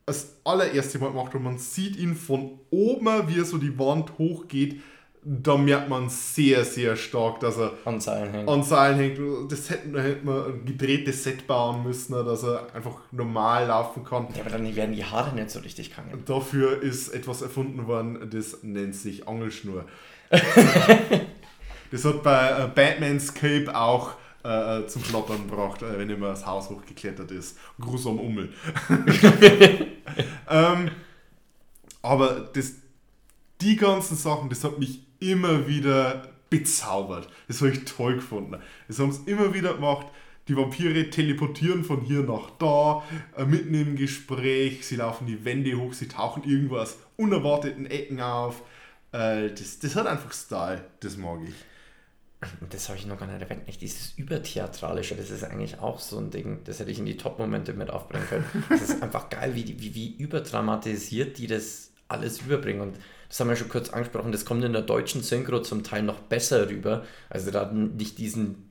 [0.06, 4.18] das allererste Mal macht und man sieht ihn von oben, wie er so die Wand
[4.18, 4.80] hochgeht,
[5.24, 8.48] da merkt man sehr, sehr stark, dass er An Seilen hängen.
[8.48, 9.52] an Seilen hängt.
[9.52, 14.02] Das hätten, da hätte man ein gedrehtes Set bauen müssen, dass er einfach normal laufen
[14.02, 14.26] kann.
[14.34, 15.92] ja, aber dann werden die Haare nicht so richtig.
[16.12, 19.84] Und dafür ist etwas erfunden worden, das nennt sich Angelschnur.
[21.90, 26.46] das hat bei äh, Batman's Cape auch äh, zum Flattern gebracht, äh, wenn immer das
[26.46, 27.58] Haus hochgeklettert ist.
[27.80, 28.52] Gruß am Ummel.
[30.50, 30.90] ähm,
[32.00, 32.72] aber das,
[33.60, 37.28] die ganzen Sachen, das hat mich immer wieder bezaubert.
[37.48, 38.56] Das habe ich toll gefunden.
[38.88, 40.06] Das haben sie immer wieder gemacht.
[40.48, 43.04] Die Vampire teleportieren von hier nach da,
[43.36, 48.20] äh, mitten im Gespräch, sie laufen die Wände hoch, sie tauchen irgendwo aus unerwarteten Ecken
[48.20, 48.62] auf.
[49.12, 51.54] Äh, das, das hat einfach Style, das mag ich.
[52.70, 53.68] Das habe ich noch gar nicht erwähnt.
[53.68, 57.16] Nicht dieses Übertheatralische, das ist eigentlich auch so ein Ding, das hätte ich in die
[57.16, 58.64] Top-Momente mit aufbringen können.
[58.68, 62.80] Das ist einfach geil, wie, wie, wie überdramatisiert die das alles überbringen.
[62.80, 62.96] Und
[63.32, 66.18] das haben wir schon kurz angesprochen, das kommt in der deutschen Synchro zum Teil noch
[66.18, 67.06] besser rüber.
[67.30, 68.68] Also da nicht diesen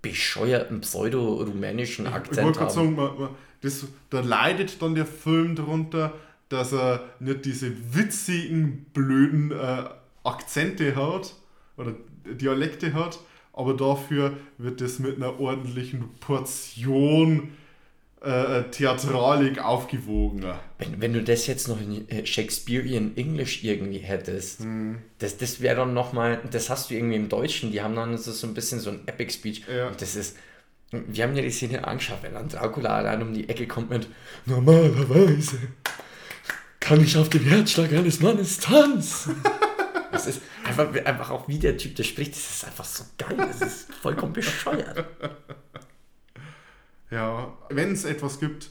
[0.00, 3.28] bescheuerten pseudo-rumänischen Ich Akzent wollte gerade sagen, man, man,
[3.60, 6.14] das, da leidet dann der Film darunter,
[6.48, 9.84] dass er nicht diese witzigen, blöden äh,
[10.24, 11.34] Akzente hat
[11.76, 11.92] oder
[12.24, 13.18] Dialekte hat,
[13.52, 17.50] aber dafür wird das mit einer ordentlichen Portion
[18.20, 20.44] äh, Theatralik aufgewogen.
[20.78, 24.60] Wenn, wenn du das jetzt noch in äh, Shakespearean English irgendwie hättest,
[25.18, 28.32] das, das wäre dann nochmal, das hast du irgendwie im Deutschen, die haben dann so,
[28.32, 29.62] so ein bisschen so ein Epic Speech.
[29.74, 29.88] Ja.
[29.88, 30.36] Und das ist,
[30.90, 34.06] wir haben ja die Szene angeschaut, wenn dann Dracula allein um die Ecke kommt mit
[34.46, 35.58] Normalerweise
[36.80, 39.36] kann ich auf den Herzschlag eines Mannes tanzen.
[40.12, 43.36] Das ist einfach, einfach auch wie der Typ, der spricht, das ist einfach so geil,
[43.36, 45.06] das ist vollkommen bescheuert.
[47.10, 48.70] Ja, wenn es etwas gibt,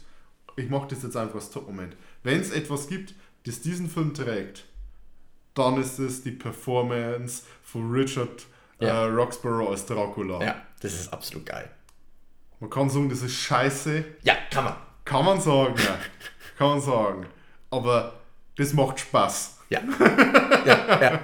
[0.55, 3.13] ich mache das jetzt einfach als Top-Moment, wenn es etwas gibt,
[3.45, 4.65] das diesen Film trägt,
[5.53, 8.45] dann ist es die Performance von Richard
[8.79, 9.05] Ja.
[9.05, 10.41] äh, Roxborough als Dracula.
[10.43, 11.69] Ja, das ist absolut geil.
[12.59, 14.75] Man kann sagen, das ist scheiße, Ja, kann man.
[15.05, 15.97] kann man sagen, ja.
[16.57, 17.25] kann man sagen.
[17.71, 18.13] Aber
[18.57, 19.57] das macht Spaß.
[19.69, 19.81] Ja.
[20.65, 21.19] ja, ja.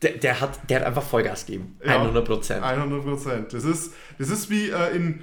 [0.00, 1.76] Der, der, hat, der hat einfach Vollgas gegeben.
[1.84, 2.62] Ja, 100 Prozent.
[2.62, 3.52] 100 Prozent.
[3.52, 5.22] Das ist, das ist wie äh, in, äh,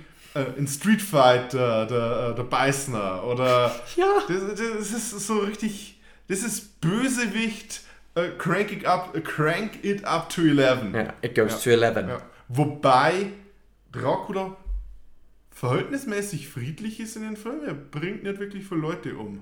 [0.57, 3.23] in Street Fighter, der, äh, der Beißner.
[3.23, 3.73] Oder.
[3.95, 4.05] Ja.
[4.27, 5.99] Das, das ist so richtig.
[6.27, 7.81] Das ist Bösewicht.
[8.15, 10.93] äh, crank, it up, äh, crank it up to 11.
[10.93, 12.07] Ja, it goes to 11.
[12.07, 12.21] Ja.
[12.47, 13.31] Wobei
[13.91, 14.55] Dracula
[15.51, 17.65] verhältnismäßig friedlich ist in den Filmen.
[17.65, 19.41] Er bringt nicht wirklich viele Leute um.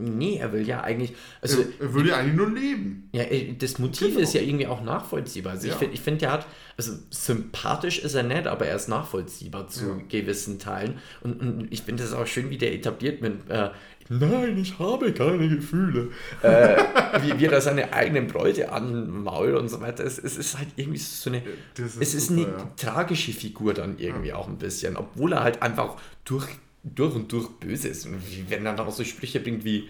[0.00, 1.14] Nee, er will ja eigentlich.
[1.40, 3.08] Also, Er, er will ja eigentlich nur leben.
[3.12, 4.20] Ja, äh, das Motiv Genau.
[4.20, 5.52] ist ja irgendwie auch nachvollziehbar.
[5.54, 5.78] Also ich Ja.
[5.78, 6.46] finde, ich find, der hat,
[6.76, 9.96] also sympathisch ist er nicht, aber er ist nachvollziehbar zu Ja.
[10.08, 10.98] gewissen Teilen.
[11.22, 13.70] Und, und ich finde es auch schön, wie der etabliert mit, äh,
[14.08, 16.10] nein, ich habe keine Gefühle.
[16.42, 16.76] äh,
[17.22, 20.04] wie, wie er seine eigenen Bräute anmault und so weiter.
[20.04, 21.42] Es, es ist halt irgendwie so eine,
[21.74, 22.72] das ist es ist super, eine ja.
[22.76, 26.46] tragische Figur dann irgendwie auch ein bisschen, obwohl er halt einfach durch,
[26.82, 28.06] durch und durch böse ist.
[28.06, 29.88] Und wenn er dann auch so Sprüche bringt wie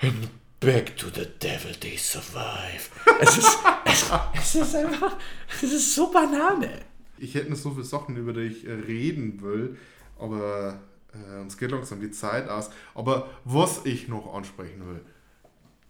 [0.00, 0.28] And
[0.60, 2.88] back to the devil they survive.
[3.20, 5.16] Es ist, es, es ist einfach,
[5.62, 6.80] es ist so Banane.
[7.18, 9.76] Ich hätte noch so viele Sachen, über die ich äh, reden will,
[10.18, 10.80] aber
[11.12, 12.70] äh, uns geht langsam die Zeit aus.
[12.94, 15.00] Aber was ich noch ansprechen will.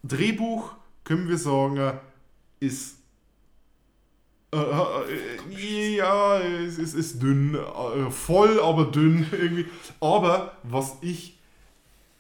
[0.03, 1.99] Drehbuch, können wir sagen,
[2.61, 2.99] ist
[4.55, 9.67] äh, äh, ja, es ist, ist dünn, äh, voll, aber dünn irgendwie.
[10.01, 11.39] Aber was ich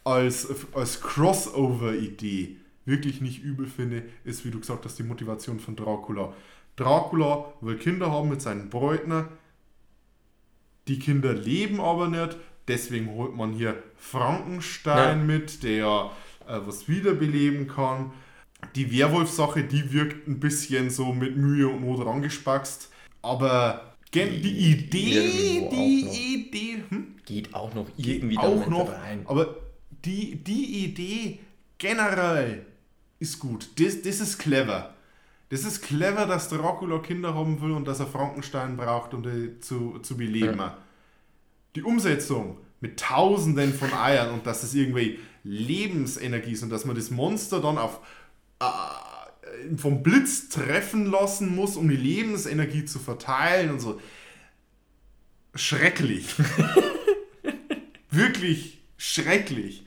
[0.04, 5.76] als, als Crossover-Idee wirklich nicht übel finde, ist, wie du gesagt hast, die Motivation von
[5.76, 6.32] Dracula.
[6.76, 9.26] Dracula will Kinder haben mit seinen Bräuten.
[10.88, 12.36] Die Kinder leben aber nicht.
[12.68, 15.24] Deswegen holt man hier Frankenstein Ja.
[15.24, 16.10] mit, der
[16.46, 18.12] äh, was wiederbeleben kann.
[18.74, 22.90] Die Werwolf-Sache, die wirkt ein bisschen so mit Mühe und Not rangespackst.
[23.22, 26.34] Aber die Idee, die.
[26.34, 27.16] Idee, hm?
[27.24, 29.22] Geht auch noch irgendwie auch noch, rein.
[29.24, 29.56] aber
[30.04, 31.40] die, die Idee
[31.78, 32.66] generell
[33.18, 33.68] ist gut.
[33.80, 34.94] Das, das ist clever.
[35.48, 39.60] Das ist clever, dass Dracula Kinder haben will und dass er Frankenstein braucht, um die
[39.60, 40.60] zu, zu beleben.
[41.76, 46.96] Die Umsetzung mit Tausenden von Eiern und dass es irgendwie Lebensenergie ist und dass man
[46.96, 48.00] das Monster dann auf
[49.76, 54.00] vom Blitz treffen lassen muss, um die Lebensenergie zu verteilen und so.
[55.54, 56.34] Schrecklich.
[58.10, 59.84] Wirklich schrecklich.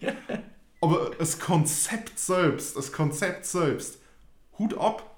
[0.81, 3.99] Aber das Konzept selbst, das Konzept selbst,
[4.57, 5.17] Hut ab,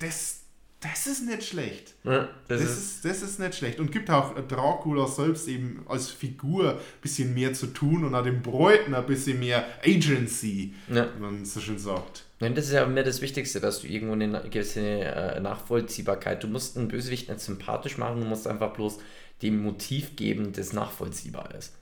[0.00, 0.43] das,
[0.84, 1.94] das ist nicht schlecht.
[2.04, 3.80] Ja, das, Das ist, das ist nicht schlecht.
[3.80, 8.22] Und gibt auch Dracula selbst eben als Figur ein bisschen mehr zu tun und auch
[8.22, 11.08] dem Bräuten ein bisschen mehr Agency, Ja.
[11.16, 12.24] wie man so schön sagt.
[12.40, 16.48] Nein, das ist ja mir das Wichtigste, dass du irgendwo eine gewisse äh, Nachvollziehbarkeit, du
[16.48, 18.98] musst einen Bösewicht nicht sympathisch machen, du musst einfach bloß
[19.42, 21.72] dem Motiv geben, das nachvollziehbar ist.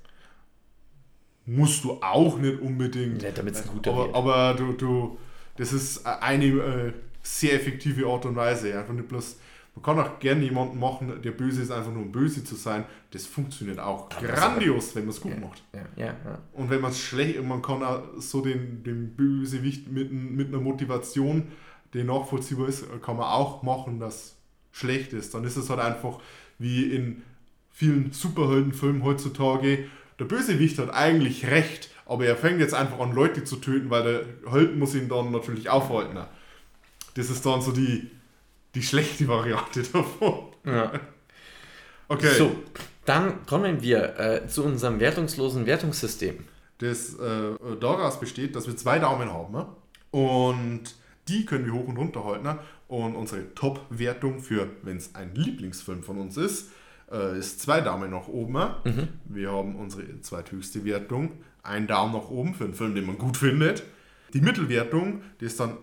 [1.44, 3.22] Musst du auch nicht unbedingt.
[3.22, 5.18] Ja, damit's ein guter aber, aber du, du,
[5.56, 6.92] das ist eine äh,
[7.22, 8.78] sehr effektive Art und Weise.
[8.78, 9.38] Einfach nicht bloß,
[9.74, 12.84] man kann auch gerne jemanden machen, der böse ist, einfach nur um böse zu sein.
[13.10, 15.62] Das funktioniert auch grandios, wenn man es gut macht.
[15.74, 16.38] Ja, ja, ja.
[16.52, 20.60] Und wenn man es schlecht, man kann auch so den, den Bösewicht mit, mit einer
[20.60, 21.48] Motivation,
[21.94, 24.36] die nachvollziehbar ist, kann man auch machen, dass
[24.72, 25.34] schlecht ist.
[25.34, 26.18] Dann ist es halt einfach
[26.58, 27.22] wie in
[27.70, 29.86] vielen Superheldenfilmen heutzutage,
[30.18, 34.02] der Bösewicht hat eigentlich recht, aber er fängt jetzt einfach an, Leute zu töten, weil
[34.02, 36.18] der Held muss ihn dann natürlich aufhalten.
[37.14, 38.10] Das ist dann so die,
[38.74, 40.48] die schlechte Variante davon.
[40.64, 40.92] ja.
[42.08, 42.34] Okay.
[42.36, 42.54] So,
[43.04, 46.44] dann kommen wir äh, zu unserem wertungslosen Wertungssystem.
[46.78, 49.52] das äh, daraus besteht, dass wir zwei Daumen haben.
[49.52, 49.66] Ne?
[50.10, 50.94] Und
[51.28, 52.44] die können wir hoch und runter halten.
[52.44, 52.58] Ne?
[52.88, 56.70] Und unsere Top-Wertung für, wenn es ein Lieblingsfilm von uns ist,
[57.10, 58.52] äh, ist zwei Daumen nach oben.
[58.52, 59.08] Ne?
[59.24, 61.30] Wir haben unsere zweithöchste Wertung,
[61.62, 63.84] ein Daumen nach oben für einen Film, den man gut findet.
[64.34, 65.78] Die Mittelwertung, die ist dann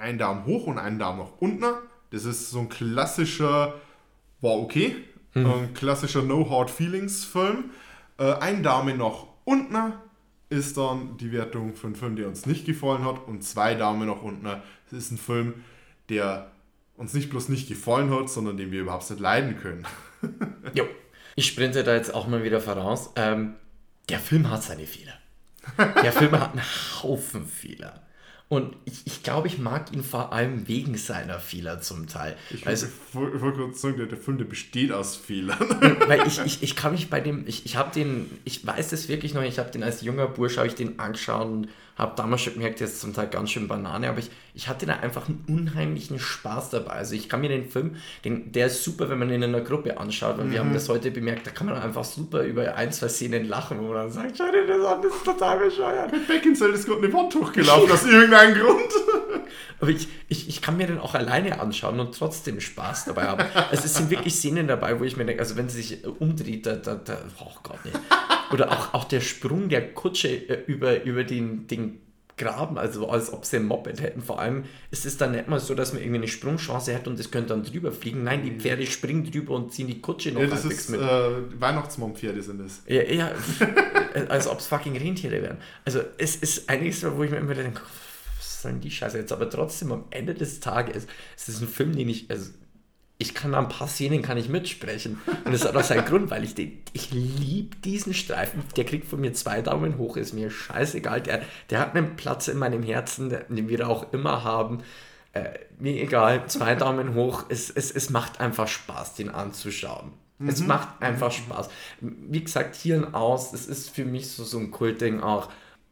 [0.00, 1.64] ein Daumen hoch und ein Daumen nach unten.
[2.10, 3.74] Das ist so ein klassischer,
[4.40, 4.96] war okay,
[5.34, 7.70] ein klassischer No Hard Feelings Film.
[8.18, 9.92] Äh, ein Daumen nach unten
[10.48, 14.08] ist dann die Wertung für einen Film, der uns nicht gefallen hat und zwei Daumen
[14.08, 14.44] nach unten.
[14.44, 14.62] Das
[14.92, 15.64] ist ein Film,
[16.08, 16.50] der
[16.96, 19.86] uns nicht bloß nicht gefallen hat, sondern den wir überhaupt nicht leiden können.
[20.74, 20.86] Jo.
[21.36, 23.10] Ich sprinte da jetzt auch mal wieder voraus.
[23.16, 23.54] Ähm,
[24.08, 25.12] der Film hat seine Fehler.
[26.02, 26.62] Der Film hat einen
[27.02, 28.05] Haufen Fehler.
[28.48, 32.36] Und ich, ich glaube, ich mag ihn vor allem wegen seiner Fehler zum Teil.
[32.50, 35.58] Ich also, wollte wollt gerade sagen, der, der Film, der besteht aus Fehlern.
[36.06, 39.08] weil ich, ich, ich kann mich bei dem, ich, ich habe den, ich weiß das
[39.08, 42.42] wirklich noch, ich habe den als junger Bursch, habe ich den angeschaut und habe damals
[42.42, 45.44] schon gemerkt, ist zum Teil ganz schön Banane, aber ich, ich hatte da einfach einen
[45.48, 46.92] unheimlichen Spaß dabei.
[46.92, 49.62] Also ich kann mir den Film, den, der ist super, wenn man ihn in einer
[49.62, 52.92] Gruppe anschaut und wir haben das heute bemerkt, da kann man einfach super über ein,
[52.92, 56.12] zwei Szenen lachen, wo man dann sagt, schau dir das an, das ist total bescheuert.
[56.28, 58.92] Beckinsale ist gerade eine Wand hochgelaufen, aus irgendeinem Grund.
[59.80, 63.44] Aber ich, ich, ich kann mir den auch alleine anschauen und trotzdem Spaß dabei haben.
[63.70, 66.66] Also es sind wirklich Szenen dabei, wo ich mir denke, also wenn sie sich umdreht,
[66.66, 67.90] da, da, da oh Gott, nee.
[68.52, 72.00] Oder auch, auch der Sprung der Kutsche äh, über, über den, den
[72.38, 74.20] Graben, also als ob sie ein Moped hätten.
[74.20, 77.18] Vor allem ist es dann nicht mal so, dass man irgendwie eine Sprungchance hat und
[77.18, 78.24] es könnte dann drüber fliegen.
[78.24, 81.00] Nein, die Pferde springen drüber und ziehen die Kutsche noch Ja, das ist mit.
[81.00, 82.82] äh, Weihnachtsmannpferde sind das.
[82.86, 83.32] Ja, ja
[84.28, 85.56] als ob es fucking Rentiere wären.
[85.86, 87.80] Also es ist einiges, wo ich mir immer denke,
[88.36, 89.32] was soll denn die Scheiße jetzt?
[89.32, 91.06] Aber trotzdem, am Ende des Tages,
[91.36, 92.50] es ist ein Film, den ich, also
[93.18, 95.20] ich kann da ein paar Szenen kann ich mitsprechen.
[95.44, 98.62] Und das hat auch seinen Grund, weil ich den, ich liebe diesen Streifen.
[98.76, 101.22] Der kriegt von mir zwei Daumen hoch, ist mir scheißegal.
[101.22, 104.82] Der, der hat einen Platz in meinem Herzen, den wir auch immer haben.
[105.32, 107.44] Äh, mir egal, zwei Daumen hoch.
[107.48, 110.12] Es, es, es macht einfach Spaß, den anzuschauen.
[110.46, 111.70] Es macht einfach Spaß.
[112.00, 115.48] Wie gesagt, hier und aus, es ist für mich so, so ein Kultding auch.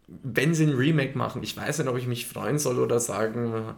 [0.07, 3.75] Wenn sie ein Remake machen, ich weiß nicht, ob ich mich freuen soll oder sagen,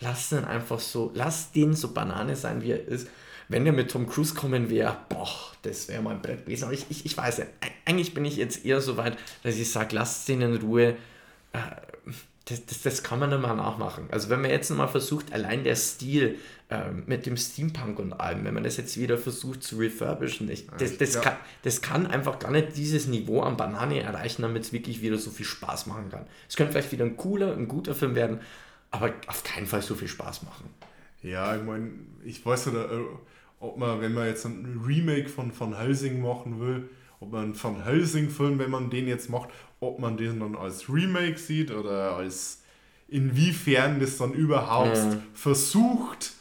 [0.00, 3.08] lass den einfach so, lass den so Banane sein, wie er ist.
[3.48, 5.28] Wenn der mit Tom Cruise kommen wäre, boah,
[5.62, 6.64] das wäre mein Brett gewesen.
[6.64, 7.50] Aber ich, ich, ich weiß nicht,
[7.84, 10.96] eigentlich bin ich jetzt eher so weit, dass ich sage, lasst den in Ruhe.
[11.52, 11.58] Äh,
[12.46, 14.08] das, das, das kann man nicht mal nachmachen.
[14.10, 16.38] Also wenn man jetzt mal versucht, allein der Stil
[16.68, 20.66] ähm, mit dem Steampunk und allem, wenn man das jetzt wieder versucht zu refurbischen, ich,
[20.78, 21.20] das, das, Ja.
[21.22, 25.16] kann, das kann einfach gar nicht dieses Niveau an Banane erreichen, damit es wirklich wieder
[25.16, 26.26] so viel Spaß machen kann.
[26.48, 28.40] Es könnte vielleicht wieder ein cooler, ein guter Film werden,
[28.94, 30.68] aber auf keinen Fall so viel Spaß machen.
[31.22, 31.90] Ja, ich meine,
[32.24, 33.00] ich weiß nicht, äh,
[33.60, 36.88] ob man, wenn man jetzt ein Remake von Van Helsing machen will,
[37.20, 39.48] ob man einen Van Helsing-Film, wenn man den jetzt macht,
[39.80, 42.60] ob man den dann als Remake sieht oder als
[43.08, 45.22] inwiefern das dann überhaupt Mhm.
[45.34, 46.32] versucht,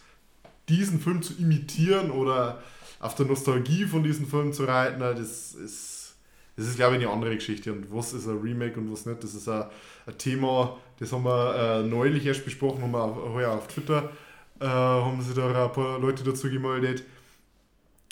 [0.69, 2.61] diesen Film zu imitieren oder
[2.99, 6.15] auf der Nostalgie von diesem Film zu reiten, das ist,
[6.55, 7.71] das ist glaube ich, eine andere Geschichte.
[7.73, 9.65] Und was ist ein Remake und was nicht, das ist ein,
[10.05, 14.11] ein Thema, das haben wir äh, neulich erst besprochen, haben wir auf, heuer auf Twitter,
[14.59, 17.03] äh, haben sich da ein paar Leute dazu gemeldet.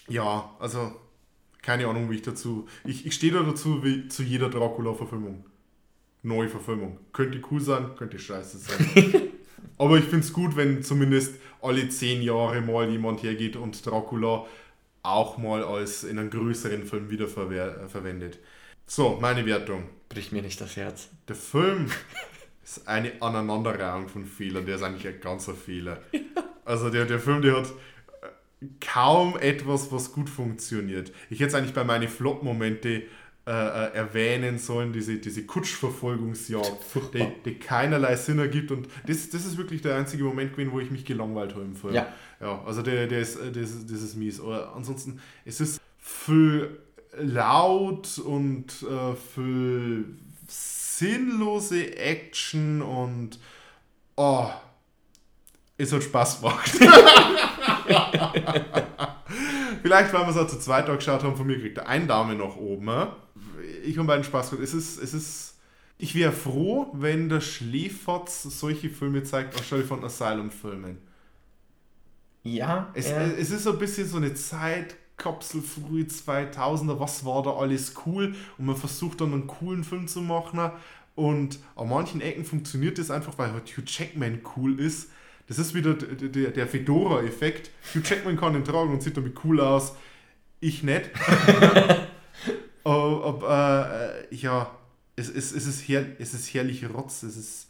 [0.07, 0.91] Ja, also
[1.61, 2.67] keine Ahnung, wie ich dazu.
[2.83, 5.45] Ich, ich stehe da dazu wie zu jeder Dracula-Verfilmung.
[6.23, 6.99] Neuverfilmung.
[7.13, 9.29] Könnte cool sein, könnte scheiße sein.
[9.77, 14.45] Aber ich finde es gut, wenn zumindest alle zehn Jahre mal jemand hergeht und Dracula
[15.03, 18.39] auch mal als in einem größeren Film wiederverwendet.
[18.93, 19.83] So, meine Wertung.
[20.09, 21.07] Bricht mir nicht das Herz.
[21.29, 21.85] Der Film
[22.61, 24.65] ist eine Aneinanderreihung von Fehlern.
[24.65, 26.01] Der ist eigentlich ein ganzer Fehler.
[26.65, 31.13] Also der, der Film, der hat äh, kaum etwas, was gut funktioniert.
[31.29, 33.03] Ich hätte es eigentlich bei meinen Flop-Momente
[33.47, 36.75] äh, äh, erwähnen sollen, diese, diese Kutschverfolgungsjagd,
[37.13, 38.71] die, die keinerlei Sinn ergibt.
[38.71, 41.77] Und das, das ist wirklich der einzige Moment gewesen, wo ich mich gelangweilt habe im
[41.77, 41.93] Film.
[41.93, 42.11] Ja.
[42.41, 44.41] Ja, also der, der ist, äh, das, ist- das ist mies.
[44.41, 46.77] Aber ansonsten, es ist viel
[47.17, 50.17] laut und äh, viel
[50.47, 53.39] sinnlose Action und
[54.15, 54.49] oh,
[55.77, 56.71] es hat Spaß gemacht.
[59.81, 62.37] Vielleicht, weil wir es auch zu zweit angeschaut haben, von mir kriegt er einen Daumen
[62.37, 63.07] nach oben.
[63.83, 64.63] Ich habe beiden Spaß gehabt.
[64.63, 65.57] Es ist, es ist,
[65.97, 70.99] ich wäre froh, wenn der Schläferz solche Filme zeigt, anstelle von Asylum-Filmen.
[72.43, 73.21] Ja, Es, ja.
[73.21, 74.33] es ist so ein bisschen so eine
[75.21, 80.07] Zeitkapsel früh 2000er, was war da alles cool und man versucht dann einen coolen Film
[80.07, 80.71] zu machen
[81.15, 85.11] und an manchen Ecken funktioniert das einfach, weil halt Hugh Jackman cool ist.
[85.47, 87.71] Das ist wieder der, der, Fedora-Effekt.
[87.93, 89.95] Hugh Jackman kann ihn tragen und sieht damit cool aus.
[90.59, 91.09] Ich nicht.
[92.83, 94.75] Aber, aber äh, ja,
[95.15, 97.21] es, es, es, ist her, es ist herrlich Rotz.
[97.21, 97.67] Es ist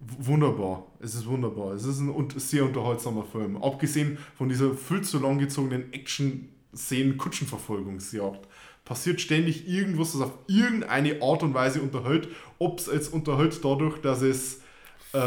[0.00, 0.86] wunderbar.
[1.00, 1.74] Es ist wunderbar.
[1.74, 3.62] Es ist ein sehr unterhaltsamer Film.
[3.62, 5.92] Abgesehen von dieser viel zu lang gezogenen
[6.72, 8.46] Action-Szenen Kutschenverfolgungsjagd.
[8.84, 12.28] Passiert ständig irgendwas, das auf irgendeine Art und Weise unterhält.
[12.58, 14.60] Ob es jetzt unterhält dadurch, dass es
[15.12, 15.18] äh,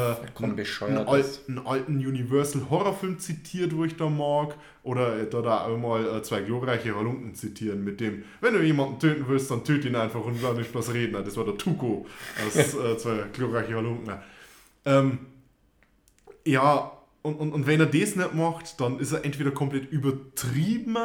[0.42, 0.82] einen, ist.
[0.82, 4.58] alten, einen alten Universal Horrorfilm zitiert, wo ich da mag.
[4.84, 8.62] Oder äh, da da auch mal äh, zwei glorreiche Halunken zitieren mit dem, wenn du
[8.62, 11.14] jemanden töten willst, dann töte ihn einfach und dann nicht was reden.
[11.14, 12.06] Das war der Tuko
[12.46, 14.14] aus äh, zwei glorreiche Halunken.
[14.86, 15.20] Ähm,
[16.46, 16.92] ja,
[17.26, 20.98] und, und, und wenn er das nicht macht, dann ist er entweder komplett übertrieben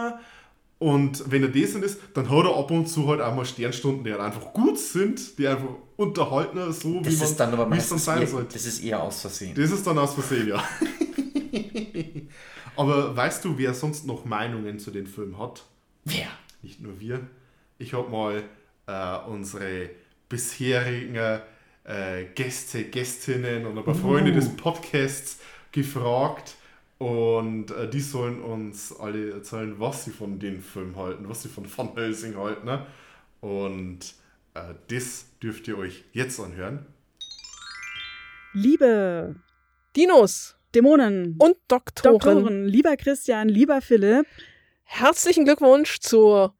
[0.79, 3.45] und wenn er das nicht ist, dann hat er ab und zu halt auch mal
[3.45, 7.53] Sternstunden, die halt einfach gut sind, die einfach unterhalten, so das wie man ist dann
[7.53, 8.53] aber wie es dann meistens sein eher, sollte.
[8.55, 9.55] das ist eher aus Versehen.
[9.55, 10.65] Das ist dann aus Versehen, ja.
[12.77, 15.65] Aber weißt du, wer sonst noch Meinungen zu den Filmen hat?
[16.07, 16.29] Wer?
[16.63, 17.29] Nicht nur wir.
[17.77, 18.43] Ich habe mal
[18.87, 19.91] äh, unsere
[20.31, 21.41] bisherigen
[21.85, 25.40] äh, Gäste, Gästinnen und ein paar Freunde des Podcasts
[25.73, 26.57] gefragt.
[26.99, 31.49] Und äh, die sollen uns alle erzählen, was sie von den Filmen halten, was sie
[31.49, 32.67] von Van Helsing halten.
[32.67, 32.87] Ne?
[33.41, 34.15] Und
[34.55, 36.85] äh, das dürft ihr euch jetzt anhören.
[38.53, 39.37] Liebe,
[39.97, 42.19] Dinos Dämonen und Doktoren.
[42.19, 44.27] Doktoren, lieber Christian, lieber Philipp.
[44.85, 46.55] Herzlichen Glückwunsch zur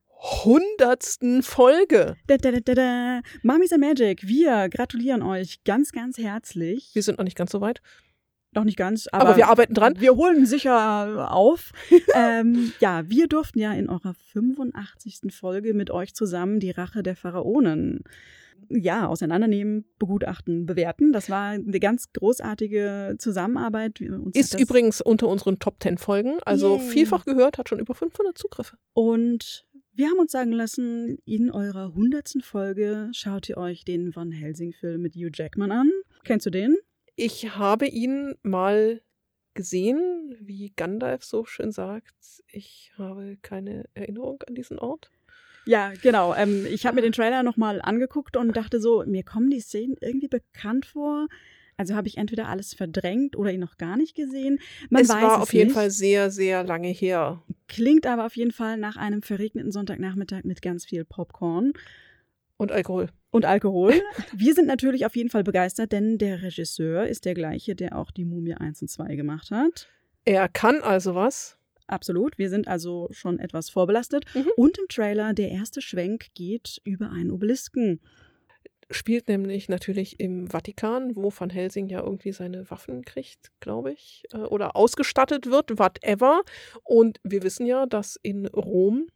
[0.45, 2.17] hundertsten Folge.
[2.27, 6.91] Da, da, da, da, and Magic, wir gratulieren euch ganz, ganz herzlich.
[6.93, 7.81] Wir sind noch nicht ganz so weit.
[8.53, 9.95] Noch nicht ganz, aber, Aber wir arbeiten dran.
[10.01, 11.71] Wir holen sicher auf.
[12.15, 15.21] ähm, ja, wir durften ja in eurer 85.
[15.31, 18.03] Folge mit euch zusammen die Rache der Pharaonen
[18.69, 21.13] ja, auseinandernehmen, begutachten, bewerten.
[21.13, 24.01] Das war eine ganz großartige Zusammenarbeit.
[24.01, 26.89] Uns Ist übrigens unter unseren Top 10 Folgen, also Yay.
[26.89, 28.77] vielfach gehört, hat schon über 500 Zugriffe.
[28.93, 34.31] Und wir haben uns sagen lassen, in eurer hundertsten Folge schaut ihr euch den Van
[34.31, 35.91] Helsing-Film mit Hugh Jackman an.
[36.25, 36.77] Kennst du den?
[37.23, 39.03] Ich habe ihn mal
[39.53, 42.15] gesehen, wie Gandalf so schön sagt,
[42.51, 45.11] ich habe keine Erinnerung an diesen Ort.
[45.67, 46.35] Ja, genau.
[46.35, 49.97] Ähm, ich habe mir den Trailer nochmal angeguckt und dachte so, mir kommen die Szenen
[50.01, 51.29] irgendwie bekannt vor.
[51.77, 54.59] Also habe ich entweder alles verdrängt oder ihn noch gar nicht gesehen.
[54.89, 55.75] Man es weiß war es auf jeden nicht.
[55.75, 57.43] Fall sehr, sehr lange her.
[57.69, 61.75] Klingt aber auf jeden Fall nach einem verregneten Sonntagnachmittag mit ganz viel Popcorn
[62.57, 63.11] Und Alkohol.
[63.31, 63.95] Und Alkohol.
[64.37, 68.11] Wir sind natürlich auf jeden Fall begeistert, denn der Regisseur ist der gleiche, der auch
[68.11, 69.89] die Mumie 1 und 2 gemacht hat.
[70.25, 71.57] Er kann also was.
[71.87, 72.39] Absolut.
[72.39, 74.25] Wir sind also schon etwas vorbelastet.
[74.35, 74.49] Mhm.
[74.57, 78.01] Und im Trailer, der erste Schwenk geht über einen Obelisken.
[78.93, 84.25] Spielt nämlich natürlich im Vatikan, wo Van Helsing ja irgendwie seine Waffen kriegt, glaube ich.
[84.33, 86.43] äh, Oder ausgestattet wird, whatever.
[86.85, 89.09] Und wir wissen ja, dass in Rom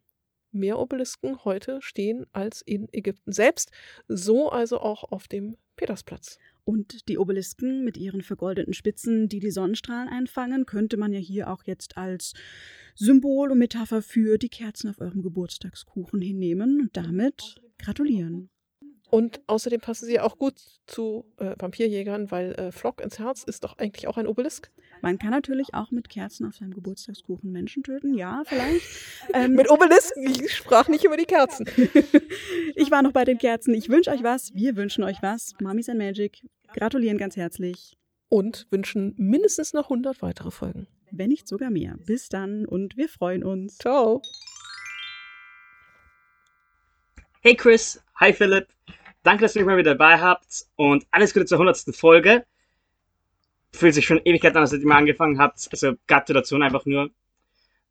[0.55, 3.71] mehr Obelisken heute stehen als in Ägypten selbst.
[4.07, 6.39] So also auch auf dem Petersplatz.
[6.63, 11.51] Und die Obelisken mit ihren vergoldeten Spitzen, die die Sonnenstrahlen einfangen, könnte man ja hier
[11.51, 12.33] auch jetzt als
[12.95, 18.49] Symbol und Metapher für die Kerzen auf eurem Geburtstagskuchen hinnehmen und damit gratulieren.
[19.11, 20.55] Und außerdem passen sie auch gut
[20.87, 24.71] zu äh, Vampirjägern, weil äh, Flock ins Herz ist doch eigentlich auch ein Obelisk.
[25.05, 28.87] Man kann natürlich auch mit Kerzen auf seinem Geburtstagskuchen Menschen töten, ja, vielleicht.
[29.33, 31.67] Ähm, Mit Obelisken, ich sprach nicht über die Kerzen.
[32.75, 33.75] ich war noch bei den Kerzen.
[33.75, 35.53] Ich wünsche euch was, wir wünschen euch was.
[35.61, 36.41] Mummies and Magic,
[36.73, 37.97] gratulieren ganz herzlich.
[38.29, 40.87] Und wünschen mindestens noch 100 weitere Folgen.
[41.11, 41.97] Wenn nicht sogar mehr.
[42.03, 43.77] Bis dann und wir freuen uns.
[43.77, 44.23] Ciao.
[47.41, 48.69] Hey Chris, hi Philipp.
[49.21, 51.95] Danke, dass ihr mich mal wieder dabei habt und alles Gute zur 100.
[51.95, 52.43] Folge.
[53.75, 55.67] Fühlt sich schon Ewigkeit an, als ihr mal angefangen habt.
[55.71, 57.09] Also Gratulation einfach nur.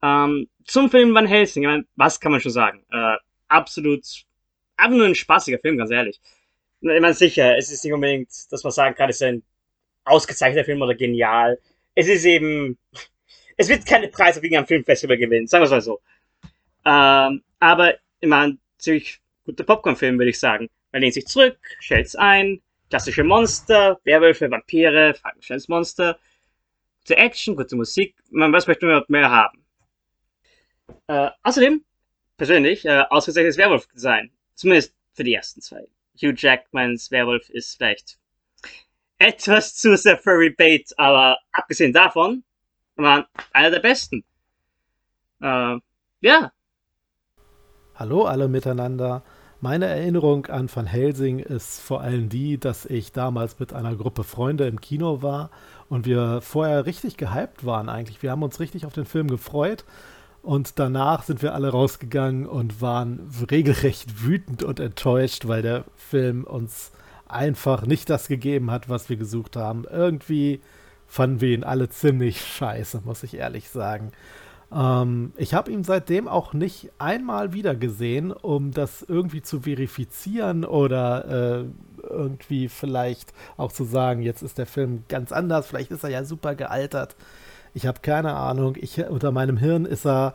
[0.03, 2.85] Ähm, zum Film Van Helsing, ich meine, was kann man schon sagen?
[2.91, 3.17] Äh,
[3.49, 4.05] absolut,
[4.77, 6.21] einfach nur ein spaßiger Film, ganz ehrlich.
[6.81, 9.43] Ich meine, sicher, es ist nicht unbedingt, dass man sagen kann, es ist ein
[10.05, 11.59] ausgezeichneter Film oder genial.
[11.95, 12.79] Es ist eben,
[13.57, 16.01] es wird keine Preise wegen einem Filmfestival gewinnen, sagen wir es mal so.
[16.85, 20.69] Ähm, aber immer ein ziemlich guter Popcorn-Film, würde ich sagen.
[20.93, 22.61] Man lehnt sich zurück, stellt's ein,
[22.95, 26.17] klassische Monster, Werwölfe, Vampire, Frankensteins Monster,
[27.01, 29.65] gute Action, gute Musik, man was möchte man mehr haben.
[31.09, 31.85] Äh, außerdem,
[32.37, 34.31] persönlich, äh, ausgezeichnetes Werwolf-Design.
[34.55, 35.89] Zumindest für die ersten zwei.
[36.23, 38.17] Hugh Jackmans Werwolf ist vielleicht
[39.19, 42.45] etwas zu sehr furry bait, aber abgesehen davon,
[42.95, 44.23] war einer der besten.
[45.41, 45.79] Äh,
[46.21, 46.53] ja,
[47.97, 49.23] Hallo alle miteinander.
[49.65, 54.23] Meine Erinnerung an Van Helsing ist vor allem die, dass ich damals mit einer Gruppe
[54.23, 55.49] Freunde im Kino war
[55.89, 58.23] und wir vorher richtig gehypt waren eigentlich.
[58.23, 59.87] Wir haben uns richtig auf den Film gefreut
[60.43, 66.45] und danach sind wir alle rausgegangen und waren regelrecht wütend und enttäuscht, weil der Film
[66.45, 66.93] uns
[67.27, 69.87] einfach nicht das gegeben hat, was wir gesucht haben.
[69.91, 70.61] Irgendwie
[71.07, 74.13] fanden wir ihn alle ziemlich scheiße, muss ich ehrlich sagen.
[74.73, 80.65] Ähm, ich habe ihn seitdem auch nicht einmal wieder gesehen, um das irgendwie zu verifizieren
[80.65, 81.65] oder äh,
[82.09, 86.25] irgendwie vielleicht auch zu sagen, jetzt ist der Film ganz anders, vielleicht ist er ja
[86.25, 87.17] super gealtert.
[87.73, 88.77] Ich habe keine Ahnung.
[88.81, 90.35] Ich, unter meinem Hirn ist er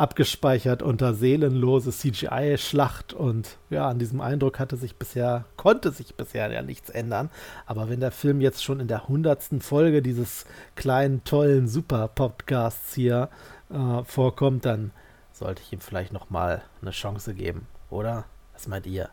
[0.00, 6.50] abgespeichert unter seelenlose CGI-Schlacht und ja, an diesem Eindruck hatte sich bisher, konnte sich bisher
[6.50, 7.28] ja nichts ändern.
[7.66, 13.28] Aber wenn der Film jetzt schon in der hundertsten Folge dieses kleinen, tollen Super-Podcasts hier
[13.70, 14.92] äh, vorkommt, dann
[15.32, 18.24] sollte ich ihm vielleicht noch mal eine Chance geben, oder?
[18.52, 19.10] Was meint ihr?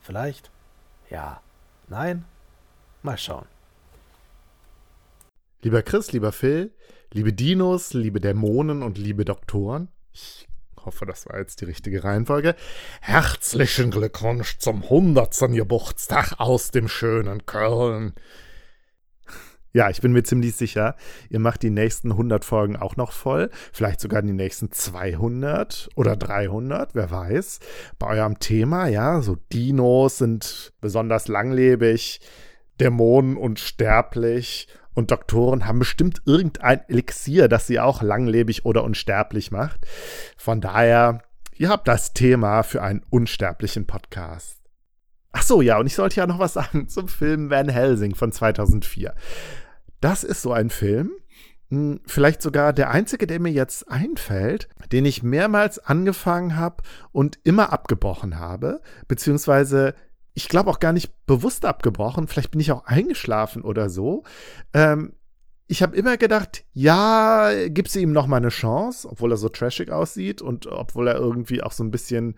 [0.00, 0.50] Vielleicht?
[1.10, 1.40] Ja.
[1.88, 2.24] Nein?
[3.02, 3.46] Mal schauen.
[5.62, 6.72] Lieber Chris, lieber Phil,
[7.12, 10.46] liebe Dinos, liebe Dämonen und liebe Doktoren, ich
[10.84, 12.54] hoffe, das war jetzt die richtige Reihenfolge.
[13.00, 15.50] Herzlichen Glückwunsch zum 100.
[15.52, 18.14] Geburtstag aus dem schönen Köln.
[19.76, 20.96] Ja, ich bin mir ziemlich sicher,
[21.28, 26.16] ihr macht die nächsten 100 Folgen auch noch voll, vielleicht sogar die nächsten 200 oder
[26.16, 27.60] 300, wer weiß.
[27.98, 32.22] Bei eurem Thema, ja, so Dinos sind besonders langlebig,
[32.80, 39.86] Dämonen unsterblich und Doktoren haben bestimmt irgendein Elixier, das sie auch langlebig oder unsterblich macht.
[40.38, 41.20] Von daher,
[41.58, 44.56] ihr habt das Thema für einen unsterblichen Podcast.
[45.32, 48.32] Ach so, ja, und ich sollte ja noch was sagen zum Film Van Helsing von
[48.32, 49.12] 2004.
[50.00, 51.10] Das ist so ein Film,
[51.70, 56.82] hm, vielleicht sogar der einzige, der mir jetzt einfällt, den ich mehrmals angefangen habe
[57.12, 59.94] und immer abgebrochen habe, beziehungsweise
[60.34, 64.22] ich glaube auch gar nicht bewusst abgebrochen, vielleicht bin ich auch eingeschlafen oder so.
[64.74, 65.14] Ähm,
[65.68, 69.48] ich habe immer gedacht, ja, gib sie ihm noch mal eine Chance, obwohl er so
[69.48, 72.36] trashig aussieht und obwohl er irgendwie auch so ein bisschen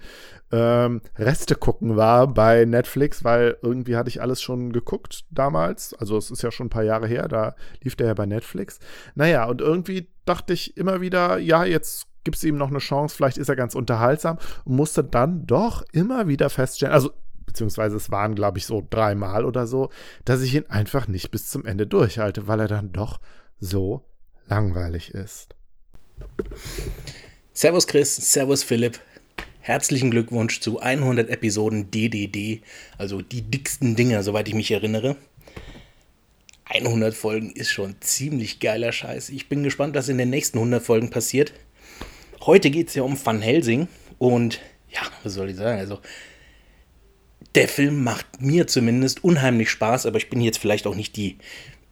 [0.51, 5.93] ähm, Reste gucken war bei Netflix, weil irgendwie hatte ich alles schon geguckt damals.
[5.93, 8.79] Also es ist ja schon ein paar Jahre her, da lief der ja bei Netflix.
[9.15, 13.15] Naja, und irgendwie dachte ich immer wieder, ja, jetzt gibst du ihm noch eine Chance,
[13.15, 17.11] vielleicht ist er ganz unterhaltsam und musste dann doch immer wieder feststellen, also
[17.49, 19.91] beziehungsweise es waren, glaube ich, so dreimal oder so,
[20.25, 23.21] dass ich ihn einfach nicht bis zum Ende durchhalte, weil er dann doch
[23.59, 24.05] so
[24.47, 25.55] langweilig ist.
[27.53, 29.01] Servus Chris, Servus Philipp.
[29.61, 32.63] Herzlichen Glückwunsch zu 100 Episoden DDD,
[32.97, 35.17] also die dicksten Dinger, soweit ich mich erinnere.
[36.65, 39.31] 100 Folgen ist schon ziemlich geiler Scheiß.
[39.31, 41.53] Ich bin gespannt, was in den nächsten 100 Folgen passiert.
[42.43, 43.89] Heute geht es ja um Van Helsing
[44.19, 44.61] und
[44.91, 45.79] ja, was soll ich sagen?
[45.79, 45.99] Also,
[47.59, 51.39] der Film macht mir zumindest unheimlich Spaß, aber ich bin jetzt vielleicht auch nicht die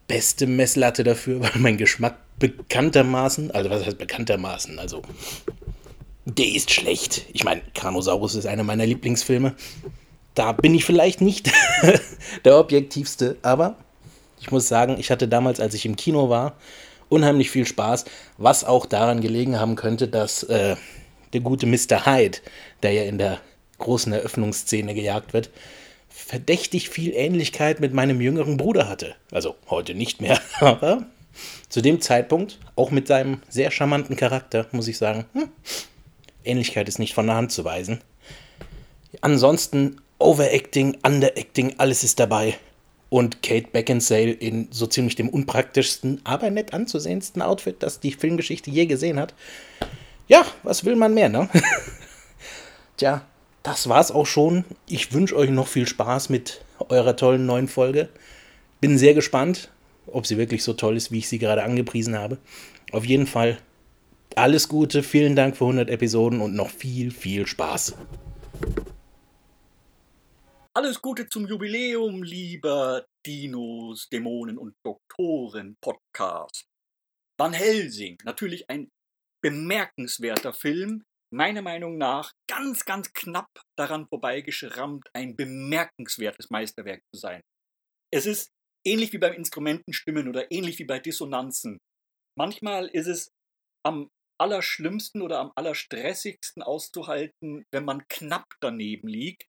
[0.06, 5.02] beste Messlatte dafür, weil mein Geschmack bekanntermaßen, also was heißt bekanntermaßen, also
[6.24, 7.26] der ist schlecht.
[7.32, 9.56] Ich meine, Carnosaurus ist einer meiner Lieblingsfilme.
[10.34, 11.50] Da bin ich vielleicht nicht
[12.44, 13.74] der objektivste, aber
[14.40, 16.54] ich muss sagen, ich hatte damals, als ich im Kino war,
[17.08, 18.04] unheimlich viel Spaß,
[18.38, 20.76] was auch daran gelegen haben könnte, dass äh,
[21.32, 22.06] der gute Mr.
[22.06, 22.38] Hyde,
[22.84, 23.40] der ja in der
[23.78, 25.50] großen Eröffnungsszene gejagt wird,
[26.08, 29.14] verdächtig viel Ähnlichkeit mit meinem jüngeren Bruder hatte.
[29.30, 31.06] Also heute nicht mehr, aber
[31.68, 35.48] zu dem Zeitpunkt, auch mit seinem sehr charmanten Charakter, muss ich sagen, hm,
[36.44, 38.00] Ähnlichkeit ist nicht von der Hand zu weisen.
[39.20, 42.56] Ansonsten Overacting, Underacting, alles ist dabei.
[43.08, 48.70] Und Kate Beckinsale in so ziemlich dem unpraktischsten, aber nett anzusehendsten Outfit, das die Filmgeschichte
[48.70, 49.34] je gesehen hat.
[50.26, 51.48] Ja, was will man mehr, ne?
[52.96, 53.24] Tja,
[53.66, 54.64] das war's auch schon.
[54.86, 58.08] Ich wünsche euch noch viel Spaß mit eurer tollen neuen Folge.
[58.80, 59.72] Bin sehr gespannt,
[60.06, 62.38] ob sie wirklich so toll ist, wie ich sie gerade angepriesen habe.
[62.92, 63.58] Auf jeden Fall
[64.36, 67.96] alles Gute, vielen Dank für 100 Episoden und noch viel, viel Spaß.
[70.72, 76.66] Alles Gute zum Jubiläum, lieber Dinos, Dämonen und Doktoren Podcast.
[77.36, 78.92] Van Helsing, natürlich ein
[79.42, 81.02] bemerkenswerter Film,
[81.36, 83.48] meiner Meinung nach ganz, ganz knapp
[83.78, 87.42] daran vorbeigeschrammt, ein bemerkenswertes Meisterwerk zu sein.
[88.12, 88.50] Es ist
[88.86, 91.78] ähnlich wie beim Instrumentenstimmen oder ähnlich wie bei Dissonanzen.
[92.38, 93.28] Manchmal ist es
[93.84, 94.08] am
[94.40, 99.44] allerschlimmsten oder am allerstressigsten auszuhalten, wenn man knapp daneben liegt,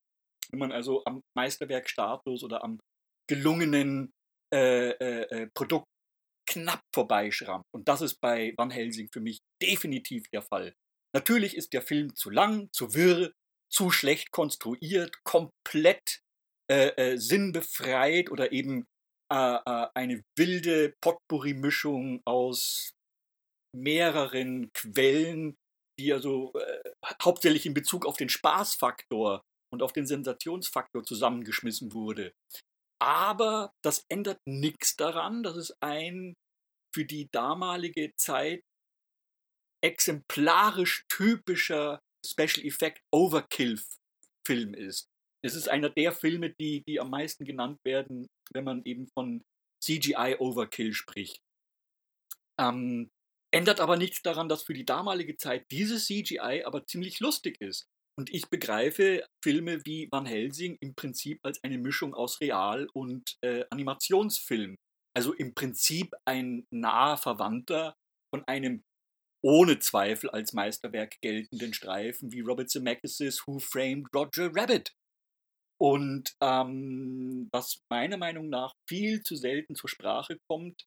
[0.52, 2.80] wenn man also am Meisterwerkstatus oder am
[3.30, 4.12] gelungenen
[4.54, 5.88] äh, äh, äh, Produkt
[6.50, 7.66] knapp vorbeischrammt.
[7.76, 10.74] Und das ist bei Van Helsing für mich definitiv der Fall.
[11.18, 13.34] Natürlich ist der Film zu lang, zu wirr,
[13.74, 16.20] zu schlecht konstruiert, komplett
[16.70, 18.86] äh, äh, sinnbefreit oder eben
[19.34, 22.92] äh, äh eine wilde Potpourri-Mischung aus
[23.76, 25.56] mehreren Quellen,
[26.00, 26.92] die also äh,
[27.24, 29.42] hauptsächlich in Bezug auf den Spaßfaktor
[29.74, 32.32] und auf den Sensationsfaktor zusammengeschmissen wurde.
[33.02, 36.36] Aber das ändert nichts daran, dass es ein
[36.94, 38.62] für die damalige Zeit
[39.84, 43.80] exemplarisch typischer Special Effect Overkill
[44.46, 45.08] Film ist.
[45.44, 49.44] Es ist einer der Filme, die, die am meisten genannt werden, wenn man eben von
[49.84, 51.42] CGI Overkill spricht.
[52.60, 53.12] Ähm,
[53.54, 57.88] ändert aber nichts daran, dass für die damalige Zeit dieses CGI aber ziemlich lustig ist.
[58.20, 63.38] Und ich begreife Filme wie Van Helsing im Prinzip als eine Mischung aus Real- und
[63.42, 64.76] äh, Animationsfilm.
[65.16, 67.96] Also im Prinzip ein naher Verwandter
[68.34, 68.84] von einem
[69.44, 74.94] ohne Zweifel als Meisterwerk geltenden Streifen wie Robert Zemeckis' Who Framed Roger Rabbit.
[75.80, 80.86] Und ähm, was meiner Meinung nach viel zu selten zur Sprache kommt,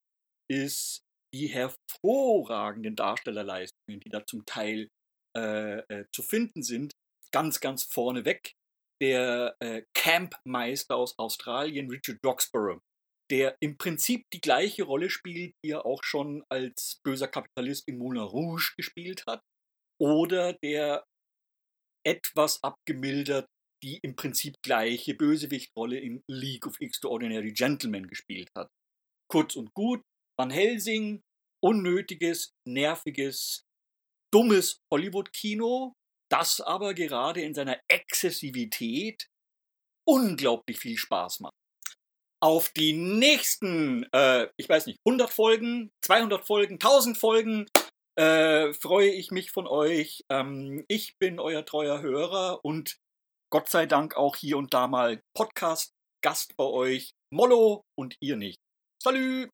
[0.50, 1.02] ist
[1.32, 4.88] die hervorragenden Darstellerleistungen, die da zum Teil
[5.36, 6.92] äh, äh, zu finden sind.
[7.30, 8.54] Ganz, ganz vorneweg
[9.00, 12.82] der äh, Campmeister aus Australien, Richard Roxborough,
[13.30, 17.98] der im Prinzip die gleiche Rolle spielt, die er auch schon als böser Kapitalist in
[17.98, 19.40] Moulin Rouge gespielt hat,
[20.00, 21.04] oder der
[22.04, 23.46] etwas abgemildert
[23.82, 28.68] die im Prinzip gleiche Bösewichtrolle in League of Extraordinary Gentlemen gespielt hat.
[29.30, 30.02] Kurz und gut,
[30.38, 31.22] Van Helsing,
[31.62, 33.64] unnötiges, nerviges,
[34.32, 35.94] dummes Hollywood-Kino,
[36.30, 39.28] das aber gerade in seiner Exzessivität
[40.06, 41.54] unglaublich viel Spaß macht.
[42.42, 47.66] Auf die nächsten, äh, ich weiß nicht, 100 Folgen, 200 Folgen, 1000 Folgen
[48.16, 50.24] äh, freue ich mich von euch.
[50.30, 52.96] Ähm, ich bin euer treuer Hörer und
[53.50, 57.12] Gott sei Dank auch hier und da mal Podcast-Gast bei euch.
[57.30, 58.58] Mollo und ihr nicht.
[59.02, 59.48] Salü!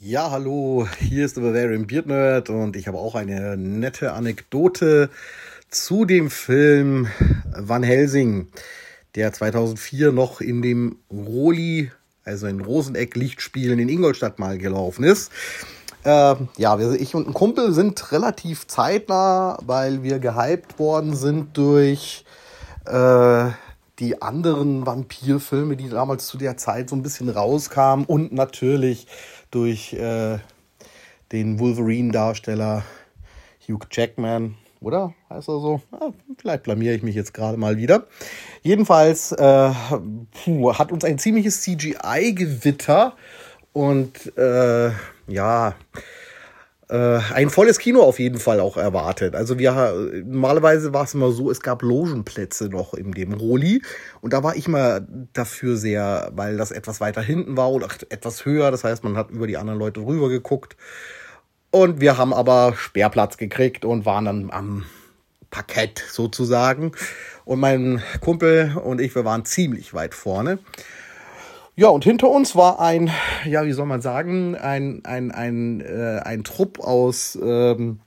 [0.00, 5.10] Ja, hallo, hier ist der Bavarian Beard Nerd und ich habe auch eine nette Anekdote
[5.68, 7.08] zu dem Film
[7.56, 8.52] Van Helsing,
[9.18, 11.90] der 2004 noch in dem Roli,
[12.24, 15.32] also in Roseneck Lichtspielen in Ingolstadt mal gelaufen ist.
[16.04, 21.56] Äh, ja, wir, ich und ein Kumpel sind relativ zeitnah, weil wir gehypt worden sind
[21.56, 22.24] durch
[22.86, 23.50] äh,
[23.98, 29.08] die anderen Vampirfilme, die damals zu der Zeit so ein bisschen rauskamen und natürlich
[29.50, 30.38] durch äh,
[31.32, 32.84] den Wolverine-Darsteller
[33.68, 35.14] Hugh Jackman, oder?
[35.30, 35.80] Heißt er so?
[35.92, 38.06] Ah, vielleicht blamiere ich mich jetzt gerade mal wieder.
[38.62, 39.70] Jedenfalls äh,
[40.44, 43.14] puh, hat uns ein ziemliches CGI-Gewitter
[43.72, 44.90] und äh,
[45.26, 45.74] ja,
[46.88, 49.34] äh, ein volles Kino auf jeden Fall auch erwartet.
[49.34, 49.72] Also wir
[50.24, 53.82] normalerweise war es immer so, es gab Logenplätze noch in dem Roli
[54.20, 58.44] und da war ich mal dafür sehr, weil das etwas weiter hinten war oder etwas
[58.44, 58.70] höher.
[58.70, 60.76] Das heißt, man hat über die anderen Leute rüber geguckt.
[61.70, 64.84] Und wir haben aber Sperrplatz gekriegt und waren dann am
[65.50, 66.92] Parkett sozusagen.
[67.44, 70.58] Und mein Kumpel und ich, wir waren ziemlich weit vorne.
[71.76, 73.10] Ja, und hinter uns war ein,
[73.44, 78.00] ja, wie soll man sagen, ein, ein, ein, äh, ein Trupp aus, ähm,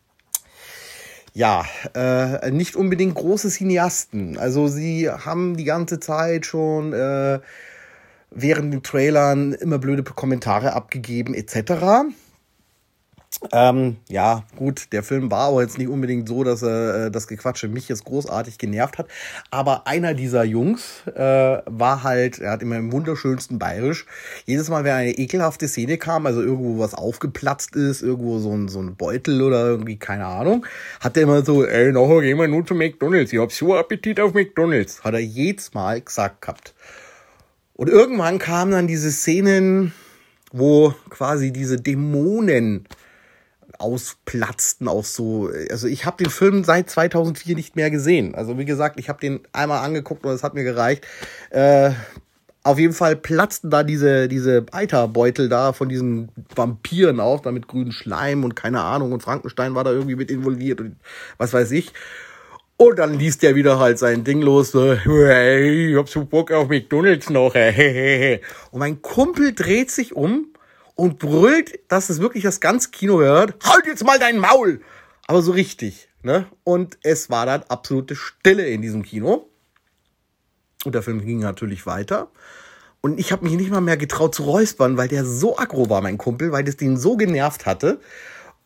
[1.34, 1.64] ja,
[1.96, 4.38] äh, nicht unbedingt große Cineasten.
[4.38, 7.40] Also sie haben die ganze Zeit schon äh,
[8.30, 12.12] während den Trailern immer blöde Kommentare abgegeben etc.
[13.54, 17.70] Ähm, ja, gut, der Film war aber jetzt nicht unbedingt so, dass äh, das Gequatsche
[17.70, 19.08] mich jetzt großartig genervt hat.
[19.50, 24.06] Aber einer dieser Jungs äh, war halt, er hat immer im wunderschönsten Bayerisch.
[24.46, 28.68] Jedes Mal, wenn eine ekelhafte Szene kam, also irgendwo was aufgeplatzt ist, irgendwo so ein,
[28.68, 30.66] so ein Beutel oder irgendwie, keine Ahnung,
[31.00, 33.34] hat er immer so, ey, nachher gehen wir nur zu McDonalds.
[33.34, 35.04] Ich hab so Appetit auf McDonalds.
[35.04, 36.74] Hat er jedes Mal gesagt gehabt.
[37.74, 39.94] Und irgendwann kamen dann diese Szenen,
[40.52, 42.86] wo quasi diese Dämonen
[43.82, 45.50] ausplatzten auch so.
[45.70, 48.36] Also ich habe den Film seit 2004 nicht mehr gesehen.
[48.36, 51.06] Also wie gesagt, ich habe den einmal angeguckt und es hat mir gereicht.
[51.50, 51.92] Äh,
[52.64, 57.68] auf jeden Fall platzten da diese, diese Eiterbeutel da von diesen Vampiren auf, da mit
[57.68, 59.12] grünen Schleim und keine Ahnung.
[59.12, 60.98] Und Frankenstein war da irgendwie mit involviert und
[61.38, 61.92] was weiß ich.
[62.78, 66.52] Und dann liest der wieder halt sein Ding los, so, hey, ich hab so Bock
[66.52, 67.54] auf McDonalds noch.
[67.54, 70.51] Und mein Kumpel dreht sich um
[71.02, 73.56] und brüllt, dass es wirklich das ganze Kino hört.
[73.64, 74.82] Halt jetzt mal dein Maul!
[75.26, 76.10] Aber so richtig.
[76.22, 76.46] Ne?
[76.64, 79.50] Und es war dann absolute Stille in diesem Kino.
[80.86, 82.30] Und der Film ging natürlich weiter.
[83.02, 86.02] Und ich habe mich nicht mal mehr getraut zu räuspern, weil der so aggro war,
[86.02, 88.00] mein Kumpel, weil das den so genervt hatte.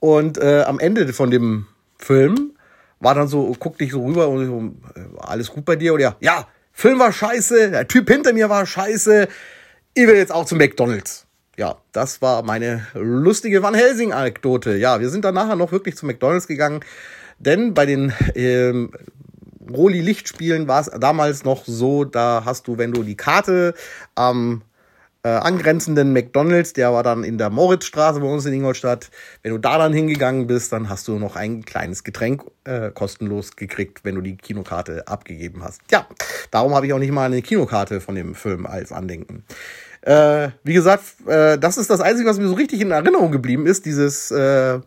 [0.01, 1.67] Und äh, am Ende von dem
[1.97, 2.51] Film
[2.99, 5.93] war dann so, guckte ich so rüber und so, äh, alles gut bei dir?
[5.93, 9.29] Und ja, ja, Film war scheiße, der Typ hinter mir war scheiße,
[9.93, 11.24] ich will jetzt auch zum McDonalds
[11.57, 14.75] ja, das war meine lustige Van Helsing-Anekdote.
[14.75, 16.81] Ja, wir sind dann nachher noch wirklich zu McDonalds gegangen,
[17.39, 18.91] denn bei den ähm,
[19.69, 23.73] Roli-Lichtspielen war es damals noch so, da hast du, wenn du die Karte
[24.13, 24.61] am
[25.23, 29.09] äh, angrenzenden McDonalds, der war dann in der Moritzstraße bei uns in Ingolstadt,
[29.41, 33.55] wenn du da dann hingegangen bist, dann hast du noch ein kleines Getränk äh, kostenlos
[33.55, 35.81] gekriegt, wenn du die Kinokarte abgegeben hast.
[35.89, 36.07] Ja,
[36.51, 39.43] darum habe ich auch nicht mal eine Kinokarte von dem Film als Andenken.
[40.05, 43.65] Äh, wie gesagt, äh, das ist das Einzige, was mir so richtig in Erinnerung geblieben
[43.65, 44.79] ist, dieses, äh,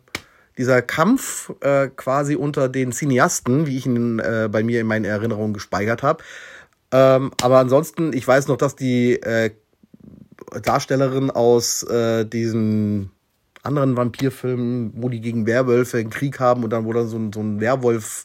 [0.56, 5.04] dieser Kampf äh, quasi unter den Cineasten, wie ich ihn äh, bei mir in meinen
[5.04, 6.22] Erinnerungen gespeichert habe.
[6.92, 9.50] Ähm, aber ansonsten, ich weiß noch, dass die äh,
[10.62, 11.84] Darstellerin aus
[12.32, 13.10] diesen
[13.62, 17.34] anderen Vampirfilmen, wo die gegen Werwölfe einen Krieg haben und dann wo dann so ein,
[17.34, 18.24] so ein Werwolf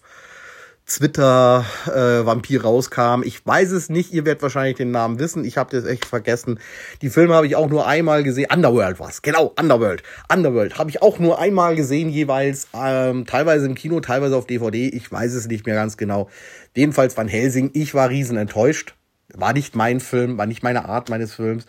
[0.85, 3.23] Twitter-Vampir äh, rauskam.
[3.23, 5.45] Ich weiß es nicht, ihr werdet wahrscheinlich den Namen wissen.
[5.45, 6.59] Ich habe das echt vergessen.
[7.01, 8.47] Die Filme habe ich auch nur einmal gesehen.
[8.53, 10.03] Underworld was, genau, Underworld.
[10.31, 14.89] Underworld habe ich auch nur einmal gesehen, jeweils ähm, teilweise im Kino, teilweise auf DVD.
[14.89, 16.29] Ich weiß es nicht mehr ganz genau.
[16.75, 17.71] Jedenfalls Van Helsing.
[17.73, 18.95] Ich war riesen enttäuscht.
[19.33, 21.65] War nicht mein Film, war nicht meine Art meines Films.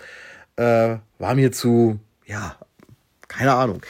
[0.56, 2.56] Äh, war mir zu, ja,
[3.28, 3.80] keine Ahnung.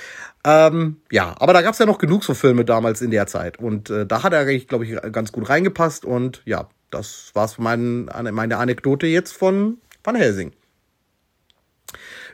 [0.45, 3.59] Ähm, ja, aber da gab es ja noch genug so Filme damals in der Zeit.
[3.59, 6.05] Und äh, da hat er glaube ich, ganz gut reingepasst.
[6.05, 10.53] Und ja, das war's für mein, meine Anekdote jetzt von Van Helsing.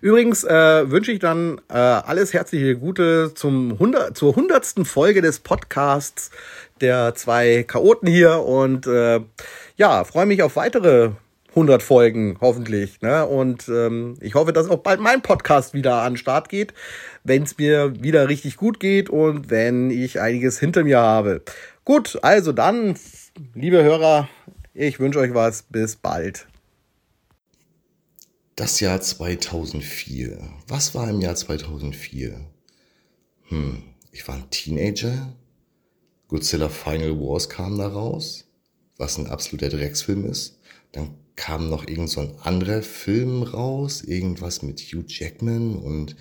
[0.00, 5.40] Übrigens äh, wünsche ich dann äh, alles herzliche Gute zum 100, zur hundertsten Folge des
[5.40, 6.30] Podcasts
[6.80, 9.20] der zwei Chaoten hier und äh,
[9.76, 11.10] ja, freue mich auf weitere
[11.50, 13.00] 100 Folgen hoffentlich.
[13.00, 13.26] Ne?
[13.26, 16.74] Und ähm, ich hoffe, dass auch bald mein Podcast wieder an den Start geht,
[17.24, 21.42] wenn es mir wieder richtig gut geht und wenn ich einiges hinter mir habe.
[21.84, 22.96] Gut, also dann,
[23.54, 24.28] liebe Hörer,
[24.74, 25.64] ich wünsche euch was.
[25.64, 26.46] Bis bald.
[28.56, 30.38] Das Jahr 2004.
[30.68, 32.40] Was war im Jahr 2004?
[33.48, 33.82] Hm,
[34.12, 35.32] ich war ein Teenager.
[36.28, 38.44] Godzilla Final Wars kam da raus,
[38.96, 40.60] was ein absoluter Drecksfilm ist.
[40.92, 46.14] Dann kam noch irgend so ein anderer Film raus, irgendwas mit Hugh Jackman und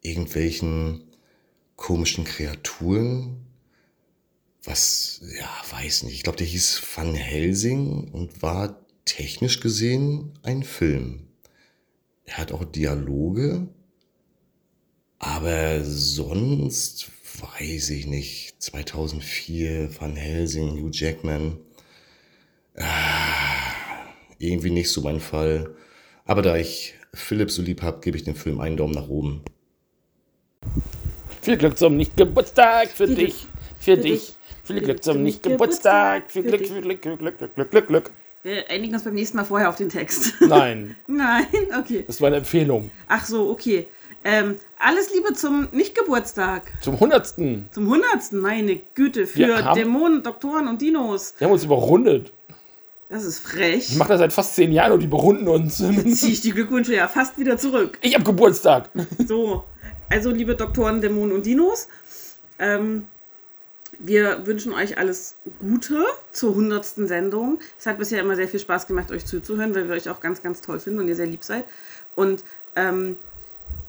[0.00, 1.04] irgendwelchen
[1.76, 3.44] komischen Kreaturen.
[4.64, 6.14] Was, ja, weiß nicht.
[6.14, 11.28] Ich glaube, der hieß Van Helsing und war technisch gesehen ein Film.
[12.24, 13.68] Er hat auch Dialoge,
[15.18, 17.10] aber sonst
[17.60, 18.62] weiß ich nicht.
[18.62, 21.58] 2004, Van Helsing, Hugh Jackman.
[22.74, 23.25] Ah,
[24.38, 25.74] irgendwie nicht so mein Fall.
[26.24, 29.42] Aber da ich Philipp so lieb habe, gebe ich dem Film einen Daumen nach oben.
[31.42, 33.46] Viel Glück zum Nicht-Geburtstag für dich,
[33.78, 34.34] für dich.
[34.64, 36.30] Viel Glück zum Nicht-Geburtstag.
[36.30, 38.10] Viel Glück, viel Glück, Glück, Glück, Glück, Glück, Glück.
[38.42, 40.34] Wir einigen uns beim nächsten Mal vorher auf den Text.
[40.40, 41.46] Nein, Nein,
[41.78, 42.04] okay.
[42.06, 42.90] das war eine Empfehlung.
[43.08, 43.86] Ach so, okay.
[44.24, 46.72] Ähm, alles Liebe zum Nicht-Geburtstag.
[46.80, 47.68] Zum Hundertsten.
[47.70, 49.26] Zum Hundertsten, meine Güte.
[49.26, 51.34] Für Dämonen, Doktoren und Dinos.
[51.38, 52.32] Wir haben uns überrundet.
[53.08, 53.90] Das ist frech.
[53.90, 55.76] Ich mache das seit fast zehn Jahren und die berunden uns.
[55.76, 57.98] Ziehe ich die Glückwünsche ja fast wieder zurück.
[58.00, 58.90] Ich hab Geburtstag.
[59.26, 59.64] So,
[60.08, 61.88] also liebe Doktoren, Dämonen und Dinos,
[62.58, 63.06] ähm,
[63.98, 66.84] wir wünschen euch alles Gute zur 100.
[66.84, 67.60] Sendung.
[67.78, 70.42] Es hat bisher immer sehr viel Spaß gemacht, euch zuzuhören, weil wir euch auch ganz,
[70.42, 71.64] ganz toll finden und ihr sehr lieb seid.
[72.14, 73.16] Und ähm,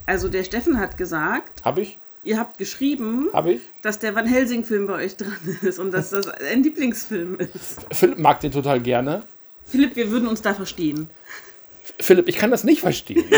[0.06, 2.00] also der Steffen hat gesagt, Hab ich?
[2.24, 3.62] Ihr habt geschrieben, Hab ich?
[3.82, 7.86] dass der Van Helsing-Film bei euch dran ist und dass das ein Lieblingsfilm ist.
[7.92, 9.22] Philipp mag den total gerne.
[9.66, 11.10] Philipp, wir würden uns da verstehen.
[12.00, 13.24] Philipp, ich kann das nicht verstehen.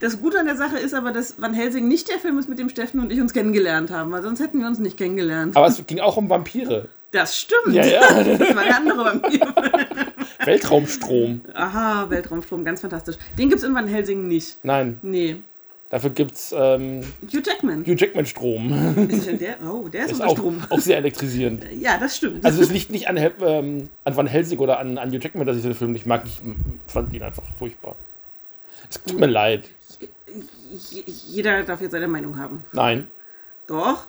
[0.00, 2.60] Das Gute an der Sache ist aber, dass Van Helsing nicht der Film ist, mit
[2.60, 5.56] dem Steffen und ich uns kennengelernt haben, weil sonst hätten wir uns nicht kennengelernt.
[5.56, 6.86] Aber es ging auch um Vampire.
[7.10, 7.74] Das stimmt.
[7.74, 8.22] Ja, ja.
[8.38, 9.40] Das war der andere Vampir.
[10.44, 11.40] Weltraumstrom.
[11.52, 13.16] Aha, Weltraumstrom, ganz fantastisch.
[13.36, 14.58] Den gibt es in Van Helsing nicht.
[14.62, 14.98] Nein.
[15.02, 15.42] Nee.
[15.90, 17.82] Dafür gibt's ähm, Hugh Jackman.
[17.82, 19.08] Hugh Jackman Strom.
[19.08, 19.56] Ist der?
[19.62, 20.62] Oh, der ist, ist unter auch, Strom.
[20.68, 21.64] auch sehr elektrisierend.
[21.80, 22.44] Ja, das stimmt.
[22.44, 25.56] Also es liegt nicht an, ähm, an Van Helsing oder an, an Hugh Jackman, dass
[25.56, 26.24] ich den Film nicht mag.
[26.26, 26.40] Ich
[26.86, 27.96] fand ihn einfach furchtbar.
[28.90, 29.64] Es tut mir leid.
[31.28, 32.64] Jeder darf jetzt seine Meinung haben.
[32.72, 33.08] Nein.
[33.66, 34.08] Doch?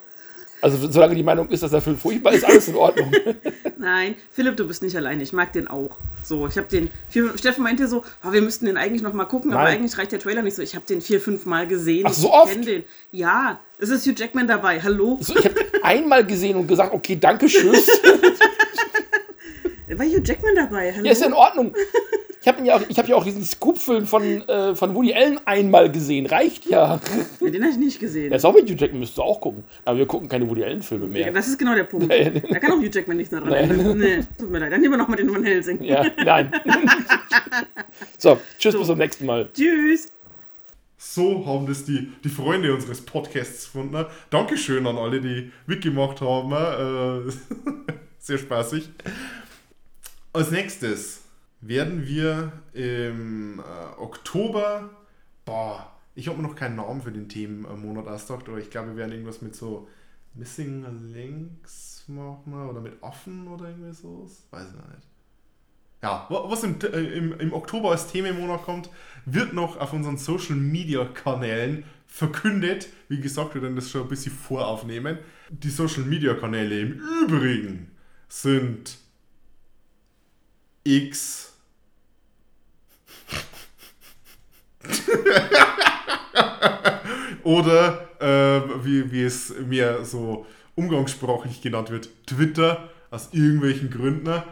[0.61, 3.11] Also solange die Meinung ist, dass der Film furchtbar ist, alles in Ordnung.
[3.77, 5.23] Nein, Philipp, du bist nicht alleine.
[5.23, 5.98] Ich mag den auch.
[6.23, 6.90] So, ich habe den.
[7.38, 9.77] Steffen meinte so, oh, wir müssten den eigentlich noch mal gucken, aber Nein.
[9.77, 10.61] eigentlich reicht der Trailer nicht so.
[10.61, 12.06] Ich habe den vier, fünf Mal gesehen.
[12.07, 12.53] Ach, so ich oft?
[12.53, 12.84] kenn Den.
[13.11, 14.81] Ja, es ist Hugh Jackman dabei.
[14.81, 15.18] Hallo?
[15.22, 17.90] So, ich habe einmal gesehen und gesagt, okay, danke, tschüss.
[19.98, 20.91] War Hugh Jackman dabei?
[20.94, 21.06] Hallo?
[21.06, 21.74] Ja, ist ja in Ordnung.
[22.41, 25.40] Ich habe ja, auch- ich hab ja auch diesen Scoop-Film von, äh, von Woody Allen
[25.45, 26.26] einmal gesehen.
[26.26, 26.99] Reicht ja.
[27.41, 28.30] Ja, den habe ich nicht gesehen.
[28.30, 29.64] Der ist auch mit Hugh Jackman, müsst ihr auch gucken.
[29.84, 31.28] Aber wir gucken keine Woody Allen-Filme mehr.
[31.28, 32.07] Ja, das ist genau der Punkt.
[32.10, 32.41] Nee.
[32.49, 33.57] Da kann auch Hugh Jackman nichts mehr dran Nee.
[33.74, 33.98] ändern.
[33.98, 34.72] Nee, tut mir leid.
[34.72, 35.84] Dann nehmen wir noch mal den Van Helsing.
[35.84, 36.52] Ja, nein.
[38.18, 39.49] so, tschüss, bis zum nächsten Mal.
[39.53, 40.11] Tschüss.
[40.98, 44.06] So haben das die, die Freunde unseres Podcasts gefunden.
[44.30, 46.52] Dankeschön an alle, die mitgemacht haben.
[46.53, 47.32] Äh,
[48.20, 48.90] sehr spaßig.
[50.34, 51.23] Als nächstes
[51.61, 53.64] werden wir im äh,
[53.99, 54.89] Oktober,
[55.45, 58.97] boah, ich habe mir noch keinen Namen für den Themenmonat ausgedacht, aber ich glaube, wir
[58.97, 59.88] werden irgendwas mit so
[60.35, 64.45] Missing Links machen oder mit Affen oder irgendwie sowas.
[64.51, 65.07] Weiß ich noch nicht.
[66.01, 68.89] Ja, wa- was im, äh, im, im Oktober als Themenmonat kommt,
[69.26, 72.89] wird noch auf unseren Social Media Kanälen verkündet.
[73.10, 75.18] Wie gesagt, wir werden das schon ein bisschen voraufnehmen.
[75.49, 77.91] Die Social Media Kanäle im Übrigen
[78.27, 78.97] sind
[80.84, 81.53] X.
[87.43, 90.45] Oder äh, wie, wie es mir so
[90.76, 94.43] umgangssprachlich genannt wird, Twitter, aus irgendwelchen Gründen,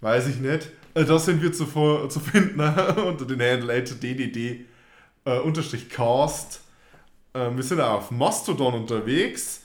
[0.00, 0.70] weiß ich nicht.
[0.94, 1.64] Äh, da sind wir zu,
[2.08, 2.60] zu finden
[3.06, 4.64] unter den Handle ddd
[5.24, 5.40] äh.
[7.32, 9.62] Äh, wir sind auf Mastodon unterwegs,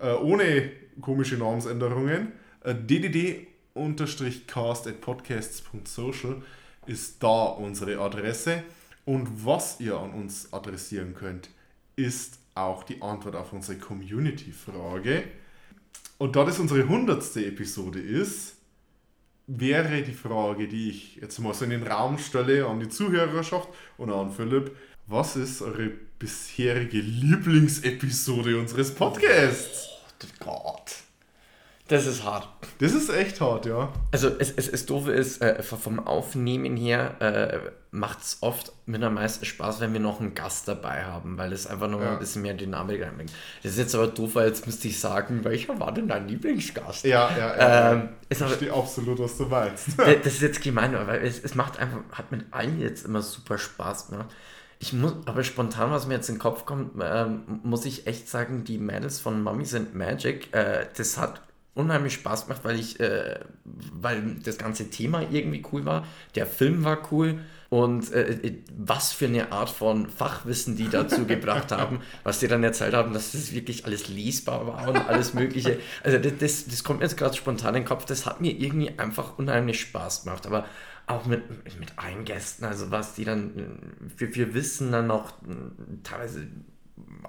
[0.00, 0.70] äh, ohne
[1.00, 2.32] komische Namensänderungen.
[2.62, 3.46] Äh, ddd
[3.76, 6.42] unterstrich cast at podcasts.social
[6.86, 8.62] ist da unsere Adresse.
[9.04, 11.50] Und was ihr an uns adressieren könnt,
[11.94, 15.24] ist auch die Antwort auf unsere Community-Frage.
[16.18, 17.36] Und da das unsere 100.
[17.36, 18.56] Episode ist,
[19.46, 23.68] wäre die Frage, die ich jetzt mal so in den Raum stelle an die Zuhörerschaft
[23.96, 24.74] und an Philipp,
[25.06, 29.88] was ist eure bisherige Lieblingsepisode unseres Podcasts?
[30.24, 31.05] Oh Gott.
[31.88, 32.48] Das ist hart.
[32.80, 33.92] Das ist echt hart, ja.
[34.10, 37.58] Also es, es, es doofe ist, äh, vom Aufnehmen her äh,
[37.92, 41.52] macht es oft mit am meisten Spaß, wenn wir noch einen Gast dabei haben, weil
[41.52, 42.12] es einfach nochmal Ja.
[42.14, 43.30] ein bisschen mehr Dynamik reinbringt.
[43.62, 47.04] Das ist jetzt aber doof, weil jetzt müsste ich sagen, welcher war denn dein Lieblingsgast?
[47.04, 47.92] Ja, ja, ja.
[47.92, 49.86] Ähm, ich aber, verstehe absolut, was du meinst.
[49.96, 53.22] das das ist jetzt gemein, weil es, es macht einfach, hat mit allen jetzt immer
[53.22, 54.28] super Spaß gemacht.
[54.78, 58.28] Ich muss, aber spontan, was mir jetzt in den Kopf kommt, ähm, muss ich echt
[58.28, 61.40] sagen, die Mädels von Mummies and Magic, äh, das hat
[61.76, 66.84] unheimlich Spaß gemacht, weil ich, äh, weil das ganze Thema irgendwie cool war, der Film
[66.84, 72.40] war cool und äh, was für eine Art von Fachwissen die dazu gebracht haben, was
[72.40, 75.78] die dann erzählt haben, dass das wirklich alles lesbar war und alles mögliche.
[76.02, 78.52] Also das, das, das kommt mir jetzt gerade spontan in den Kopf, das hat mir
[78.52, 80.66] irgendwie einfach unheimlich Spaß gemacht, aber
[81.06, 81.42] auch mit,
[81.78, 85.54] mit, allen Gästen, also was die dann äh, für, für Wissen dann noch äh,
[86.02, 86.46] teilweise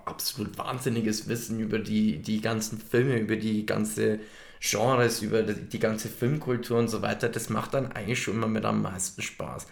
[0.05, 4.19] absolut wahnsinniges Wissen über die, die ganzen Filme, über die ganze
[4.59, 7.29] Genres, über die, die ganze Filmkultur und so weiter.
[7.29, 9.67] Das macht dann eigentlich schon immer mit am meisten Spaß.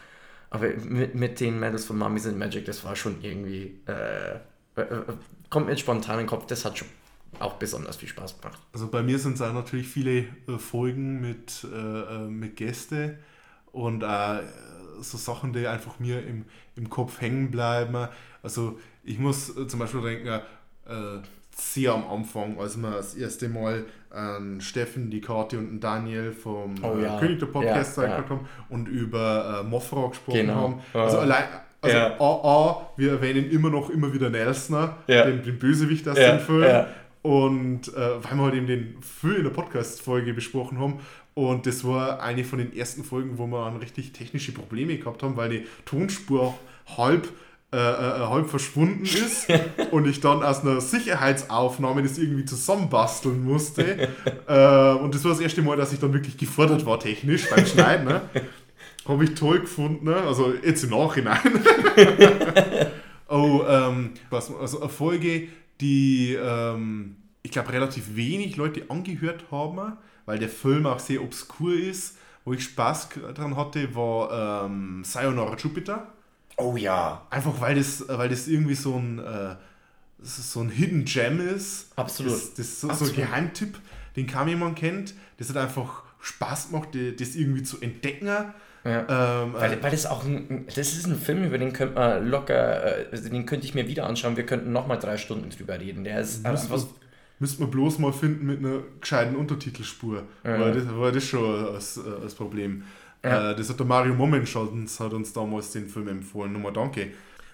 [0.50, 4.36] Aber mit, mit den Mädels von Mummies and Magic, das war schon irgendwie, äh,
[4.76, 5.04] äh, äh,
[5.50, 6.88] kommt mir spontan in den Kopf, das hat schon
[7.40, 8.60] auch besonders viel Spaß gemacht.
[8.72, 13.20] Also bei mir sind es natürlich viele äh, Folgen mit, äh, äh, mit Gäste
[13.72, 14.42] und äh,
[15.02, 16.46] so Sachen, die einfach mir im,
[16.76, 18.08] im Kopf hängen bleiben.
[18.42, 20.42] Also ich muss äh, zum Beispiel denken, äh,
[21.58, 26.76] sehr am Anfang, als wir das erste Mal an Steffen, die Kathi und Daniel vom
[26.84, 27.20] Oh äh, ja.
[27.20, 28.18] König der Podcast Ja, ja.
[28.30, 30.54] haben und über äh, Mothra gesprochen Genau.
[30.56, 30.82] haben.
[30.94, 31.22] Also Ja.
[31.24, 31.44] allein,
[31.82, 32.20] also Ja.
[32.20, 35.26] A, A, wir erwähnen immer noch immer wieder Nelsner, Ja.
[35.26, 36.86] den, den Bösewicht aus dem Film.
[37.22, 41.00] Und äh, weil wir halt eben den Film in der Podcast-Folge besprochen haben.
[41.34, 45.24] Und das war eine von den ersten Folgen, wo wir dann richtig technische Probleme gehabt
[45.24, 46.54] haben, weil die Tonspur
[46.98, 47.28] halb,
[47.76, 49.48] äh, äh, halb verschwunden ist
[49.92, 54.08] und ich dann aus einer Sicherheitsaufnahme das irgendwie zusammenbasteln musste.
[54.48, 57.66] äh, und das war das erste Mal, dass ich dann wirklich gefordert war technisch beim
[57.66, 58.06] Schneiden.
[58.06, 58.22] Ne?
[59.06, 60.16] Habe ich toll gefunden, ne?
[60.16, 61.38] also jetzt im Nachhinein.
[63.28, 65.50] oh, ähm, was, also eine Folge,
[65.82, 71.74] die ähm, ich glaube relativ wenig Leute angehört haben, weil der Film auch sehr obskur
[71.74, 72.18] ist.
[72.46, 76.14] Wo ich Spaß dran hatte, war ähm, Sayonara Jupiter.
[76.58, 77.26] Oh ja.
[77.30, 79.56] Einfach weil das, weil das irgendwie so ein, äh,
[80.22, 81.92] so ein Hidden Gem ist.
[81.96, 82.34] Absolut.
[82.34, 83.14] Das, das ist so, so Absolut.
[83.14, 83.80] ein Geheimtipp,
[84.16, 85.14] den kaum jemand kennt.
[85.38, 88.28] Das hat einfach Spaß gemacht, das irgendwie zu entdecken.
[88.86, 89.44] Ja.
[89.44, 92.28] Ähm, weil, äh, weil das auch ein, das ist ein Film, über den könnte man
[92.28, 94.38] locker, äh, den könnte ich mir wieder anschauen.
[94.38, 96.04] Wir könnten nochmal drei Stunden drüber reden.
[96.04, 96.88] Der ist Müsste einfach,
[97.40, 100.24] müsste man bloß mal finden mit einer gescheiten Untertitelspur.
[100.44, 100.60] Ja.
[100.60, 102.84] Weil, das, weil das schon das, äh, das Problem.
[103.26, 103.52] Ja.
[103.52, 106.54] Äh, das hat der Mario Momenschans hat uns damals den Film empfohlen.
[106.54, 107.12] Nochmal danke.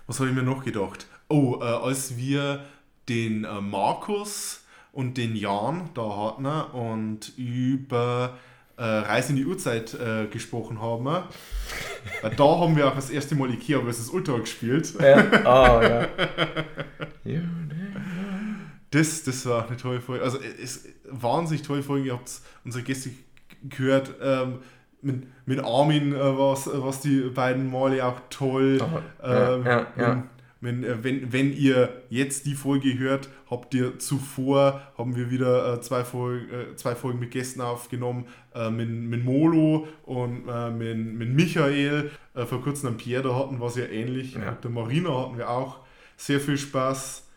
[0.07, 1.07] Was habe ich mir noch gedacht?
[1.29, 2.65] Oh, äh, als wir
[3.07, 6.45] den äh, Markus und den Jan da hatten
[6.75, 8.37] und über
[8.75, 13.35] äh, Reise in die Uhrzeit äh, gesprochen haben, äh, da haben wir auch das erste
[13.35, 14.09] Mal Ikea vs.
[14.09, 14.93] Ultra gespielt.
[14.99, 15.21] Ja.
[15.45, 16.07] Oh, ja.
[18.89, 20.23] Das, das war eine tolle Folge.
[20.23, 22.07] Also es wahnsinnig tolle Folge.
[22.07, 22.29] Ihr habt
[22.65, 23.11] unsere Gäste
[23.63, 24.13] gehört.
[24.21, 24.59] Ähm,
[25.01, 28.79] mit, mit Armin äh, was, was die beiden Male auch toll.
[29.21, 30.23] ja, Ähm, ja, ja.
[30.61, 35.73] Wenn, äh, wenn, wenn ihr jetzt die Folge hört, habt ihr zuvor, haben wir wieder
[35.73, 40.69] äh, zwei, Folgen, äh, zwei Folgen mit Gästen aufgenommen, äh, mit, mit Molo und äh,
[40.69, 42.11] mit, mit Michael.
[42.35, 44.37] Äh, vor kurzem am Pierre, da hatten wir es ja ähnlich.
[44.37, 45.79] Mit der Marina hatten wir auch
[46.15, 47.27] sehr viel Spaß.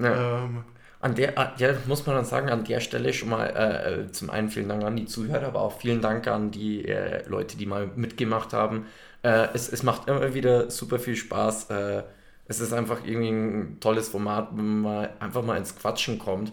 [0.00, 0.44] Ja.
[0.44, 0.64] Ähm,
[1.00, 4.28] An der, an der muss man dann sagen, an der Stelle schon mal äh, zum
[4.28, 7.64] einen vielen Dank an die Zuhörer, aber auch vielen Dank an die äh, Leute, die
[7.64, 8.86] mal mitgemacht haben.
[9.22, 11.70] Äh, es, es macht immer wieder super viel Spaß.
[11.70, 12.02] Äh,
[12.46, 16.52] es ist einfach irgendwie ein tolles Format, wenn man einfach mal ins Quatschen kommt.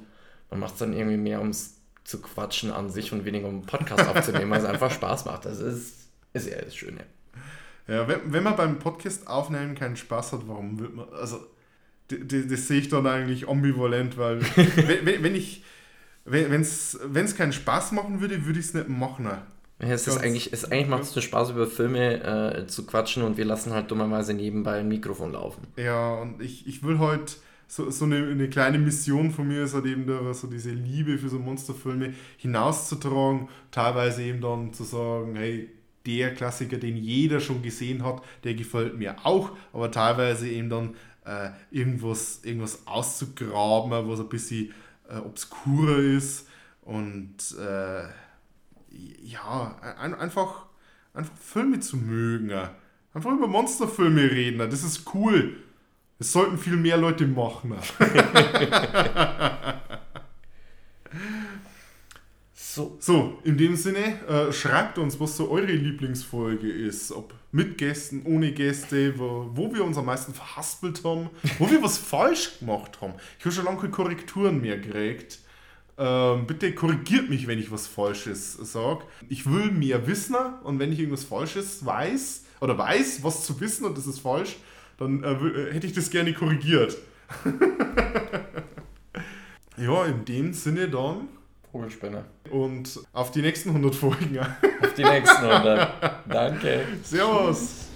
[0.50, 3.66] Man macht es dann irgendwie mehr ums zu quatschen an sich und weniger um einen
[3.66, 5.46] Podcast aufzunehmen, weil es einfach Spaß macht.
[5.46, 7.02] Das ist, ist eher das Schöne.
[7.88, 11.08] Ja, wenn, wenn man beim Podcast aufnehmen keinen Spaß hat, warum wird man.
[11.14, 11.40] Also,
[12.12, 14.42] d- d- das sehe ich dann eigentlich ambivalent, weil
[15.06, 15.64] wenn, wenn, ich.
[16.26, 16.98] Wenn es
[17.38, 19.30] keinen Spaß machen würde, würde ich es nicht machen.
[19.80, 23.24] Ja, es ist eigentlich, es eigentlich macht es nur Spaß, über Filme äh, zu quatschen
[23.24, 25.68] und wir lassen halt dummerweise nebenbei ein Mikrofon laufen.
[25.78, 27.34] Ja, und ich, ich will heute
[27.68, 31.18] so, so eine, eine kleine Mission von mir ist halt eben da, so diese Liebe
[31.18, 35.70] für so Monsterfilme hinauszutragen, teilweise eben dann zu sagen, hey,
[36.06, 40.96] der Klassiker, den jeder schon gesehen hat, der gefällt mir auch, aber teilweise eben dann
[41.28, 44.74] äh, irgendwas, irgendwas auszugraben, was ein bisschen
[45.10, 46.48] äh, obskurer ist
[46.82, 48.04] und äh,
[49.24, 50.66] ja, ein, einfach,
[51.14, 52.52] einfach Filme zu mögen.
[53.14, 55.58] Einfach über Monsterfilme reden, das ist cool.
[56.20, 57.76] Es sollten viel mehr Leute machen.
[62.54, 62.98] so.
[63.00, 67.12] so, in dem Sinne, äh, schreibt uns, was so eure Lieblingsfolge ist.
[67.12, 71.30] Ob mit Gästen, ohne Gäste, wo, wo wir uns am meisten verhaspelt haben,
[71.60, 73.14] wo wir was falsch gemacht haben.
[73.40, 75.40] Ich habe schon lange keine Korrekturen mehr gekriegt.
[76.00, 79.06] Ähm, bitte korrigiert mich, wenn ich was Falsches sage.
[79.30, 83.86] Ich will mehr wissen und wenn ich irgendwas Falsches weiß oder weiß, was zu wissen
[83.86, 84.58] und das ist falsch,
[84.98, 86.98] dann äh, äh, hätte ich das gerne korrigiert.
[89.78, 91.30] ja, in dem Sinne dann.
[91.72, 92.26] Vogelspinner.
[92.50, 94.40] Und auf die nächsten 100 Folgen.
[94.40, 96.24] Auf die nächsten 100.
[96.30, 96.86] Danke.
[97.04, 97.87] Servus.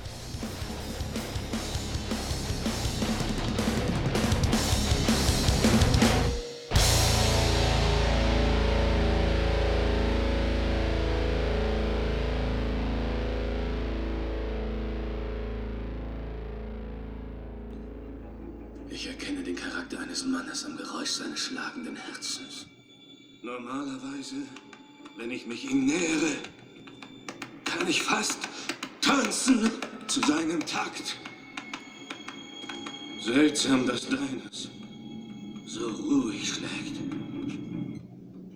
[24.02, 24.36] Normalerweise,
[25.18, 26.38] wenn ich mich ihm nähere,
[27.66, 28.40] kann ich fast
[29.00, 29.70] tanzen
[30.08, 31.18] zu seinem Takt.
[33.24, 34.70] Seltsam, dass deines
[35.66, 37.21] so ruhig schlägt.